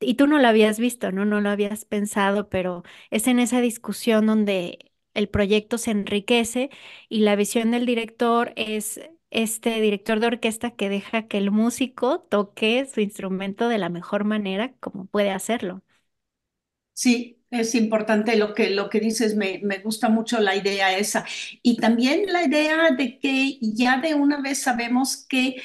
y 0.00 0.14
tú 0.14 0.26
no 0.26 0.38
lo 0.38 0.48
habías 0.48 0.78
visto, 0.78 1.12
¿no? 1.12 1.24
No 1.24 1.40
lo 1.40 1.50
habías 1.50 1.84
pensado, 1.84 2.48
pero 2.48 2.82
es 3.10 3.26
en 3.26 3.38
esa 3.38 3.60
discusión 3.60 4.26
donde 4.26 4.92
el 5.14 5.28
proyecto 5.28 5.78
se 5.78 5.90
enriquece 5.92 6.70
y 7.08 7.20
la 7.20 7.36
visión 7.36 7.70
del 7.70 7.86
director 7.86 8.52
es 8.56 9.00
este 9.30 9.80
director 9.80 10.20
de 10.20 10.26
orquesta 10.28 10.70
que 10.72 10.88
deja 10.88 11.26
que 11.28 11.38
el 11.38 11.50
músico 11.50 12.20
toque 12.20 12.86
su 12.86 13.00
instrumento 13.00 13.68
de 13.68 13.78
la 13.78 13.88
mejor 13.88 14.24
manera 14.24 14.74
como 14.80 15.06
puede 15.06 15.30
hacerlo. 15.30 15.82
Sí, 16.92 17.40
es 17.60 17.74
importante 17.74 18.36
lo 18.36 18.54
que, 18.54 18.70
lo 18.70 18.90
que 18.90 19.00
dices, 19.00 19.36
me, 19.36 19.60
me 19.62 19.78
gusta 19.78 20.08
mucho 20.08 20.40
la 20.40 20.56
idea 20.56 20.96
esa. 20.96 21.24
Y 21.62 21.76
también 21.78 22.26
la 22.32 22.44
idea 22.44 22.90
de 22.96 23.18
que 23.20 23.58
ya 23.60 23.98
de 23.98 24.14
una 24.14 24.40
vez 24.40 24.62
sabemos 24.62 25.26
que 25.28 25.56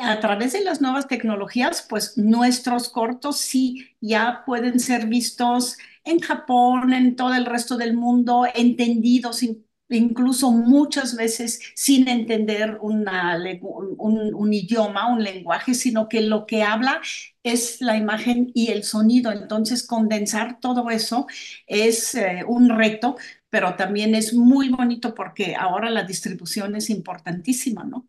a 0.00 0.20
través 0.20 0.52
de 0.52 0.62
las 0.62 0.80
nuevas 0.80 1.08
tecnologías, 1.08 1.86
pues 1.88 2.16
nuestros 2.16 2.88
cortos 2.88 3.38
sí 3.38 3.88
ya 4.00 4.44
pueden 4.46 4.78
ser 4.80 5.06
vistos 5.06 5.76
en 6.04 6.20
Japón, 6.20 6.92
en 6.92 7.16
todo 7.16 7.34
el 7.34 7.44
resto 7.46 7.76
del 7.76 7.94
mundo, 7.94 8.46
entendidos 8.54 9.42
incluso 9.90 10.50
muchas 10.52 11.16
veces 11.16 11.60
sin 11.74 12.08
entender 12.08 12.78
una 12.80 13.38
un, 13.62 14.34
un 14.34 14.52
idioma, 14.52 15.12
un 15.12 15.22
lenguaje, 15.22 15.74
sino 15.74 16.08
que 16.08 16.22
lo 16.22 16.46
que 16.46 16.62
habla 16.62 17.00
es 17.42 17.80
la 17.80 17.96
imagen 17.96 18.50
y 18.54 18.70
el 18.70 18.84
sonido. 18.84 19.32
Entonces, 19.32 19.86
condensar 19.86 20.60
todo 20.60 20.90
eso 20.90 21.26
es 21.66 22.14
eh, 22.14 22.44
un 22.46 22.68
reto, 22.70 23.16
pero 23.50 23.76
también 23.76 24.14
es 24.14 24.34
muy 24.34 24.68
bonito 24.68 25.14
porque 25.14 25.54
ahora 25.56 25.90
la 25.90 26.04
distribución 26.04 26.76
es 26.76 26.90
importantísima, 26.90 27.84
¿no? 27.84 28.08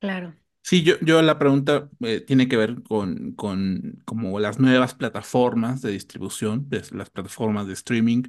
Claro. 0.00 0.34
Sí, 0.62 0.82
yo, 0.84 0.94
yo 1.00 1.22
la 1.22 1.38
pregunta 1.38 1.88
eh, 2.00 2.20
tiene 2.20 2.46
que 2.48 2.56
ver 2.56 2.82
con, 2.82 3.32
con 3.32 4.02
como 4.04 4.38
las 4.38 4.58
nuevas 4.60 4.94
plataformas 4.94 5.82
de 5.82 5.90
distribución, 5.92 6.68
las 6.92 7.10
plataformas 7.10 7.66
de 7.66 7.72
streaming 7.72 8.24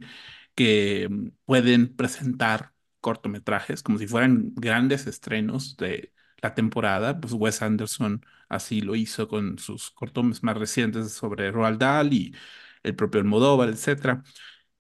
que 0.56 1.08
mm, 1.10 1.30
pueden 1.46 1.96
presentar 1.96 2.74
cortometrajes 3.00 3.84
como 3.84 3.98
si 3.98 4.08
fueran 4.08 4.54
grandes 4.56 5.08
estrenos 5.08 5.78
de 5.78 6.14
la 6.42 6.54
temporada. 6.56 7.20
Pues 7.20 7.34
Wes 7.34 7.62
Anderson 7.62 8.26
así 8.50 8.82
lo 8.82 8.96
hizo 8.96 9.28
con 9.28 9.58
sus 9.60 9.92
cortomes 9.92 10.44
más 10.44 10.58
recientes 10.58 11.14
sobre 11.14 11.52
Roald 11.52 11.80
Dahl 11.80 12.14
y 12.14 12.36
el 12.84 12.96
propio 12.96 13.22
Almodóvar, 13.22 13.70
etcétera 13.70 14.24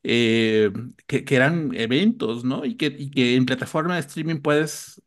eh, 0.03 0.71
que, 1.07 1.23
que 1.25 1.35
eran 1.35 1.71
eventos, 1.75 2.43
¿no? 2.43 2.65
Y 2.65 2.75
que, 2.77 2.87
y 2.87 3.11
que 3.11 3.35
en 3.35 3.45
plataforma 3.45 3.95
de 3.95 4.01
streaming 4.01 4.41
puedes 4.41 5.01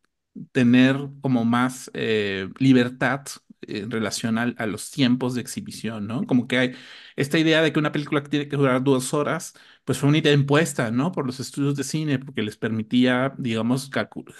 tener 0.51 0.97
como 1.21 1.45
más 1.45 1.89
eh, 1.93 2.49
libertad 2.59 3.23
en 3.67 3.91
relación 3.91 4.37
a, 4.37 4.43
a 4.57 4.65
los 4.67 4.91
tiempos 4.91 5.35
de 5.35 5.41
exhibición, 5.41 6.07
¿no? 6.07 6.25
Como 6.25 6.47
que 6.47 6.57
hay 6.57 6.75
esta 7.15 7.37
idea 7.39 7.61
de 7.61 7.71
que 7.73 7.79
una 7.79 7.91
película 7.91 8.21
que 8.23 8.29
tiene 8.29 8.47
que 8.49 8.57
durar 8.57 8.83
dos 8.83 9.13
horas, 9.13 9.53
pues 9.85 9.97
fue 9.97 10.09
una 10.09 10.17
idea 10.19 10.33
impuesta, 10.33 10.91
¿no? 10.91 11.11
Por 11.11 11.25
los 11.25 11.39
estudios 11.39 11.75
de 11.75 11.83
cine, 11.83 12.19
porque 12.19 12.41
les 12.43 12.57
permitía, 12.57 13.33
digamos, 13.37 13.89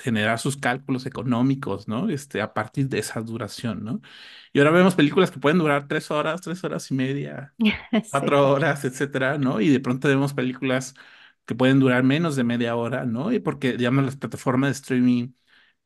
generar 0.04 0.40
sus 0.40 0.58
cálculos 0.58 1.06
económicos, 1.06 1.88
¿no? 1.88 2.10
Este, 2.10 2.42
a 2.42 2.54
partir 2.54 2.88
de 2.90 3.00
esa 3.00 3.22
duración, 3.22 3.84
¿no? 3.84 4.02
Y 4.54 4.60
ahora 4.60 4.72
vemos 4.72 4.96
películas 4.96 5.32
que 5.32 5.40
pueden 5.40 5.60
durar 5.60 5.88
tres 5.88 6.12
horas, 6.12 6.42
tres 6.42 6.64
horas 6.64 6.90
y 6.92 6.94
media, 6.96 7.54
cuatro 8.12 8.50
horas, 8.52 8.86
etcétera, 8.86 9.38
¿no? 9.38 9.62
Y 9.62 9.70
de 9.70 9.80
pronto 9.80 10.08
vemos 10.08 10.34
películas 10.34 10.96
que 11.46 11.56
pueden 11.56 11.80
durar 11.80 12.04
menos 12.04 12.36
de 12.36 12.44
media 12.44 12.76
hora, 12.76 13.06
¿no? 13.06 13.32
Y 13.32 13.40
porque, 13.40 13.74
digamos, 13.78 14.06
las 14.06 14.16
plataformas 14.18 14.70
de 14.70 14.74
streaming 14.74 15.34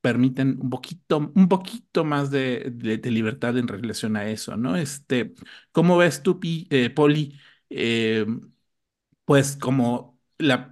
permiten 0.02 0.60
un 0.62 0.70
poquito, 0.70 1.32
un 1.36 1.50
poquito 1.50 2.06
más 2.06 2.32
de, 2.32 2.72
de, 2.74 3.12
libertad 3.12 3.58
en 3.58 3.68
relación 3.68 4.16
a 4.16 4.30
eso, 4.30 4.58
¿no? 4.58 4.76
Este, 4.78 5.34
¿cómo 5.72 5.98
ves 5.98 6.24
tú, 6.24 6.40
eh, 6.44 6.90
Poli? 6.90 7.40
Eh, 7.70 8.26
pues 9.26 9.58
como 9.58 10.20
la, 10.38 10.72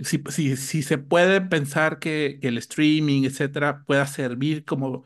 si, 0.00 0.22
si, 0.30 0.56
si, 0.56 0.82
se 0.82 0.98
puede 0.98 1.40
pensar 1.40 1.98
que, 1.98 2.38
que 2.40 2.48
el 2.48 2.58
streaming, 2.58 3.24
etcétera, 3.24 3.84
pueda 3.84 4.06
servir 4.06 4.64
como 4.64 5.04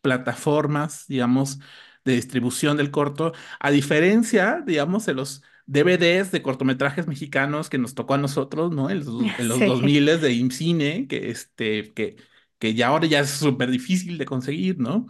plataformas, 0.00 1.06
digamos, 1.08 1.60
de 2.04 2.14
distribución 2.14 2.76
del 2.76 2.90
corto, 2.90 3.32
a 3.60 3.70
diferencia, 3.70 4.62
digamos, 4.66 5.06
de 5.06 5.14
los 5.14 5.42
DVDs 5.66 6.32
de 6.32 6.42
cortometrajes 6.42 7.06
mexicanos 7.06 7.70
que 7.70 7.78
nos 7.78 7.94
tocó 7.94 8.14
a 8.14 8.18
nosotros, 8.18 8.72
¿no? 8.72 8.90
En 8.90 9.04
los, 9.04 9.08
en 9.38 9.48
los 9.48 9.60
2000 9.66 10.20
de 10.20 10.32
IMCINE, 10.32 11.06
que, 11.08 11.30
este, 11.30 11.92
que, 11.94 12.16
que 12.62 12.74
ya 12.74 12.88
ahora 12.88 13.06
ya 13.08 13.20
es 13.20 13.30
súper 13.30 13.70
difícil 13.70 14.18
de 14.18 14.24
conseguir, 14.26 14.78
¿no? 14.78 15.06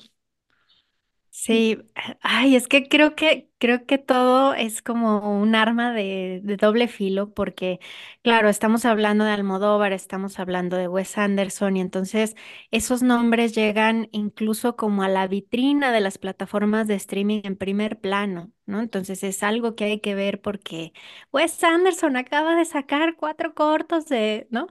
Sí, 1.35 1.79
ay, 2.21 2.57
es 2.57 2.69
que 2.69 2.89
creo 2.89 3.15
que 3.17 3.49
creo 3.59 3.87
que 3.87 3.97
todo 3.97 4.53
es 4.55 4.83
como 4.83 5.41
un 5.41 5.55
arma 5.55 5.93
de, 5.95 6.41
de 6.45 6.57
doble 6.59 6.89
filo, 6.89 7.33
porque 7.33 7.81
claro, 8.23 8.51
estamos 8.51 8.85
hablando 8.85 9.25
de 9.25 9.31
Almodóvar, 9.31 9.93
estamos 9.95 10.39
hablando 10.39 10.77
de 10.77 10.89
Wes 10.89 11.17
Anderson, 11.17 11.79
y 11.79 11.81
entonces 11.81 12.37
esos 12.71 13.03
nombres 13.03 13.55
llegan 13.55 14.09
incluso 14.13 14.77
como 14.77 15.03
a 15.05 15.09
la 15.09 15.27
vitrina 15.27 15.91
de 15.91 16.01
las 16.03 16.19
plataformas 16.19 16.87
de 16.87 16.97
streaming 16.97 17.41
en 17.45 17.57
primer 17.57 17.99
plano, 17.99 18.53
¿no? 18.67 18.81
Entonces 18.81 19.23
es 19.25 19.43
algo 19.43 19.75
que 19.75 19.85
hay 19.85 20.01
que 20.01 20.15
ver 20.15 20.43
porque 20.43 20.93
Wes 21.33 21.65
Anderson 21.65 22.17
acaba 22.17 22.57
de 22.57 22.67
sacar 22.67 23.17
cuatro 23.17 23.55
cortos 23.55 24.05
de, 24.07 24.49
¿no? 24.51 24.67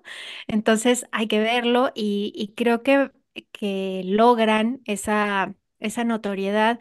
Entonces 0.47 1.07
hay 1.11 1.27
que 1.27 1.39
verlo 1.39 1.91
y, 1.95 2.31
y 2.35 2.53
creo 2.53 2.83
que, 2.83 3.11
que 3.51 4.03
logran 4.05 4.81
esa 4.85 5.55
esa 5.81 6.03
notoriedad. 6.03 6.79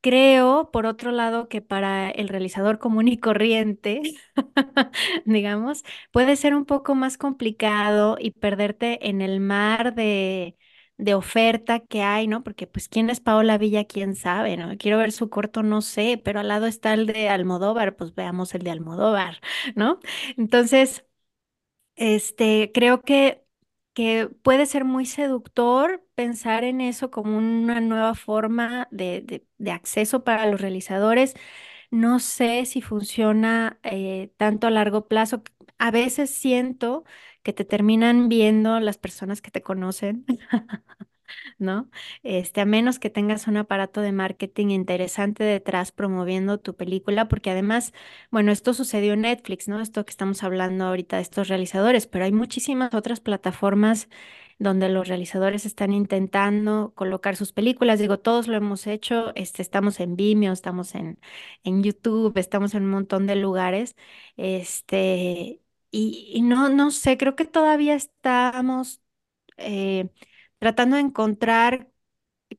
Creo, 0.00 0.70
por 0.70 0.86
otro 0.86 1.12
lado, 1.12 1.48
que 1.48 1.62
para 1.62 2.10
el 2.10 2.28
realizador 2.28 2.78
común 2.78 3.08
y 3.08 3.18
corriente, 3.18 4.02
digamos, 5.24 5.82
puede 6.12 6.36
ser 6.36 6.54
un 6.54 6.66
poco 6.66 6.94
más 6.94 7.16
complicado 7.18 8.16
y 8.20 8.32
perderte 8.32 9.08
en 9.08 9.22
el 9.22 9.40
mar 9.40 9.94
de, 9.94 10.56
de 10.98 11.14
oferta 11.14 11.80
que 11.80 12.02
hay, 12.02 12.26
¿no? 12.28 12.42
Porque 12.44 12.66
pues 12.66 12.88
quién 12.88 13.10
es 13.10 13.20
Paola 13.20 13.56
Villa, 13.58 13.84
quién 13.86 14.14
sabe, 14.14 14.56
¿no? 14.58 14.76
Quiero 14.78 14.98
ver 14.98 15.12
su 15.12 15.30
corto, 15.30 15.62
no 15.62 15.80
sé, 15.82 16.20
pero 16.22 16.40
al 16.40 16.48
lado 16.48 16.66
está 16.66 16.92
el 16.94 17.06
de 17.06 17.28
Almodóvar, 17.30 17.96
pues 17.96 18.14
veamos 18.14 18.54
el 18.54 18.62
de 18.62 18.70
Almodóvar, 18.72 19.40
¿no? 19.74 20.00
Entonces, 20.36 21.04
este, 21.96 22.70
creo 22.74 23.02
que 23.02 23.43
que 23.94 24.28
puede 24.42 24.66
ser 24.66 24.84
muy 24.84 25.06
seductor 25.06 26.04
pensar 26.14 26.64
en 26.64 26.80
eso 26.80 27.10
como 27.10 27.38
una 27.38 27.80
nueva 27.80 28.14
forma 28.14 28.88
de, 28.90 29.46
acceso 29.72 30.24
para 30.24 30.46
los 30.46 30.60
realizadores. 30.60 31.34
No 31.90 32.20
sé 32.20 32.66
si 32.66 32.82
funciona 32.82 33.78
eh, 33.84 34.32
tanto 34.38 34.66
a 34.66 34.70
largo 34.70 35.08
plazo. 35.08 35.42
A 35.78 35.90
veces 35.90 36.30
siento 36.30 37.04
que 37.42 37.52
te 37.52 37.64
terminan 37.64 38.28
viendo 38.28 38.80
las 38.80 38.98
personas 38.98 39.42
que 39.42 39.50
te 39.50 39.62
conocen 39.62 40.26
¿no? 41.58 41.90
Este, 42.22 42.60
a 42.60 42.64
menos 42.64 42.98
que 42.98 43.10
tengas 43.10 43.46
un 43.46 43.56
aparato 43.56 44.00
de 44.00 44.12
marketing 44.12 44.68
interesante 44.70 45.44
detrás 45.44 45.92
promoviendo 45.92 46.58
tu 46.58 46.74
película, 46.76 47.28
porque 47.28 47.50
además, 47.50 47.92
bueno, 48.30 48.52
esto 48.52 48.74
sucedió 48.74 49.14
en 49.14 49.22
Netflix, 49.22 49.68
¿no? 49.68 49.80
Esto 49.80 50.04
que 50.04 50.10
estamos 50.10 50.42
hablando 50.42 50.84
ahorita 50.86 51.16
de 51.16 51.22
estos 51.22 51.48
realizadores, 51.48 52.06
pero 52.06 52.24
hay 52.24 52.32
muchísimas 52.32 52.94
otras 52.94 53.20
plataformas 53.20 54.08
donde 54.58 54.88
los 54.88 55.08
realizadores 55.08 55.66
están 55.66 55.92
intentando 55.92 56.92
colocar 56.94 57.36
sus 57.36 57.52
películas. 57.52 57.98
Digo, 57.98 58.18
todos 58.20 58.46
lo 58.48 58.56
hemos 58.56 58.86
hecho, 58.86 59.32
este, 59.34 59.62
estamos 59.62 60.00
en 60.00 60.16
Vimeo, 60.16 60.52
estamos 60.52 60.94
en, 60.94 61.18
en 61.64 61.82
YouTube, 61.82 62.36
estamos 62.38 62.74
en 62.74 62.84
un 62.84 62.90
montón 62.90 63.26
de 63.26 63.36
lugares, 63.36 63.96
este, 64.36 65.60
y, 65.90 66.30
y 66.34 66.42
no, 66.42 66.68
no 66.68 66.90
sé, 66.90 67.16
creo 67.18 67.36
que 67.36 67.44
todavía 67.44 67.94
estamos... 67.94 69.00
Eh, 69.58 70.08
tratando 70.64 70.96
de 70.96 71.02
encontrar 71.02 71.90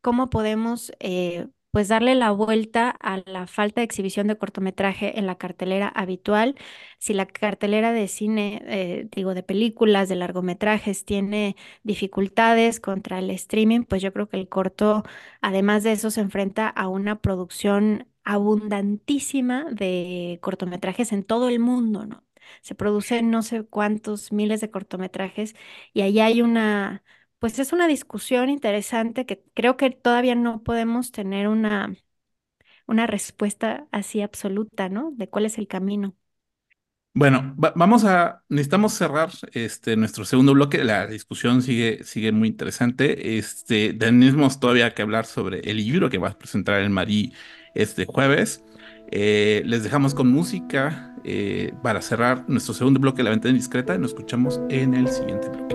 cómo 0.01 0.29
podemos 0.29 0.91
eh, 0.99 1.47
pues 1.71 1.89
darle 1.89 2.15
la 2.15 2.31
vuelta 2.31 2.89
a 2.91 3.21
la 3.25 3.47
falta 3.47 3.81
de 3.81 3.85
exhibición 3.85 4.27
de 4.27 4.37
cortometraje 4.37 5.19
en 5.19 5.27
la 5.27 5.37
cartelera 5.37 5.87
habitual. 5.89 6.55
Si 6.99 7.13
la 7.13 7.25
cartelera 7.27 7.91
de 7.93 8.07
cine, 8.07 8.61
eh, 8.67 9.09
digo, 9.15 9.33
de 9.33 9.43
películas, 9.43 10.09
de 10.09 10.15
largometrajes, 10.17 11.05
tiene 11.05 11.55
dificultades 11.83 12.79
contra 12.79 13.19
el 13.19 13.29
streaming, 13.31 13.83
pues 13.85 14.01
yo 14.01 14.13
creo 14.13 14.29
que 14.29 14.37
el 14.37 14.49
corto, 14.49 15.03
además 15.41 15.83
de 15.83 15.93
eso, 15.93 16.11
se 16.11 16.21
enfrenta 16.21 16.67
a 16.69 16.87
una 16.87 17.19
producción 17.21 18.07
abundantísima 18.23 19.65
de 19.71 20.39
cortometrajes 20.41 21.11
en 21.13 21.23
todo 21.23 21.49
el 21.49 21.59
mundo, 21.59 22.05
¿no? 22.05 22.23
Se 22.61 22.75
producen 22.75 23.31
no 23.31 23.41
sé 23.43 23.63
cuántos 23.65 24.31
miles 24.31 24.61
de 24.61 24.71
cortometrajes 24.71 25.55
y 25.93 26.01
ahí 26.01 26.19
hay 26.19 26.41
una 26.41 27.03
pues 27.45 27.59
es 27.59 27.73
una 27.73 27.87
discusión 27.87 28.49
interesante 28.49 29.27
que 29.27 29.43
creo 29.53 29.77
que 29.77 29.91
todavía 29.91 30.33
no 30.33 30.63
podemos 30.63 31.11
tener 31.11 31.47
una, 31.47 31.95
una 32.87 33.05
respuesta 33.05 33.85
así 33.91 34.23
absoluta, 34.23 34.89
¿no? 34.89 35.11
De 35.15 35.29
cuál 35.29 35.45
es 35.45 35.59
el 35.59 35.67
camino. 35.67 36.15
Bueno, 37.13 37.53
vamos 37.55 38.03
a, 38.03 38.43
necesitamos 38.49 38.93
cerrar 38.93 39.29
este, 39.53 39.95
nuestro 39.95 40.25
segundo 40.25 40.53
bloque. 40.53 40.83
La 40.83 41.05
discusión 41.05 41.61
sigue, 41.61 42.03
sigue 42.03 42.31
muy 42.31 42.47
interesante. 42.47 43.37
Este, 43.37 43.93
tenemos 43.93 44.59
todavía 44.59 44.95
que 44.95 45.03
hablar 45.03 45.27
sobre 45.27 45.59
el 45.69 45.77
libro 45.77 46.09
que 46.09 46.17
va 46.17 46.29
a 46.29 46.39
presentar 46.39 46.81
el 46.81 46.89
Marí 46.89 47.31
este 47.75 48.07
jueves. 48.07 48.63
Eh, 49.11 49.61
les 49.67 49.83
dejamos 49.83 50.15
con 50.15 50.29
música 50.29 51.15
eh, 51.23 51.75
para 51.83 52.01
cerrar 52.01 52.49
nuestro 52.49 52.73
segundo 52.73 52.99
bloque 52.99 53.21
la 53.21 53.29
ventana 53.29 53.51
indiscreta 53.51 53.95
nos 53.99 54.13
escuchamos 54.13 54.59
en 54.71 54.95
el 54.95 55.07
siguiente 55.09 55.47
bloque. 55.49 55.74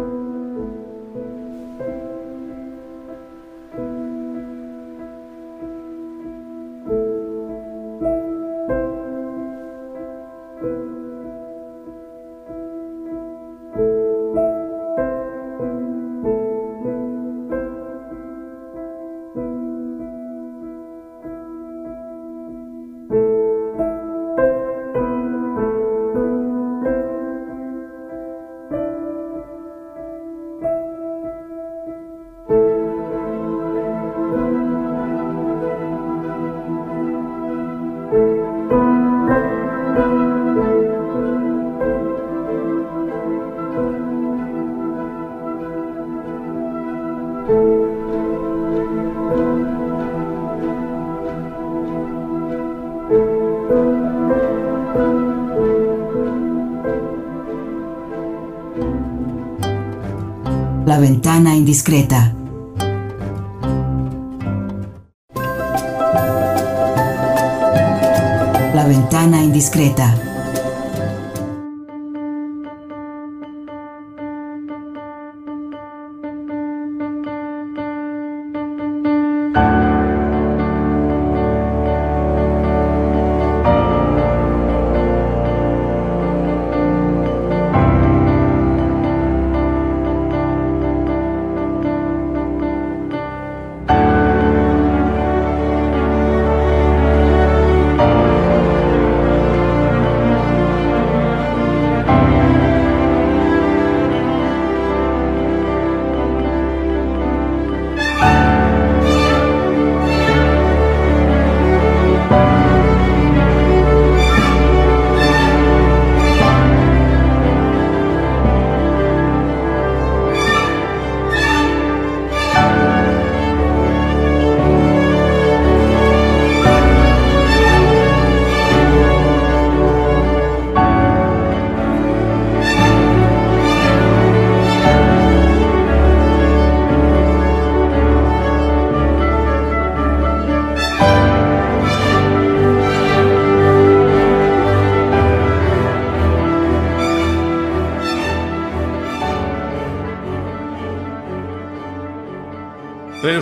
Indiscreta. 61.71 62.40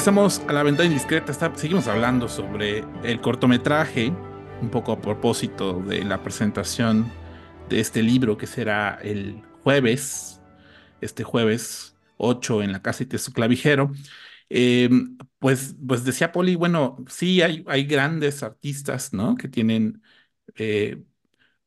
Regresamos 0.08 0.40
a 0.48 0.54
la 0.54 0.62
ventana 0.62 0.86
indiscreta. 0.86 1.34
seguimos 1.54 1.86
hablando 1.86 2.30
sobre 2.30 2.82
el 3.04 3.20
cortometraje, 3.20 4.10
un 4.62 4.70
poco 4.70 4.92
a 4.92 5.02
propósito 5.02 5.82
de 5.82 6.02
la 6.02 6.22
presentación 6.22 7.12
de 7.68 7.80
este 7.80 8.02
libro 8.02 8.38
que 8.38 8.46
será 8.46 8.98
el 9.02 9.42
jueves, 9.62 10.40
este 11.02 11.24
jueves 11.24 11.94
8 12.16 12.62
en 12.62 12.72
la 12.72 12.80
casa 12.80 13.04
de 13.04 13.18
su 13.18 13.34
clavijero. 13.34 13.92
Em, 14.48 15.18
pues, 15.38 15.76
pues 15.86 16.04
decía 16.04 16.32
Poli, 16.32 16.54
bueno, 16.56 17.04
sí 17.10 17.42
hay, 17.42 17.62
hay 17.68 17.84
grandes 17.84 18.42
artistas, 18.42 19.12
¿no? 19.12 19.36
Que 19.36 19.48
tienen 19.48 20.02
eh, 20.56 21.02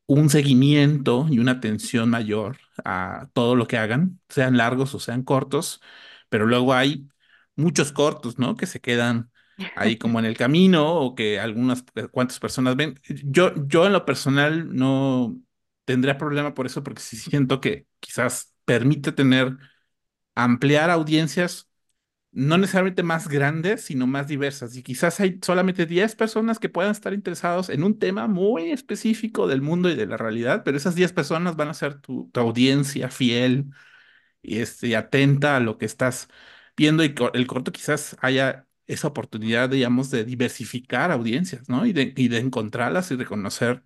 un 0.07 0.29
seguimiento 0.29 1.27
y 1.29 1.39
una 1.39 1.53
atención 1.53 2.09
mayor 2.09 2.57
a 2.83 3.29
todo 3.33 3.55
lo 3.55 3.67
que 3.67 3.77
hagan, 3.77 4.19
sean 4.29 4.57
largos 4.57 4.95
o 4.95 4.99
sean 4.99 5.23
cortos, 5.23 5.81
pero 6.29 6.47
luego 6.47 6.73
hay 6.73 7.07
muchos 7.55 7.91
cortos, 7.91 8.39
¿no? 8.39 8.55
Que 8.55 8.65
se 8.65 8.79
quedan 8.81 9.31
ahí 9.75 9.97
como 9.97 10.19
en 10.19 10.25
el 10.25 10.37
camino 10.37 10.95
o 10.95 11.15
que 11.15 11.39
algunas 11.39 11.83
cuantas 12.11 12.39
personas 12.39 12.75
ven. 12.75 12.99
Yo, 13.23 13.53
yo 13.67 13.85
en 13.85 13.93
lo 13.93 14.05
personal 14.05 14.75
no 14.75 15.37
tendría 15.85 16.17
problema 16.17 16.53
por 16.53 16.65
eso 16.65 16.83
porque 16.83 17.01
sí 17.01 17.17
siento 17.17 17.61
que 17.61 17.87
quizás 17.99 18.53
permite 18.65 19.11
tener, 19.11 19.57
ampliar 20.35 20.89
audiencias 20.89 21.67
no 22.31 22.57
necesariamente 22.57 23.03
más 23.03 23.27
grandes, 23.27 23.81
sino 23.81 24.07
más 24.07 24.27
diversas. 24.27 24.75
Y 24.77 24.83
quizás 24.83 25.19
hay 25.19 25.39
solamente 25.43 25.85
10 25.85 26.15
personas 26.15 26.59
que 26.59 26.69
puedan 26.69 26.91
estar 26.91 27.13
interesados 27.13 27.69
en 27.69 27.83
un 27.83 27.99
tema 27.99 28.27
muy 28.27 28.71
específico 28.71 29.47
del 29.47 29.61
mundo 29.61 29.89
y 29.89 29.95
de 29.95 30.05
la 30.05 30.17
realidad, 30.17 30.63
pero 30.63 30.77
esas 30.77 30.95
10 30.95 31.13
personas 31.13 31.55
van 31.57 31.69
a 31.69 31.73
ser 31.73 31.99
tu, 32.01 32.31
audiencia 32.35 33.09
fiel 33.09 33.65
y 34.41 34.59
este, 34.59 34.95
atenta 34.95 35.57
a 35.57 35.59
lo 35.59 35.77
que 35.77 35.85
estás 35.85 36.29
viendo. 36.81 37.03
Y 37.03 37.15
el 37.33 37.47
corto 37.47 37.71
quizás 37.71 38.17
haya 38.21 38.67
esa 38.87 39.07
oportunidad, 39.07 39.69
digamos, 39.69 40.11
de 40.11 40.25
diversificar 40.25 41.11
audiencias, 41.11 41.69
¿no? 41.69 41.85
Y 41.85 41.93
de, 41.93 42.13
y 42.17 42.27
de 42.27 42.39
encontrarlas 42.39 43.11
y 43.11 43.15
reconocer 43.15 43.83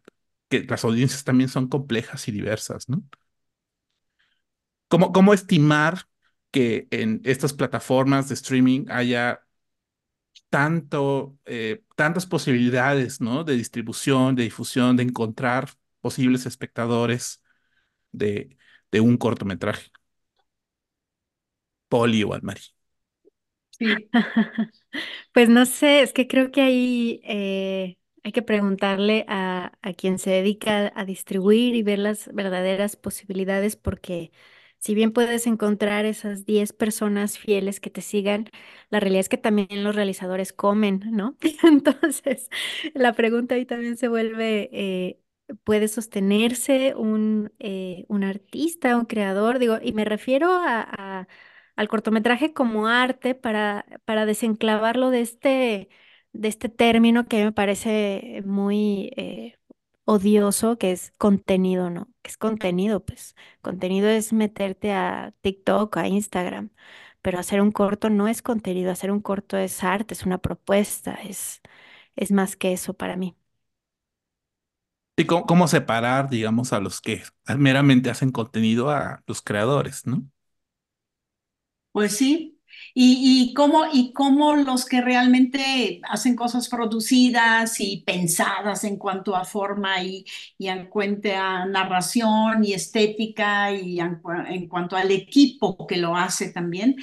que 0.50 0.64
las 0.64 0.84
audiencias 0.86 1.24
también 1.24 1.50
son 1.50 1.68
complejas 1.68 2.28
y 2.28 2.32
diversas, 2.32 2.90
¿no? 2.90 3.04
¿Cómo, 4.88 5.12
cómo 5.12 5.34
estimar 5.34 6.02
que 6.52 6.88
en 6.92 7.22
estas 7.26 7.54
plataformas 7.54 8.30
de 8.30 8.36
streaming 8.36 8.86
haya 8.90 9.42
tanto, 10.50 11.38
eh, 11.46 11.84
tantas 11.96 12.26
posibilidades, 12.26 13.22
¿no? 13.22 13.44
De 13.44 13.56
distribución, 13.56 14.36
de 14.36 14.44
difusión, 14.44 14.96
de 14.98 15.04
encontrar 15.04 15.70
posibles 16.02 16.46
espectadores 16.46 17.42
de, 18.12 18.58
de 18.92 19.02
un 19.02 19.18
cortometraje. 19.18 19.92
Poli 21.90 22.24
o 22.24 22.34
Almari. 22.34 22.75
Sí. 23.78 24.10
Pues 25.34 25.50
no 25.50 25.66
sé, 25.66 26.02
es 26.02 26.14
que 26.14 26.28
creo 26.28 26.52
que 26.52 26.62
ahí 26.62 27.22
eh, 27.26 27.98
hay 28.24 28.32
que 28.32 28.42
preguntarle 28.44 29.26
a, 29.30 29.74
a 29.82 29.94
quien 29.94 30.20
se 30.20 30.30
dedica 30.32 30.92
a 30.96 31.06
distribuir 31.06 31.76
y 31.76 31.84
ver 31.84 32.00
las 32.00 32.34
verdaderas 32.34 32.96
posibilidades 32.98 33.76
porque 33.78 34.32
si 34.80 34.96
bien 34.96 35.12
puedes 35.14 35.48
encontrar 35.48 36.06
esas 36.06 36.46
10 36.46 36.74
personas 36.74 37.38
fieles 37.40 37.80
que 37.82 37.90
te 37.92 38.02
sigan, 38.02 38.50
la 38.90 39.00
realidad 39.02 39.22
es 39.22 39.30
que 39.30 39.38
también 39.38 39.84
los 39.84 39.96
realizadores 39.96 40.54
comen, 40.54 41.02
¿no? 41.12 41.38
Entonces, 41.64 42.50
la 42.94 43.14
pregunta 43.14 43.56
ahí 43.56 43.66
también 43.66 43.98
se 43.98 44.08
vuelve, 44.10 44.70
eh, 44.74 45.20
¿puede 45.64 45.88
sostenerse 45.88 46.96
un, 46.96 47.52
eh, 47.60 48.06
un 48.10 48.24
artista, 48.24 48.98
un 48.98 49.06
creador? 49.06 49.60
Digo, 49.60 49.78
y 49.84 49.94
me 49.94 50.06
refiero 50.06 50.52
a, 50.54 51.28
al 51.76 51.88
cortometraje 51.88 52.54
como 52.54 52.88
arte 52.88 53.36
para, 53.36 53.86
para 54.06 54.26
desenclavarlo 54.26 55.10
de 55.12 55.22
este, 55.22 55.90
de 56.34 56.48
este 56.48 56.70
término 56.70 57.28
que 57.28 57.44
me 57.46 57.52
parece 57.52 58.42
muy... 58.46 59.12
Eh, 59.18 59.56
odioso 60.06 60.78
que 60.78 60.92
es 60.92 61.14
contenido, 61.18 61.90
¿no? 61.90 62.08
¿Qué 62.22 62.30
es 62.32 62.38
contenido? 62.38 63.04
Pues 63.06 63.36
contenido 63.62 64.08
es 64.10 64.34
meterte 64.34 64.92
a 64.94 65.34
TikTok, 65.42 65.98
a 65.98 66.08
Instagram, 66.08 66.70
pero 67.22 67.40
hacer 67.40 67.62
un 67.62 67.72
corto 67.72 68.10
no 68.10 68.28
es 68.28 68.42
contenido, 68.42 68.92
hacer 68.92 69.12
un 69.12 69.22
corto 69.22 69.58
es 69.58 69.84
arte, 69.84 70.14
es 70.14 70.26
una 70.26 70.38
propuesta, 70.40 71.16
es, 71.24 71.62
es 72.16 72.32
más 72.32 72.56
que 72.56 72.74
eso 72.74 72.94
para 72.94 73.18
mí. 73.18 73.36
¿Y 75.18 75.26
cómo, 75.26 75.46
cómo 75.46 75.68
separar, 75.68 76.30
digamos, 76.30 76.74
a 76.74 76.80
los 76.80 77.00
que 77.02 77.24
meramente 77.58 78.10
hacen 78.10 78.32
contenido 78.32 78.90
a 78.90 79.24
los 79.28 79.42
creadores, 79.42 80.06
¿no? 80.06 80.24
Pues 81.96 82.18
sí, 82.18 82.60
y, 82.94 83.48
y, 83.52 83.54
cómo, 83.54 83.86
y 83.94 84.12
cómo 84.12 84.54
los 84.58 84.84
que 84.86 85.00
realmente 85.02 86.02
hacen 86.10 86.36
cosas 86.36 86.68
producidas 86.68 87.80
y 87.80 88.04
pensadas 88.06 88.84
en 88.84 88.98
cuanto 88.98 89.34
a 89.36 89.46
forma 89.46 90.04
y, 90.04 90.26
y 90.58 90.68
en 90.68 90.88
cuanto 90.88 91.30
a 91.34 91.66
narración 91.66 92.66
y 92.66 92.74
estética 92.74 93.72
y 93.72 94.00
en, 94.02 94.20
cuanto 94.68 94.98
al 94.98 95.10
equipo 95.12 95.88
que 95.88 95.96
lo 95.98 96.18
hace 96.18 96.52
también, 96.52 96.98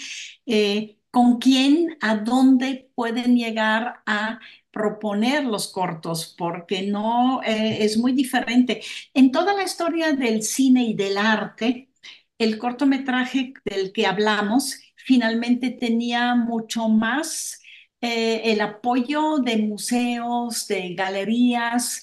eh, 0.44 0.98
con 1.10 1.38
quién, 1.38 1.96
a 2.02 2.16
dónde 2.16 2.90
pueden 2.94 3.34
llegar 3.36 4.02
a 4.06 4.40
proponer 4.70 5.44
los 5.44 5.68
cortos, 5.72 6.34
porque 6.36 6.82
no 6.82 7.42
eh, 7.44 7.78
es 7.84 7.96
muy 7.98 8.12
diferente. 8.12 8.82
En 9.14 9.30
toda 9.32 9.54
la 9.54 9.62
historia 9.64 10.12
del 10.12 10.42
cine 10.42 10.84
y 10.84 10.94
del 10.94 11.16
arte, 11.18 11.88
el 12.42 12.58
cortometraje 12.58 13.54
del 13.64 13.92
que 13.92 14.06
hablamos 14.06 14.78
finalmente 14.96 15.70
tenía 15.70 16.34
mucho 16.34 16.88
más 16.88 17.60
eh, 18.00 18.52
el 18.52 18.60
apoyo 18.60 19.38
de 19.38 19.58
museos, 19.58 20.66
de 20.66 20.94
galerías, 20.94 22.02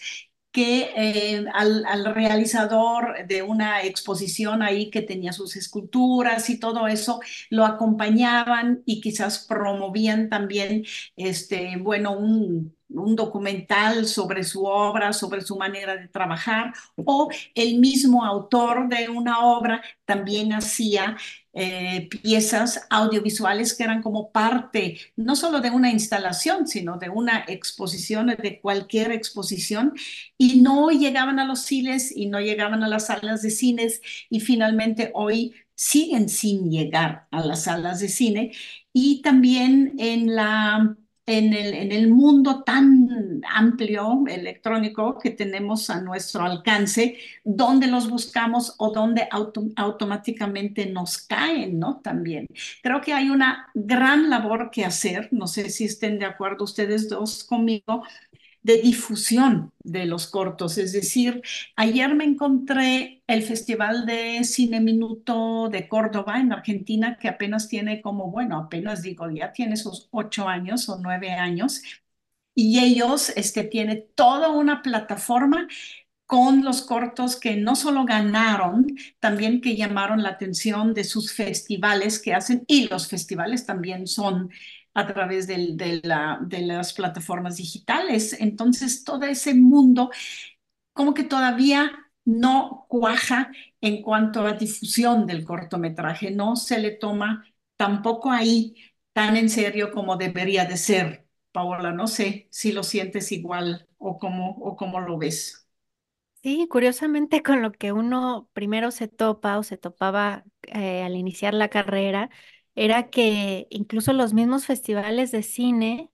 que 0.51 0.91
eh, 0.95 1.45
al, 1.53 2.15
realizador 2.15 3.27
de 3.27 3.43
una 3.43 3.83
exposición 3.83 4.61
ahí 4.63 4.89
que 4.89 5.01
tenía 5.01 5.33
sus 5.33 5.55
esculturas 5.55 6.49
y 6.49 6.59
todo 6.59 6.87
eso, 6.87 7.19
lo 7.49 7.65
acompañaban 7.65 8.81
y 8.85 9.01
quizás 9.01 9.45
promovían 9.47 10.29
también, 10.29 10.85
este, 11.15 11.77
bueno, 11.77 12.17
un, 12.17 12.75
un 12.89 13.15
documental 13.15 14.05
sobre 14.07 14.43
su 14.43 14.65
obra, 14.65 15.13
sobre 15.13 15.41
su 15.41 15.55
manera 15.57 15.95
de 15.95 16.07
trabajar, 16.07 16.73
o 16.95 17.29
el 17.55 17.79
mismo 17.79 18.25
autor 18.25 18.89
de 18.89 19.09
una 19.09 19.39
obra 19.45 19.81
también 20.05 20.53
hacía 20.53 21.17
eh, 21.53 22.07
piezas 22.09 22.85
audiovisuales 22.89 23.73
que 23.75 23.83
eran 23.83 24.01
como 24.03 24.31
parte 24.31 24.99
no 25.15 25.35
solo 25.35 25.61
de 25.61 25.71
una 25.71 25.91
instalación, 25.91 26.67
sino 26.67 26.97
de 26.97 27.09
una 27.09 27.43
exposición, 27.47 28.27
de 28.27 28.59
cualquier 28.61 29.11
exposición, 29.11 29.93
y 30.37 30.61
no 30.61 30.89
llegaban 30.89 31.39
a 31.39 31.45
los 31.45 31.61
cines 31.61 32.15
y 32.15 32.27
no 32.27 32.39
llegaban 32.39 32.83
a 32.83 32.87
las 32.87 33.07
salas 33.07 33.41
de 33.41 33.49
cines 33.51 34.01
y 34.29 34.39
finalmente 34.39 35.11
hoy 35.13 35.55
siguen 35.75 36.29
sin 36.29 36.69
llegar 36.69 37.27
a 37.31 37.41
las 37.45 37.63
salas 37.63 37.99
de 37.99 38.09
cine. 38.09 38.51
Y 38.93 39.21
también 39.21 39.95
en 39.97 40.35
la 40.35 40.95
en 41.29 41.53
el, 41.53 41.75
en 41.75 41.91
el 41.91 42.09
mundo 42.09 42.63
tan 42.63 43.39
amplio 43.47 44.23
electrónico 44.27 45.19
que 45.19 45.29
tenemos 45.29 45.91
a 45.91 46.01
nuestro 46.01 46.43
alcance, 46.43 47.17
donde 47.43 47.85
los 47.85 48.09
buscamos 48.09 48.73
o 48.79 48.91
donde 48.91 49.27
automáticamente 49.75 50.87
nos 50.87 51.19
caen, 51.19 51.77
¿no? 51.77 51.99
También. 52.03 52.47
Creo 52.81 52.99
que 53.01 53.13
hay 53.13 53.29
una 53.29 53.67
gran 53.75 54.31
labor 54.31 54.71
que 54.71 54.85
hacer, 54.85 55.29
no 55.31 55.45
sé 55.45 55.69
si 55.69 55.85
estén 55.85 56.17
de 56.17 56.25
acuerdo 56.25 56.63
ustedes 56.63 57.07
dos 57.09 57.43
conmigo, 57.43 58.03
de 58.61 58.81
difusión 58.81 59.71
de 59.83 60.05
los 60.05 60.27
cortos. 60.27 60.77
Es 60.77 60.91
decir, 60.93 61.41
ayer 61.75 62.13
me 62.15 62.25
encontré 62.25 63.23
el 63.27 63.43
Festival 63.43 64.05
de 64.05 64.43
Cine 64.43 64.79
Minuto 64.81 65.69
de 65.69 65.87
Córdoba 65.87 66.39
en 66.39 66.51
Argentina, 66.53 67.17
que 67.17 67.29
apenas 67.29 67.67
tiene 67.69 68.01
como, 68.01 68.31
bueno, 68.31 68.57
apenas 68.57 69.01
digo, 69.01 69.29
ya 69.31 69.51
tiene 69.53 69.77
sus 69.77 70.07
ocho 70.11 70.47
años 70.47 70.89
o 70.89 70.97
nueve 71.01 71.31
años. 71.31 71.81
Y 72.55 72.79
ellos 72.79 73.31
este, 73.35 73.63
tienen 73.63 74.05
toda 74.15 74.49
una 74.49 74.81
plataforma 74.81 75.67
con 76.25 76.63
los 76.63 76.83
cortos 76.83 77.37
que 77.39 77.55
no 77.57 77.75
solo 77.75 78.05
ganaron, 78.05 78.87
también 79.19 79.61
que 79.61 79.75
llamaron 79.75 80.23
la 80.23 80.29
atención 80.29 80.93
de 80.93 81.03
sus 81.03 81.33
festivales 81.33 82.19
que 82.21 82.33
hacen, 82.35 82.63
y 82.67 82.87
los 82.87 83.07
festivales 83.07 83.65
también 83.65 84.07
son 84.07 84.51
a 84.99 85.07
través 85.07 85.47
de, 85.47 86.01
la, 86.03 86.39
de 86.41 86.61
las 86.61 86.93
plataformas 86.93 87.57
digitales. 87.57 88.33
Entonces, 88.39 89.03
todo 89.03 89.23
ese 89.25 89.53
mundo 89.55 90.11
como 90.93 91.13
que 91.13 91.23
todavía 91.23 91.91
no 92.25 92.85
cuaja 92.89 93.51
en 93.81 94.01
cuanto 94.01 94.41
a 94.45 94.53
difusión 94.53 95.25
del 95.27 95.45
cortometraje, 95.45 96.31
no 96.31 96.55
se 96.55 96.79
le 96.79 96.91
toma 96.91 97.45
tampoco 97.77 98.31
ahí 98.31 98.75
tan 99.13 99.37
en 99.37 99.49
serio 99.49 99.91
como 99.91 100.17
debería 100.17 100.65
de 100.65 100.77
ser. 100.77 101.27
Paola, 101.51 101.91
no 101.93 102.07
sé 102.07 102.47
si 102.51 102.71
lo 102.71 102.83
sientes 102.83 103.31
igual 103.31 103.87
o 103.97 104.17
cómo, 104.19 104.51
o 104.61 104.75
cómo 104.77 104.99
lo 105.01 105.17
ves. 105.17 105.67
Sí, 106.41 106.67
curiosamente 106.69 107.43
con 107.43 107.61
lo 107.61 107.71
que 107.73 107.91
uno 107.91 108.49
primero 108.53 108.91
se 108.91 109.09
topa 109.09 109.57
o 109.57 109.63
se 109.63 109.77
topaba 109.77 110.45
eh, 110.67 111.03
al 111.03 111.15
iniciar 111.17 111.53
la 111.53 111.67
carrera, 111.67 112.29
era 112.83 113.09
que 113.09 113.67
incluso 113.69 114.13
los 114.13 114.33
mismos 114.33 114.65
festivales 114.65 115.31
de 115.31 115.43
cine, 115.43 116.11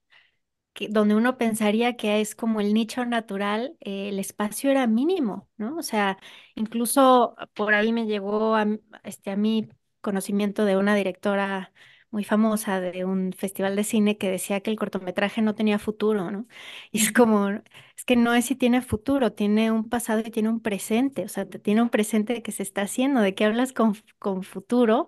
que, 0.74 0.88
donde 0.90 1.16
uno 1.16 1.38
pensaría 1.38 1.96
que 1.98 2.22
es 2.22 2.36
como 2.36 2.62
el 2.62 2.74
nicho 2.74 3.06
natural, 3.06 3.78
eh, 3.82 4.10
el 4.10 4.20
espacio 4.20 4.72
era 4.72 4.88
mínimo, 4.88 5.50
¿no? 5.58 5.78
O 5.78 5.84
sea, 5.84 6.18
incluso 6.56 7.36
por 7.54 7.74
ahí 7.76 7.94
me 7.94 8.06
llegó 8.08 8.56
a, 8.56 8.68
este, 9.04 9.32
a 9.32 9.36
mí 9.38 9.70
conocimiento 10.02 10.66
de 10.66 10.78
una 10.78 10.96
directora 10.96 11.74
muy 12.16 12.24
famosa 12.26 12.82
de 12.82 13.06
un 13.06 13.34
festival 13.34 13.76
de 13.78 13.84
cine 13.86 14.18
que 14.18 14.32
decía 14.32 14.62
que 14.62 14.72
el 14.72 14.78
cortometraje 14.78 15.44
no 15.44 15.56
tenía 15.56 15.80
futuro, 15.80 16.32
¿no? 16.32 16.48
Y 16.92 17.00
es 17.04 17.12
como, 17.14 17.50
es 17.52 18.06
que 18.08 18.16
no 18.18 18.34
es 18.34 18.46
si 18.46 18.56
tiene 18.56 18.82
futuro, 18.82 19.34
tiene 19.34 19.72
un 19.72 19.90
pasado 19.90 20.22
y 20.26 20.32
tiene 20.32 20.50
un 20.50 20.62
presente, 20.62 21.26
o 21.26 21.30
sea, 21.30 21.46
tiene 21.50 21.82
un 21.84 21.90
presente 21.90 22.42
que 22.44 22.54
se 22.54 22.64
está 22.64 22.84
haciendo, 22.84 23.22
de 23.22 23.36
que 23.36 23.46
hablas 23.46 23.74
con, 23.74 23.96
con 24.20 24.44
futuro, 24.44 25.08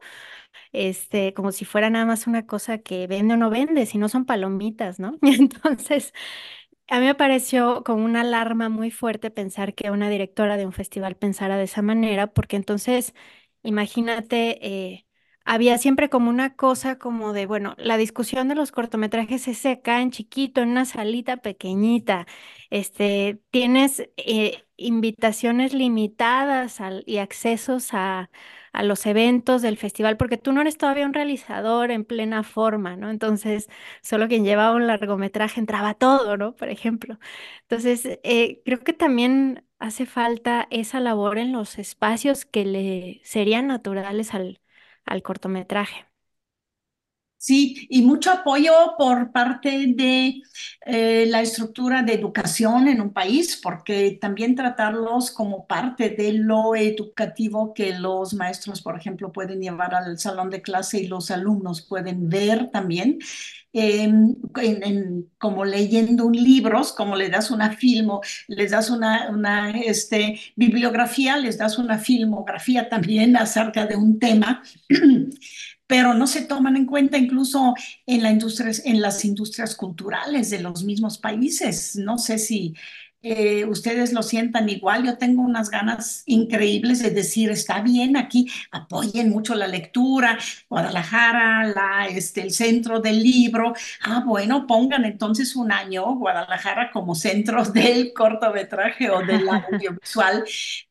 este, 0.74 1.34
como 1.34 1.51
si 1.51 1.66
fuera 1.66 1.89
nada 1.89 2.05
más 2.05 2.28
una 2.28 2.45
cosa 2.45 2.80
que 2.80 3.08
vende 3.08 3.36
o 3.36 3.38
no 3.38 3.49
vende, 3.49 3.86
si 3.86 3.97
no 3.97 4.10
son 4.10 4.26
palomitas, 4.26 4.99
¿no? 4.99 5.18
Y 5.22 5.36
entonces, 5.39 6.14
a 6.89 6.99
mí 6.99 7.05
me 7.08 7.16
pareció 7.16 7.84
como 7.84 8.05
una 8.05 8.22
alarma 8.22 8.70
muy 8.70 8.91
fuerte 8.91 9.32
pensar 9.32 9.76
que 9.76 9.91
una 9.91 10.10
directora 10.10 10.58
de 10.58 10.66
un 10.66 10.74
festival 10.74 11.18
pensara 11.18 11.58
de 11.58 11.66
esa 11.66 11.82
manera, 11.84 12.28
porque 12.28 12.58
entonces, 12.58 13.16
imagínate, 13.64 14.60
eh, 14.68 15.07
había 15.48 15.78
siempre 15.80 16.10
como 16.10 16.30
una 16.30 16.56
cosa 16.56 16.98
como 17.00 17.34
de, 17.34 17.45
bueno, 17.48 17.76
la 17.80 17.98
discusión 17.98 18.48
de 18.50 18.56
los 18.56 18.72
cortometrajes 18.72 19.48
es 19.48 19.66
acá 19.66 20.02
en 20.02 20.12
chiquito, 20.12 20.62
en 20.62 20.70
una 20.70 20.86
salita 20.86 21.38
pequeñita. 21.38 22.28
Este, 22.70 23.41
tienes 23.52 24.10
eh, 24.18 24.66
invitaciones 24.78 25.74
limitadas 25.74 26.80
y 27.06 27.18
accesos 27.18 27.89
a, 27.93 28.30
a 28.74 28.84
los 28.84 29.06
eventos 29.06 29.62
del 29.62 29.78
festival, 29.78 30.18
porque 30.18 30.38
tú 30.38 30.52
no 30.54 30.62
eres 30.62 30.78
todavía 30.78 31.06
un 31.06 31.14
realizador 31.14 31.91
en 31.91 32.06
plena 32.06 32.43
forma, 32.43 32.95
¿no? 32.95 33.10
Entonces, 33.10 33.70
solo 34.02 34.28
quien 34.28 34.45
llevaba 34.45 34.76
un 34.76 34.88
largometraje 34.88 35.60
entraba 35.60 35.93
todo, 35.95 36.38
¿no? 36.38 36.56
Por 36.56 36.70
ejemplo. 36.70 37.20
Entonces, 37.64 38.20
eh, 38.24 38.62
creo 38.66 38.80
que 38.80 38.93
también 38.93 39.66
hace 39.80 40.06
falta 40.06 40.68
esa 40.72 41.00
labor 41.00 41.38
en 41.38 41.52
los 41.52 41.78
espacios 41.80 42.45
que 42.45 42.66
le 42.66 43.22
serían 43.24 43.68
naturales 43.68 44.34
al 44.34 44.60
al 45.08 45.24
cortometraje. 45.24 46.05
Sí, 47.39 47.86
y 47.89 48.01
mucho 48.01 48.32
apoyo 48.32 48.74
por 48.97 49.32
parte 49.32 49.70
de 49.95 50.41
eh, 50.86 51.26
la 51.28 51.41
estructura 51.41 52.01
de 52.01 52.14
educación 52.16 52.88
en 52.88 52.99
un 52.99 53.14
país, 53.14 53.60
porque 53.62 54.18
también 54.20 54.55
tratarlos 54.55 55.30
como 55.32 55.68
parte 55.68 56.10
de 56.10 56.34
lo 56.34 56.76
educativo 56.76 57.74
que 57.76 57.93
los 57.93 58.34
maestros, 58.34 58.82
por 58.82 58.97
ejemplo, 58.97 59.32
pueden 59.32 59.62
llevar 59.62 59.93
al 59.93 60.18
salón 60.18 60.49
de 60.49 60.64
clase 60.64 60.99
y 60.99 61.08
los 61.08 61.30
alumnos 61.30 61.84
pueden 61.88 62.28
ver 62.28 62.72
también, 62.72 63.20
em, 63.78 64.36
como 65.38 65.65
leyendo 65.65 66.30
libros, 66.30 66.93
como 66.93 67.15
le 67.15 67.30
das 67.30 67.51
una 67.51 67.71
filmo, 67.71 68.21
les 68.47 68.71
das 68.71 68.89
una, 68.89 69.71
este, 69.71 70.39
bibliografía, 70.55 71.38
les 71.38 71.57
das 71.57 71.78
una 71.78 71.97
filmografía 71.97 72.89
también 72.89 73.38
acerca 73.38 73.86
de 73.86 73.95
un 73.95 74.19
tema. 74.19 74.63
pero 75.88 76.13
no 76.13 76.28
se 76.28 76.41
toman 76.41 76.75
en 76.75 76.86
cuenta 76.86 77.17
incluso 77.17 77.73
en 78.05 78.21
las 79.01 79.23
industrias 79.23 79.73
culturales 79.73 80.49
de 80.49 80.59
los 80.59 80.84
mismos 80.84 81.17
países. 81.17 81.95
No 81.95 82.17
sé 82.17 82.39
si 82.39 82.75
eh, 83.30 83.65
ustedes 83.65 84.13
lo 84.13 84.23
sientan 84.23 84.69
igual. 84.69 85.05
Yo 85.05 85.17
tengo 85.17 85.41
unas 85.41 85.69
ganas 85.69 86.23
increíbles 86.25 86.99
de 87.01 87.11
decir, 87.11 87.49
está 87.49 87.82
bien 87.82 88.17
aquí, 88.17 88.49
apoyen 88.71 89.30
mucho 89.30 89.55
la 89.55 89.67
lectura, 89.67 90.38
Guadalajara, 90.69 91.65
la, 91.67 92.07
este, 92.07 92.41
el 92.41 92.51
centro 92.51 92.99
del 92.99 93.21
libro. 93.21 93.73
Ah, 94.01 94.23
bueno, 94.25 94.65
pongan 94.67 95.05
entonces 95.05 95.55
un 95.55 95.71
año 95.71 96.15
Guadalajara 96.15 96.91
como 96.91 97.15
centro 97.15 97.63
del 97.73 98.13
cortometraje 98.13 99.09
o 99.09 99.19
del 99.25 99.47
audiovisual 99.49 100.45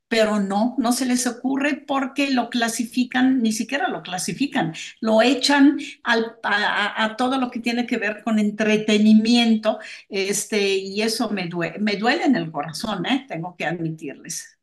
pero 0.08 0.40
no, 0.40 0.74
no 0.78 0.92
se 0.92 1.06
les 1.06 1.26
ocurre 1.26 1.82
porque 1.86 2.30
lo 2.30 2.48
clasifican, 2.50 3.42
ni 3.42 3.52
siquiera 3.52 3.88
lo 3.88 4.02
clasifican, 4.02 4.74
lo 5.00 5.22
echan 5.22 5.78
al, 6.04 6.36
a, 6.42 7.16
todo 7.16 7.38
lo 7.38 7.50
que 7.50 7.60
tiene 7.60 7.86
que 7.86 7.96
ver 7.96 8.22
con 8.22 8.38
entretenimiento, 8.38 9.78
este, 10.08 10.76
y 10.76 11.02
eso 11.02 11.30
me 11.30 11.48
duele, 11.48 11.78
me 11.78 11.96
duele 11.96 12.24
en 12.24 12.36
el 12.36 12.52
corazón, 12.52 13.04
¿eh? 13.06 13.26
tengo 13.28 13.56
que 13.56 13.66
admitirles. 13.66 14.58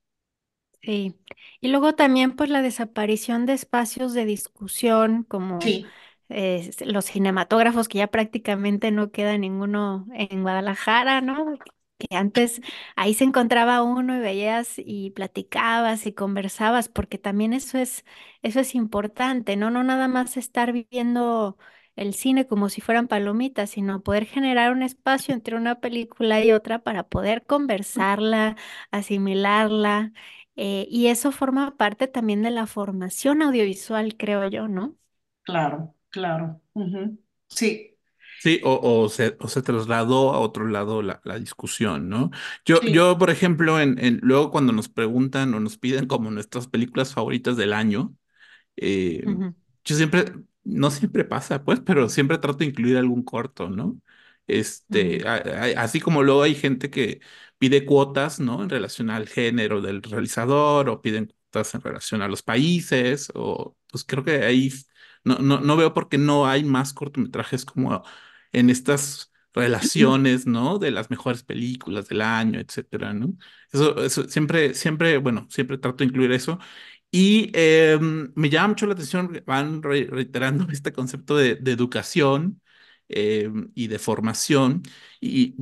Sí, 0.82 1.16
y 1.62 1.70
luego 1.70 1.94
también 1.94 2.36
pues 2.36 2.50
la 2.50 2.62
desaparición 2.62 3.46
de 3.46 3.54
espacios 3.54 4.14
de 4.14 4.26
discusión 4.26 5.24
como 5.24 5.60
eh, 6.30 6.72
los 6.86 7.06
cinematógrafos, 7.06 7.88
que 7.88 8.00
ya 8.00 8.08
prácticamente 8.08 8.92
no 8.92 9.12
queda 9.12 9.38
ninguno 9.38 10.08
en 10.14 10.42
Guadalajara, 10.42 11.22
¿no? 11.22 11.58
Que 12.10 12.16
antes 12.16 12.62
ahí 12.96 13.14
se 13.14 13.24
encontraba 13.24 13.84
uno 13.84 14.16
y 14.18 14.20
veías 14.20 14.74
y 14.78 15.12
platicabas 15.12 16.06
y 16.06 16.14
conversabas, 16.14 16.90
porque 16.90 17.18
también 17.18 17.54
eso 17.54 17.78
es, 17.78 18.06
eso 18.42 18.60
es 18.60 18.76
importante, 18.76 19.56
¿no? 19.56 19.70
No 19.72 19.84
nada 19.84 20.08
más 20.08 20.38
estar 20.38 20.72
viviendo 20.74 21.58
el 21.96 22.14
cine 22.16 22.48
como 22.48 22.70
si 22.70 22.82
fueran 22.82 23.08
palomitas, 23.08 23.70
sino 23.72 24.02
poder 24.04 24.26
generar 24.26 24.72
un 24.72 24.82
espacio 24.84 25.34
entre 25.34 25.56
una 25.56 25.80
película 25.80 26.44
y 26.44 26.52
otra 26.52 26.80
para 26.84 27.04
poder 27.08 27.46
conversarla, 27.46 28.56
asimilarla, 28.92 30.12
eh, 30.56 30.88
y 30.90 31.08
eso 31.08 31.32
forma 31.32 31.76
parte 31.78 32.08
también 32.08 32.42
de 32.44 32.52
la 32.52 32.68
formación 32.68 33.42
audiovisual, 33.42 34.16
creo 34.18 34.48
yo, 34.50 34.68
¿no? 34.68 34.96
Claro, 35.44 35.96
claro. 36.10 36.62
Sí, 37.48 37.93
Sí, 38.38 38.60
o, 38.64 39.08
se, 39.08 39.38
o 39.40 39.48
se 39.48 39.62
trasladó 39.62 40.34
a 40.34 40.40
otro 40.40 40.68
lado 40.68 41.02
la, 41.02 41.22
la 41.24 41.40
discusión, 41.40 42.10
¿no? 42.10 42.30
Yo, 42.66 42.82
yo, 42.82 43.18
por 43.18 43.30
ejemplo, 43.30 43.80
en, 43.80 43.98
en, 44.04 44.20
luego 44.22 44.52
cuando 44.52 44.74
nos 44.74 44.90
preguntan 44.90 45.54
o 45.54 45.62
nos 45.62 45.78
piden 45.78 46.08
como 46.08 46.30
nuestras 46.30 46.68
películas 46.68 47.14
favoritas 47.14 47.56
del 47.56 47.72
año, 47.72 48.14
eh, 48.78 49.38
yo 49.86 49.96
siempre, 49.96 50.26
no 50.64 50.92
siempre 50.92 51.26
pasa, 51.26 51.64
pues, 51.64 51.80
pero 51.82 52.10
siempre 52.10 52.38
trato 52.38 52.60
de 52.60 52.66
incluir 52.66 52.98
algún 52.98 53.24
corto, 53.24 53.70
¿no? 53.70 54.00
Este, 54.48 55.28
así 55.78 56.00
como 56.02 56.24
luego 56.24 56.44
hay 56.44 56.56
gente 56.56 56.90
que 56.90 57.22
pide 57.58 57.86
cuotas, 57.86 58.40
¿no? 58.40 58.64
En 58.64 58.70
relación 58.70 59.10
al 59.10 59.28
género 59.28 59.82
del 59.82 60.02
realizador 60.04 60.90
o 60.90 61.02
piden 61.02 61.28
cuotas 61.52 61.76
en 61.76 61.82
relación 61.82 62.22
a 62.22 62.28
los 62.28 62.44
países, 62.44 63.32
o 63.36 63.78
pues 63.92 64.04
creo 64.06 64.24
que 64.24 64.44
ahí 64.44 64.72
no, 65.24 65.38
no, 65.40 65.60
no 65.62 65.78
veo 65.78 65.94
por 65.94 66.10
qué 66.10 66.18
no 66.18 66.48
hay 66.48 66.64
más 66.64 66.94
cortometrajes 66.94 67.66
como 67.66 68.04
en 68.52 68.70
estas 68.70 69.32
relaciones, 69.54 70.48
¿no? 70.48 70.80
De 70.80 70.92
las 70.92 71.10
mejores 71.10 71.44
películas 71.44 72.08
del 72.08 72.22
año, 72.22 72.60
etcétera, 72.60 73.14
¿no? 73.14 73.34
Eso, 73.72 74.04
eso 74.04 74.28
siempre, 74.30 74.74
siempre, 74.74 75.18
bueno, 75.18 75.48
siempre 75.50 75.78
trato 75.78 75.98
de 75.98 76.06
incluir 76.06 76.32
eso. 76.32 76.60
Y 77.12 77.52
em, 77.54 78.32
me 78.36 78.50
llama 78.50 78.70
mucho 78.70 78.88
la 78.88 78.94
atención, 78.94 79.44
van 79.46 79.84
reiterando 79.84 80.68
este 80.72 80.94
concepto 80.94 81.38
de, 81.38 81.52
educación 81.66 82.62
em, 83.10 83.72
y 83.76 83.88
de 83.88 84.00
formación. 84.00 84.84
Y 85.22 85.56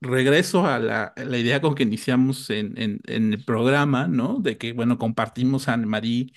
regreso 0.00 0.66
a 0.66 0.78
la, 0.78 1.12
la, 1.16 1.38
idea 1.38 1.60
con 1.60 1.74
que 1.74 1.82
iniciamos 1.84 2.50
en, 2.50 2.80
en, 2.80 3.00
en, 3.06 3.32
el 3.34 3.44
programa, 3.44 4.08
¿no? 4.08 4.38
De 4.40 4.56
que, 4.58 4.72
bueno, 4.72 4.98
compartimos 4.98 5.68
a 5.68 5.74
Anne-Marie 5.74 6.32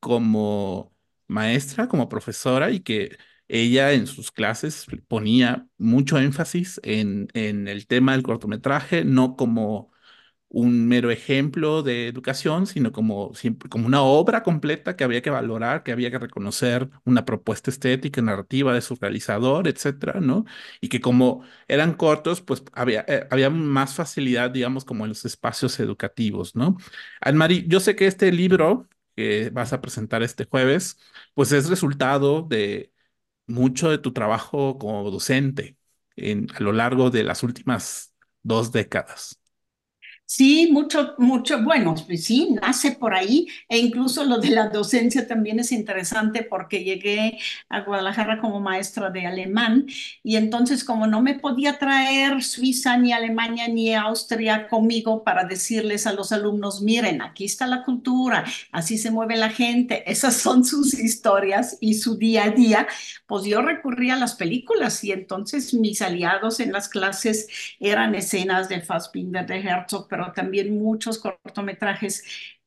como 0.00 0.91
maestra, 1.32 1.88
como 1.88 2.08
profesora 2.08 2.70
y 2.70 2.80
que 2.80 3.18
ella 3.48 3.92
en 3.92 4.06
sus 4.06 4.30
clases 4.32 4.86
ponía 5.08 5.66
mucho 5.78 6.18
énfasis 6.18 6.80
en, 6.84 7.28
en 7.34 7.68
el 7.68 7.86
tema 7.88 8.12
del 8.12 8.22
cortometraje, 8.22 9.04
no 9.04 9.36
como 9.36 9.90
un 10.48 10.86
mero 10.86 11.10
ejemplo 11.10 11.82
de 11.82 12.08
educación, 12.08 12.66
sino 12.66 12.92
como, 12.92 13.32
como 13.70 13.86
una 13.86 14.02
obra 14.02 14.42
completa 14.42 14.96
que 14.96 15.04
había 15.04 15.22
que 15.22 15.30
valorar, 15.30 15.82
que 15.82 15.92
había 15.92 16.10
que 16.10 16.18
reconocer 16.18 16.90
una 17.04 17.24
propuesta 17.24 17.70
estética, 17.70 18.20
narrativa 18.20 18.74
de 18.74 18.82
su 18.82 18.96
realizador, 18.96 19.66
etcétera, 19.66 20.20
¿no? 20.20 20.44
Y 20.82 20.88
que 20.90 21.00
como 21.00 21.42
eran 21.68 21.94
cortos, 21.94 22.42
pues 22.42 22.62
había, 22.74 23.02
eh, 23.08 23.26
había 23.30 23.48
más 23.48 23.94
facilidad, 23.94 24.50
digamos, 24.50 24.84
como 24.84 25.04
en 25.04 25.10
los 25.10 25.24
espacios 25.24 25.80
educativos, 25.80 26.54
¿no? 26.54 26.76
Anne-Marie, 27.22 27.64
yo 27.66 27.80
sé 27.80 27.96
que 27.96 28.06
este 28.06 28.30
libro 28.32 28.88
que 29.16 29.50
vas 29.50 29.72
a 29.72 29.80
presentar 29.80 30.22
este 30.22 30.44
jueves, 30.46 30.98
pues 31.34 31.52
es 31.52 31.68
resultado 31.70 32.42
de 32.42 32.92
mucho 33.48 33.90
de 33.90 33.98
tu 33.98 34.14
trabajo 34.14 34.78
como 34.78 35.10
docente 35.12 35.78
en, 36.16 36.48
a 36.56 36.60
lo 36.60 36.72
largo 36.72 37.10
de 37.10 37.24
las 37.24 37.44
últimas 37.44 38.14
dos 38.44 38.72
décadas. 38.72 39.41
Sí, 40.34 40.70
mucho, 40.72 41.14
mucho, 41.18 41.62
bueno, 41.62 41.94
pues 42.06 42.24
sí, 42.24 42.56
nace 42.62 42.92
por 42.92 43.12
ahí 43.12 43.48
e 43.68 43.76
incluso 43.76 44.24
lo 44.24 44.38
de 44.38 44.48
la 44.48 44.70
docencia 44.70 45.26
también 45.26 45.60
es 45.60 45.72
interesante 45.72 46.42
porque 46.42 46.82
llegué 46.82 47.38
a 47.68 47.80
Guadalajara 47.82 48.40
como 48.40 48.58
maestra 48.58 49.10
de 49.10 49.26
alemán 49.26 49.84
y 50.22 50.36
entonces 50.36 50.84
como 50.84 51.06
no 51.06 51.20
me 51.20 51.38
podía 51.38 51.78
traer 51.78 52.42
Suiza 52.42 52.96
ni 52.96 53.12
Alemania 53.12 53.68
ni 53.68 53.94
Austria 53.94 54.68
conmigo 54.68 55.22
para 55.22 55.44
decirles 55.44 56.06
a 56.06 56.14
los 56.14 56.32
alumnos, 56.32 56.80
miren, 56.80 57.20
aquí 57.20 57.44
está 57.44 57.66
la 57.66 57.84
cultura, 57.84 58.44
así 58.72 58.96
se 58.96 59.10
mueve 59.10 59.36
la 59.36 59.50
gente, 59.50 60.10
esas 60.10 60.34
son 60.36 60.64
sus 60.64 60.94
historias 60.94 61.76
y 61.78 61.92
su 61.92 62.16
día 62.16 62.44
a 62.44 62.50
día, 62.50 62.86
pues 63.26 63.44
yo 63.44 63.60
recurría 63.60 64.14
a 64.14 64.18
las 64.18 64.34
películas 64.34 65.04
y 65.04 65.12
entonces 65.12 65.74
mis 65.74 66.00
aliados 66.00 66.58
en 66.58 66.72
las 66.72 66.88
clases 66.88 67.48
eran 67.80 68.14
escenas 68.14 68.70
de 68.70 68.80
Fassbinder, 68.80 69.46
de 69.46 69.60
Herzog, 69.60 70.08
pero 70.08 70.21
también 70.30 70.78
muchos 70.78 71.18
cortometrajes 71.18 72.22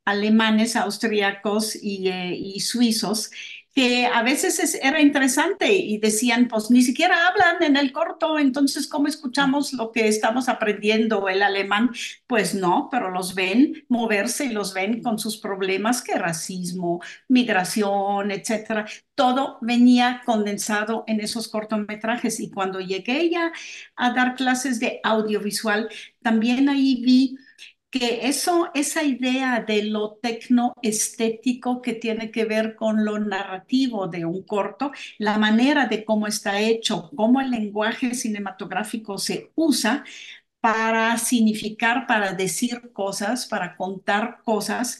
alemanes, 0.06 0.76
austríacos 0.76 1.76
y, 1.76 2.10
eh, 2.10 2.60
suizos 2.60 3.32
que 3.76 4.06
a 4.06 4.24
veces 4.24 4.80
era 4.82 5.02
interesante 5.02 5.74
y 5.74 5.98
decían, 5.98 6.48
pues 6.48 6.72
ni 6.72 6.82
siquiera 6.82 7.28
hablan 7.28 7.62
en 7.62 7.76
el 7.76 7.92
corto, 7.92 8.40
entonces 8.40 8.88
¿cómo 8.88 9.08
escuchamos 9.08 9.74
lo 9.74 9.92
que 9.92 10.08
estamos 10.08 10.48
aprendiendo 10.48 11.28
el 11.28 11.44
alemán? 11.44 11.92
Pues 12.26 12.56
no, 12.56 12.88
pero 12.90 13.12
los 13.12 13.36
ven 13.36 13.84
moverse 13.90 14.46
y 14.46 14.54
los 14.54 14.74
ven 14.74 15.04
con 15.04 15.20
sus 15.20 15.36
problemas 15.36 16.02
que 16.02 16.16
racismo, 16.16 17.02
migración, 17.28 18.32
etcétera. 18.32 18.86
Todo 19.14 19.58
venía 19.60 20.22
condensado 20.26 21.04
en 21.06 21.20
esos 21.20 21.50
cortometrajes 21.50 22.40
y 22.40 22.50
cuando 22.52 22.80
llegué 22.80 23.30
ya 23.30 23.52
a 23.98 24.12
dar 24.14 24.36
clases 24.36 24.80
de 24.80 25.02
audiovisual, 25.04 25.90
también 26.22 26.70
ahí 26.70 27.02
vi 27.04 27.38
que 27.92 28.28
eso, 28.28 28.70
esa 28.74 29.04
idea 29.04 29.62
de 29.66 29.84
lo 29.84 30.16
tecnoestético 30.22 31.82
que 31.82 31.94
tiene 31.94 32.30
que 32.32 32.44
ver 32.46 32.76
con 32.76 33.06
lo 33.06 33.20
narrativo 33.20 34.08
de 34.08 34.26
un 34.26 34.44
corto, 34.44 34.92
la 35.18 35.38
manera 35.38 35.88
de 35.88 36.04
cómo 36.04 36.28
está 36.28 36.60
hecho, 36.60 37.10
cómo 37.16 37.40
el 37.42 37.52
lenguaje 37.52 38.14
cinematográfico 38.14 39.18
se 39.18 39.52
usa 39.56 40.04
para 40.60 41.18
significar, 41.20 42.08
para 42.08 42.34
decir 42.34 42.92
cosas, 42.94 43.46
para 43.48 43.78
contar 43.78 44.42
cosas, 44.44 45.00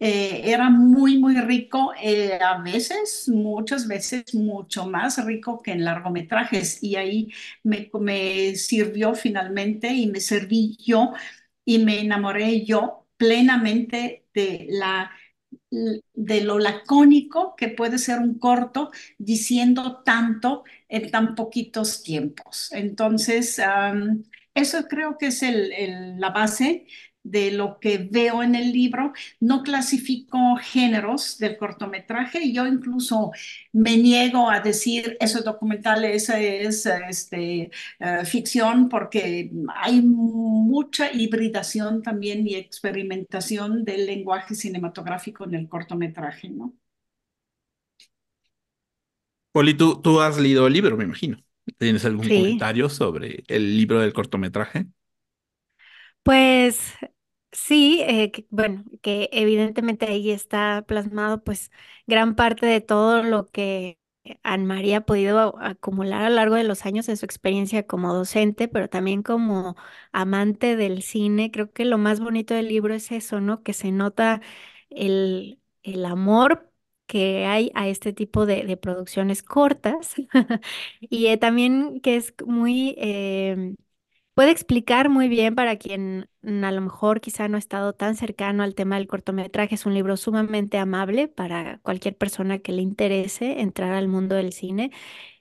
eh, 0.00 0.42
era 0.52 0.70
muy, 0.70 1.18
muy 1.18 1.36
rico, 1.40 1.92
eh, 2.02 2.38
a 2.42 2.58
veces, 2.62 3.28
muchas 3.28 3.86
veces, 3.86 4.34
mucho 4.34 4.86
más 4.86 5.24
rico 5.24 5.62
que 5.62 5.72
en 5.72 5.84
largometrajes. 5.84 6.82
Y 6.82 6.96
ahí 6.96 7.28
me, 7.62 7.90
me 8.00 8.56
sirvió 8.56 9.14
finalmente 9.14 9.92
y 9.92 10.06
me 10.08 10.20
serví 10.20 10.76
yo 10.84 11.12
y 11.64 11.78
me 11.78 12.00
enamoré 12.00 12.64
yo 12.64 13.06
plenamente 13.16 14.26
de 14.34 14.66
la 14.70 15.10
de 15.70 16.42
lo 16.42 16.58
lacónico 16.58 17.54
que 17.56 17.68
puede 17.68 17.98
ser 17.98 18.18
un 18.20 18.38
corto 18.38 18.90
diciendo 19.18 20.02
tanto 20.04 20.64
en 20.88 21.10
tan 21.10 21.34
poquitos 21.34 22.02
tiempos. 22.02 22.70
Entonces, 22.72 23.60
eso 24.54 24.84
creo 24.88 25.16
que 25.18 25.26
es 25.28 25.42
el, 25.42 26.18
la 26.20 26.30
base 26.30 26.86
de 27.22 27.52
lo 27.52 27.78
que 27.78 27.98
veo 28.10 28.42
en 28.42 28.54
el 28.54 28.72
libro. 28.72 29.12
No 29.40 29.62
clasifico 29.62 30.56
géneros 30.60 31.38
del 31.38 31.56
cortometraje. 31.56 32.52
Yo 32.52 32.66
incluso 32.66 33.32
me 33.72 33.96
niego 33.96 34.50
a 34.50 34.60
decir 34.60 35.16
eso 35.20 35.38
es 35.38 35.44
documental, 35.44 36.04
eso 36.04 36.34
es 36.34 36.86
este, 36.86 37.70
uh, 38.00 38.24
ficción, 38.24 38.88
porque 38.88 39.50
hay 39.76 40.02
mucha 40.02 41.12
hibridación 41.12 42.02
también 42.02 42.46
y 42.46 42.56
experimentación 42.56 43.84
del 43.84 44.06
lenguaje 44.06 44.54
cinematográfico 44.54 45.44
en 45.44 45.54
el 45.54 45.68
cortometraje, 45.68 46.48
¿no? 46.48 46.74
Poli, 49.52 49.74
tú, 49.74 50.00
tú 50.00 50.20
has 50.20 50.38
leído 50.38 50.66
el 50.66 50.72
libro, 50.72 50.96
me 50.96 51.04
imagino. 51.04 51.38
¿Tienes 51.78 52.04
algún 52.04 52.24
sí. 52.24 52.36
comentario 52.36 52.88
sobre 52.88 53.44
el 53.46 53.76
libro 53.76 54.00
del 54.00 54.12
cortometraje? 54.12 54.86
Pues 56.22 56.94
sí, 57.52 58.02
eh, 58.06 58.32
bueno, 58.50 58.84
que 59.02 59.28
evidentemente 59.32 60.06
ahí 60.06 60.30
está 60.30 60.84
plasmado 60.86 61.42
pues 61.44 61.70
gran 62.06 62.34
parte 62.36 62.66
de 62.66 62.80
todo 62.80 63.22
lo 63.22 63.48
que 63.50 63.98
Anne 64.42 64.64
María 64.64 64.98
ha 64.98 65.00
podido 65.06 65.58
acumular 65.60 66.22
a 66.22 66.30
lo 66.30 66.36
largo 66.36 66.54
de 66.54 66.64
los 66.64 66.86
años 66.86 67.08
en 67.08 67.16
su 67.16 67.24
experiencia 67.26 67.86
como 67.86 68.14
docente, 68.14 68.68
pero 68.68 68.88
también 68.88 69.22
como 69.22 69.76
amante 70.12 70.76
del 70.76 71.02
cine. 71.02 71.50
Creo 71.50 71.72
que 71.72 71.84
lo 71.84 71.98
más 71.98 72.20
bonito 72.20 72.54
del 72.54 72.68
libro 72.68 72.94
es 72.94 73.10
eso, 73.12 73.40
¿no? 73.40 73.62
Que 73.62 73.72
se 73.72 73.90
nota 73.92 74.40
el, 74.90 75.60
el 75.82 76.04
amor 76.04 76.70
que 77.06 77.46
hay 77.46 77.70
a 77.74 77.88
este 77.88 78.12
tipo 78.12 78.46
de, 78.46 78.64
de 78.64 78.76
producciones 78.76 79.42
cortas 79.42 80.14
y 81.00 81.26
eh, 81.26 81.36
también 81.38 82.00
que 82.00 82.16
es 82.16 82.34
muy... 82.46 82.94
Eh, 82.98 83.74
puede 84.34 84.50
explicar 84.50 85.08
muy 85.10 85.28
bien 85.28 85.54
para 85.54 85.76
quien 85.76 86.28
a 86.44 86.72
lo 86.72 86.80
mejor 86.80 87.20
quizá 87.20 87.48
no 87.48 87.56
ha 87.56 87.58
estado 87.60 87.92
tan 87.94 88.16
cercano 88.16 88.62
al 88.62 88.74
tema 88.74 88.96
del 88.96 89.06
cortometraje. 89.08 89.74
Es 89.76 89.86
un 89.86 89.94
libro 89.94 90.16
sumamente 90.16 90.78
amable 90.78 91.28
para 91.28 91.78
cualquier 91.82 92.16
persona 92.16 92.58
que 92.58 92.72
le 92.72 92.82
interese 92.82 93.60
entrar 93.60 93.92
al 93.92 94.08
mundo 94.08 94.34
del 94.36 94.52
cine. 94.52 94.90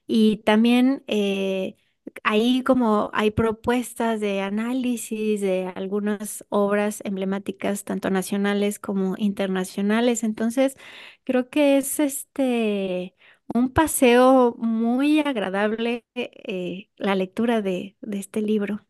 Y 0.08 0.38
también 0.46 1.04
eh, 1.08 1.78
ahí 2.24 2.64
como 2.64 3.10
hay 3.14 3.32
propuestas 3.32 4.20
de 4.20 4.42
análisis 4.42 5.42
de 5.42 5.72
algunas 5.76 6.46
obras 6.50 7.02
emblemáticas, 7.06 7.84
tanto 7.86 8.10
nacionales 8.10 8.80
como 8.80 9.16
internacionales. 9.18 10.24
Entonces, 10.24 10.78
creo 11.24 11.50
que 11.50 11.78
es 11.78 12.00
este 12.00 13.16
un 13.54 13.70
paseo 13.74 14.56
muy 14.58 15.20
agradable 15.20 16.06
eh, 16.16 16.90
la 16.98 17.16
lectura 17.16 17.62
de, 17.62 17.98
de 18.02 18.20
este 18.20 18.42
libro. 18.42 18.86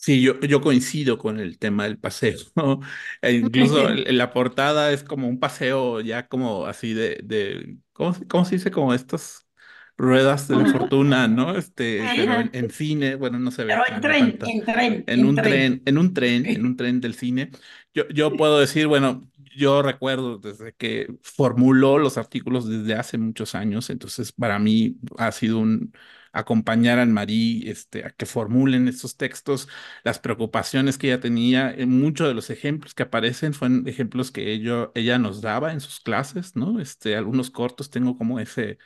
Sí, 0.00 0.22
yo, 0.22 0.38
yo 0.40 0.60
coincido 0.60 1.18
con 1.18 1.40
el 1.40 1.58
tema 1.58 1.84
del 1.84 1.98
paseo, 1.98 2.38
¿no? 2.54 2.80
E 3.22 3.32
incluso 3.32 3.88
la 4.06 4.32
portada 4.32 4.92
es 4.92 5.02
como 5.04 5.28
un 5.28 5.40
paseo 5.40 6.00
ya 6.00 6.28
como 6.28 6.66
así 6.66 6.94
de, 6.94 7.20
de 7.24 7.78
¿cómo, 7.92 8.14
cómo 8.28 8.44
se 8.44 8.56
dice? 8.56 8.70
Como 8.70 8.94
estas 8.94 9.48
ruedas 9.96 10.46
de 10.48 10.56
la 10.56 10.66
fortuna, 10.66 11.26
¿no? 11.26 11.56
Este, 11.56 12.12
pero 12.14 12.34
en, 12.36 12.50
en 12.54 12.70
cine, 12.70 13.16
bueno, 13.16 13.38
no 13.40 13.50
se 13.50 13.64
ve. 13.64 13.72
Pero 13.74 13.82
en 13.88 14.00
tren, 14.00 14.38
en 14.44 14.64
tren. 14.64 15.04
En 15.06 15.24
un 15.24 15.42
tren, 15.42 15.82
en 15.86 15.98
un 15.98 16.14
tren, 16.14 16.46
en 16.54 16.64
un 16.66 16.76
tren 16.76 17.00
del 17.00 17.14
cine. 17.14 17.50
Yo, 17.94 18.08
yo 18.10 18.36
puedo 18.36 18.60
decir, 18.60 18.86
bueno, 18.86 19.28
yo 19.56 19.82
recuerdo 19.82 20.38
desde 20.38 20.74
que 20.74 21.08
formuló 21.22 21.98
los 21.98 22.18
artículos 22.18 22.68
desde 22.68 22.94
hace 22.94 23.18
muchos 23.18 23.54
años, 23.56 23.90
entonces 23.90 24.32
para 24.32 24.58
mí 24.58 24.96
ha 25.16 25.32
sido 25.32 25.58
un 25.58 25.92
acompañar 26.38 26.98
a 26.98 27.06
Marie 27.06 27.70
este, 27.70 28.04
a 28.04 28.10
que 28.10 28.26
formulen 28.26 28.88
estos 28.88 29.16
textos, 29.16 29.68
las 30.04 30.18
preocupaciones 30.18 30.98
que 30.98 31.08
ella 31.08 31.20
tenía, 31.20 31.70
en 31.72 31.98
muchos 32.00 32.28
de 32.28 32.34
los 32.34 32.50
ejemplos 32.50 32.94
que 32.94 33.02
aparecen 33.04 33.54
fueron 33.54 33.86
ejemplos 33.88 34.30
que 34.30 34.52
ello, 34.52 34.92
ella 34.94 35.18
nos 35.18 35.40
daba 35.40 35.72
en 35.72 35.80
sus 35.80 36.00
clases, 36.00 36.56
¿no? 36.56 36.80
Este, 36.80 37.16
algunos 37.16 37.50
cortos 37.50 37.90
tengo 37.90 38.16
como 38.16 38.40
ese, 38.40 38.78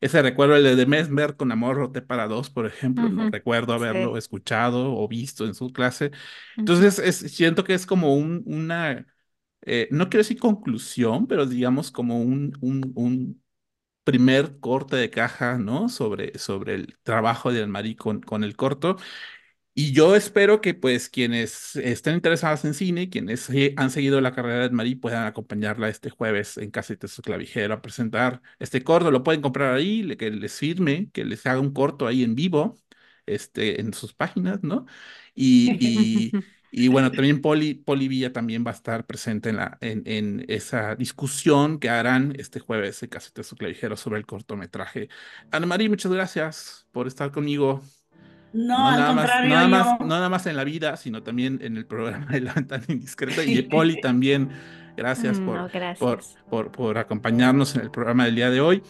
ese 0.00 0.22
recuerdo, 0.22 0.56
el 0.56 0.76
de 0.76 0.86
Mesmer 0.86 1.36
con 1.36 1.52
Amor 1.52 1.76
Rote 1.76 2.02
para 2.02 2.28
dos, 2.28 2.50
por 2.50 2.66
ejemplo, 2.66 3.08
no 3.08 3.30
recuerdo 3.30 3.72
haberlo 3.74 4.12
sí. 4.12 4.18
escuchado 4.18 4.94
o 4.94 5.08
visto 5.08 5.46
en 5.46 5.54
su 5.54 5.72
clase. 5.72 6.10
Entonces, 6.56 6.98
es, 6.98 7.16
siento 7.32 7.64
que 7.64 7.74
es 7.74 7.86
como 7.86 8.14
un, 8.14 8.42
una 8.46 9.06
eh, 9.62 9.88
no 9.90 10.08
quiero 10.08 10.22
decir 10.22 10.38
conclusión, 10.38 11.26
pero 11.26 11.46
digamos 11.46 11.90
como 11.90 12.20
un, 12.20 12.56
un, 12.60 12.92
un, 12.94 13.42
primer 14.06 14.60
corte 14.60 14.96
de 14.96 15.10
caja, 15.10 15.58
¿no? 15.58 15.90
Sobre, 15.90 16.38
sobre 16.38 16.76
el 16.76 16.98
trabajo 17.02 17.52
de 17.52 17.62
Anne-Marie 17.64 17.96
con, 17.96 18.22
con 18.22 18.44
el 18.44 18.56
corto. 18.56 18.96
Y 19.74 19.92
yo 19.92 20.16
espero 20.16 20.60
que 20.62 20.72
pues 20.74 21.10
quienes 21.10 21.76
estén 21.76 22.14
interesados 22.14 22.64
en 22.64 22.72
cine, 22.74 23.10
quienes 23.10 23.50
han 23.76 23.90
seguido 23.90 24.20
la 24.22 24.32
carrera 24.34 24.68
de 24.68 24.70
Marie 24.70 24.96
puedan 24.96 25.26
acompañarla 25.26 25.88
este 25.90 26.10
jueves 26.10 26.56
en 26.58 26.70
Casa 26.70 26.94
de 26.94 27.08
su 27.08 27.20
Clavijero 27.22 27.74
a 27.74 27.82
presentar 27.82 28.40
este 28.58 28.82
corto. 28.84 29.10
Lo 29.10 29.22
pueden 29.22 29.42
comprar 29.42 29.74
ahí, 29.74 30.16
que 30.16 30.30
les 30.30 30.58
firme, 30.58 31.10
que 31.12 31.24
les 31.26 31.44
haga 31.46 31.60
un 31.60 31.72
corto 31.74 32.06
ahí 32.06 32.24
en 32.24 32.34
vivo, 32.34 32.78
este, 33.26 33.80
en 33.80 33.92
sus 33.92 34.14
páginas, 34.14 34.62
¿no? 34.62 34.86
Y, 35.34 36.32
y 36.78 36.88
bueno, 36.88 37.10
también 37.12 37.40
Poli, 37.40 37.72
Poli 37.72 38.06
Villa 38.06 38.34
también 38.34 38.62
va 38.64 38.70
a 38.70 38.74
estar 38.74 39.06
presente 39.06 39.48
en, 39.48 39.56
la, 39.56 39.78
en, 39.80 40.02
en 40.04 40.44
esa 40.46 40.94
discusión 40.94 41.78
que 41.78 41.88
harán 41.88 42.34
este 42.38 42.60
jueves 42.60 43.02
en 43.02 43.08
Casete 43.08 43.42
su 43.44 43.56
Clavijero 43.56 43.96
sobre 43.96 44.18
el 44.18 44.26
cortometraje. 44.26 45.08
Ana 45.50 45.64
María, 45.64 45.88
muchas 45.88 46.12
gracias 46.12 46.86
por 46.92 47.06
estar 47.06 47.32
conmigo. 47.32 47.82
No, 48.52 48.78
no 48.78 48.90
nada, 48.90 49.12
más, 49.14 49.26
nada 49.26 49.62
yo... 49.62 49.68
más, 49.68 50.00
no 50.00 50.06
nada 50.06 50.28
más 50.28 50.46
en 50.46 50.56
la 50.56 50.64
vida, 50.64 50.98
sino 50.98 51.22
también 51.22 51.60
en 51.62 51.78
el 51.78 51.86
programa 51.86 52.26
de 52.26 52.42
La 52.42 52.52
Ventana 52.52 52.84
Indiscreta. 52.88 53.42
Y 53.42 53.54
de 53.54 53.62
Poli 53.70 53.98
también, 54.02 54.50
gracias, 54.98 55.40
por, 55.40 55.56
no, 55.56 55.68
gracias. 55.72 55.98
Por, 55.98 56.20
por, 56.50 56.72
por 56.72 56.98
acompañarnos 56.98 57.74
en 57.74 57.82
el 57.82 57.90
programa 57.90 58.26
del 58.26 58.34
día 58.34 58.50
de 58.50 58.60
hoy. 58.60 58.82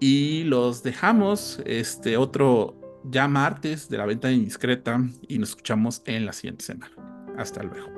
Y 0.00 0.42
los 0.44 0.82
dejamos, 0.82 1.62
este 1.66 2.16
otro 2.16 3.00
ya 3.04 3.28
martes 3.28 3.88
de 3.88 3.96
la 3.96 4.06
venta 4.06 4.30
indiscreta 4.32 5.00
y 5.28 5.38
nos 5.38 5.50
escuchamos 5.50 6.02
en 6.04 6.26
la 6.26 6.32
siguiente 6.32 6.64
semana. 6.64 7.17
Hasta 7.38 7.62
luego. 7.62 7.97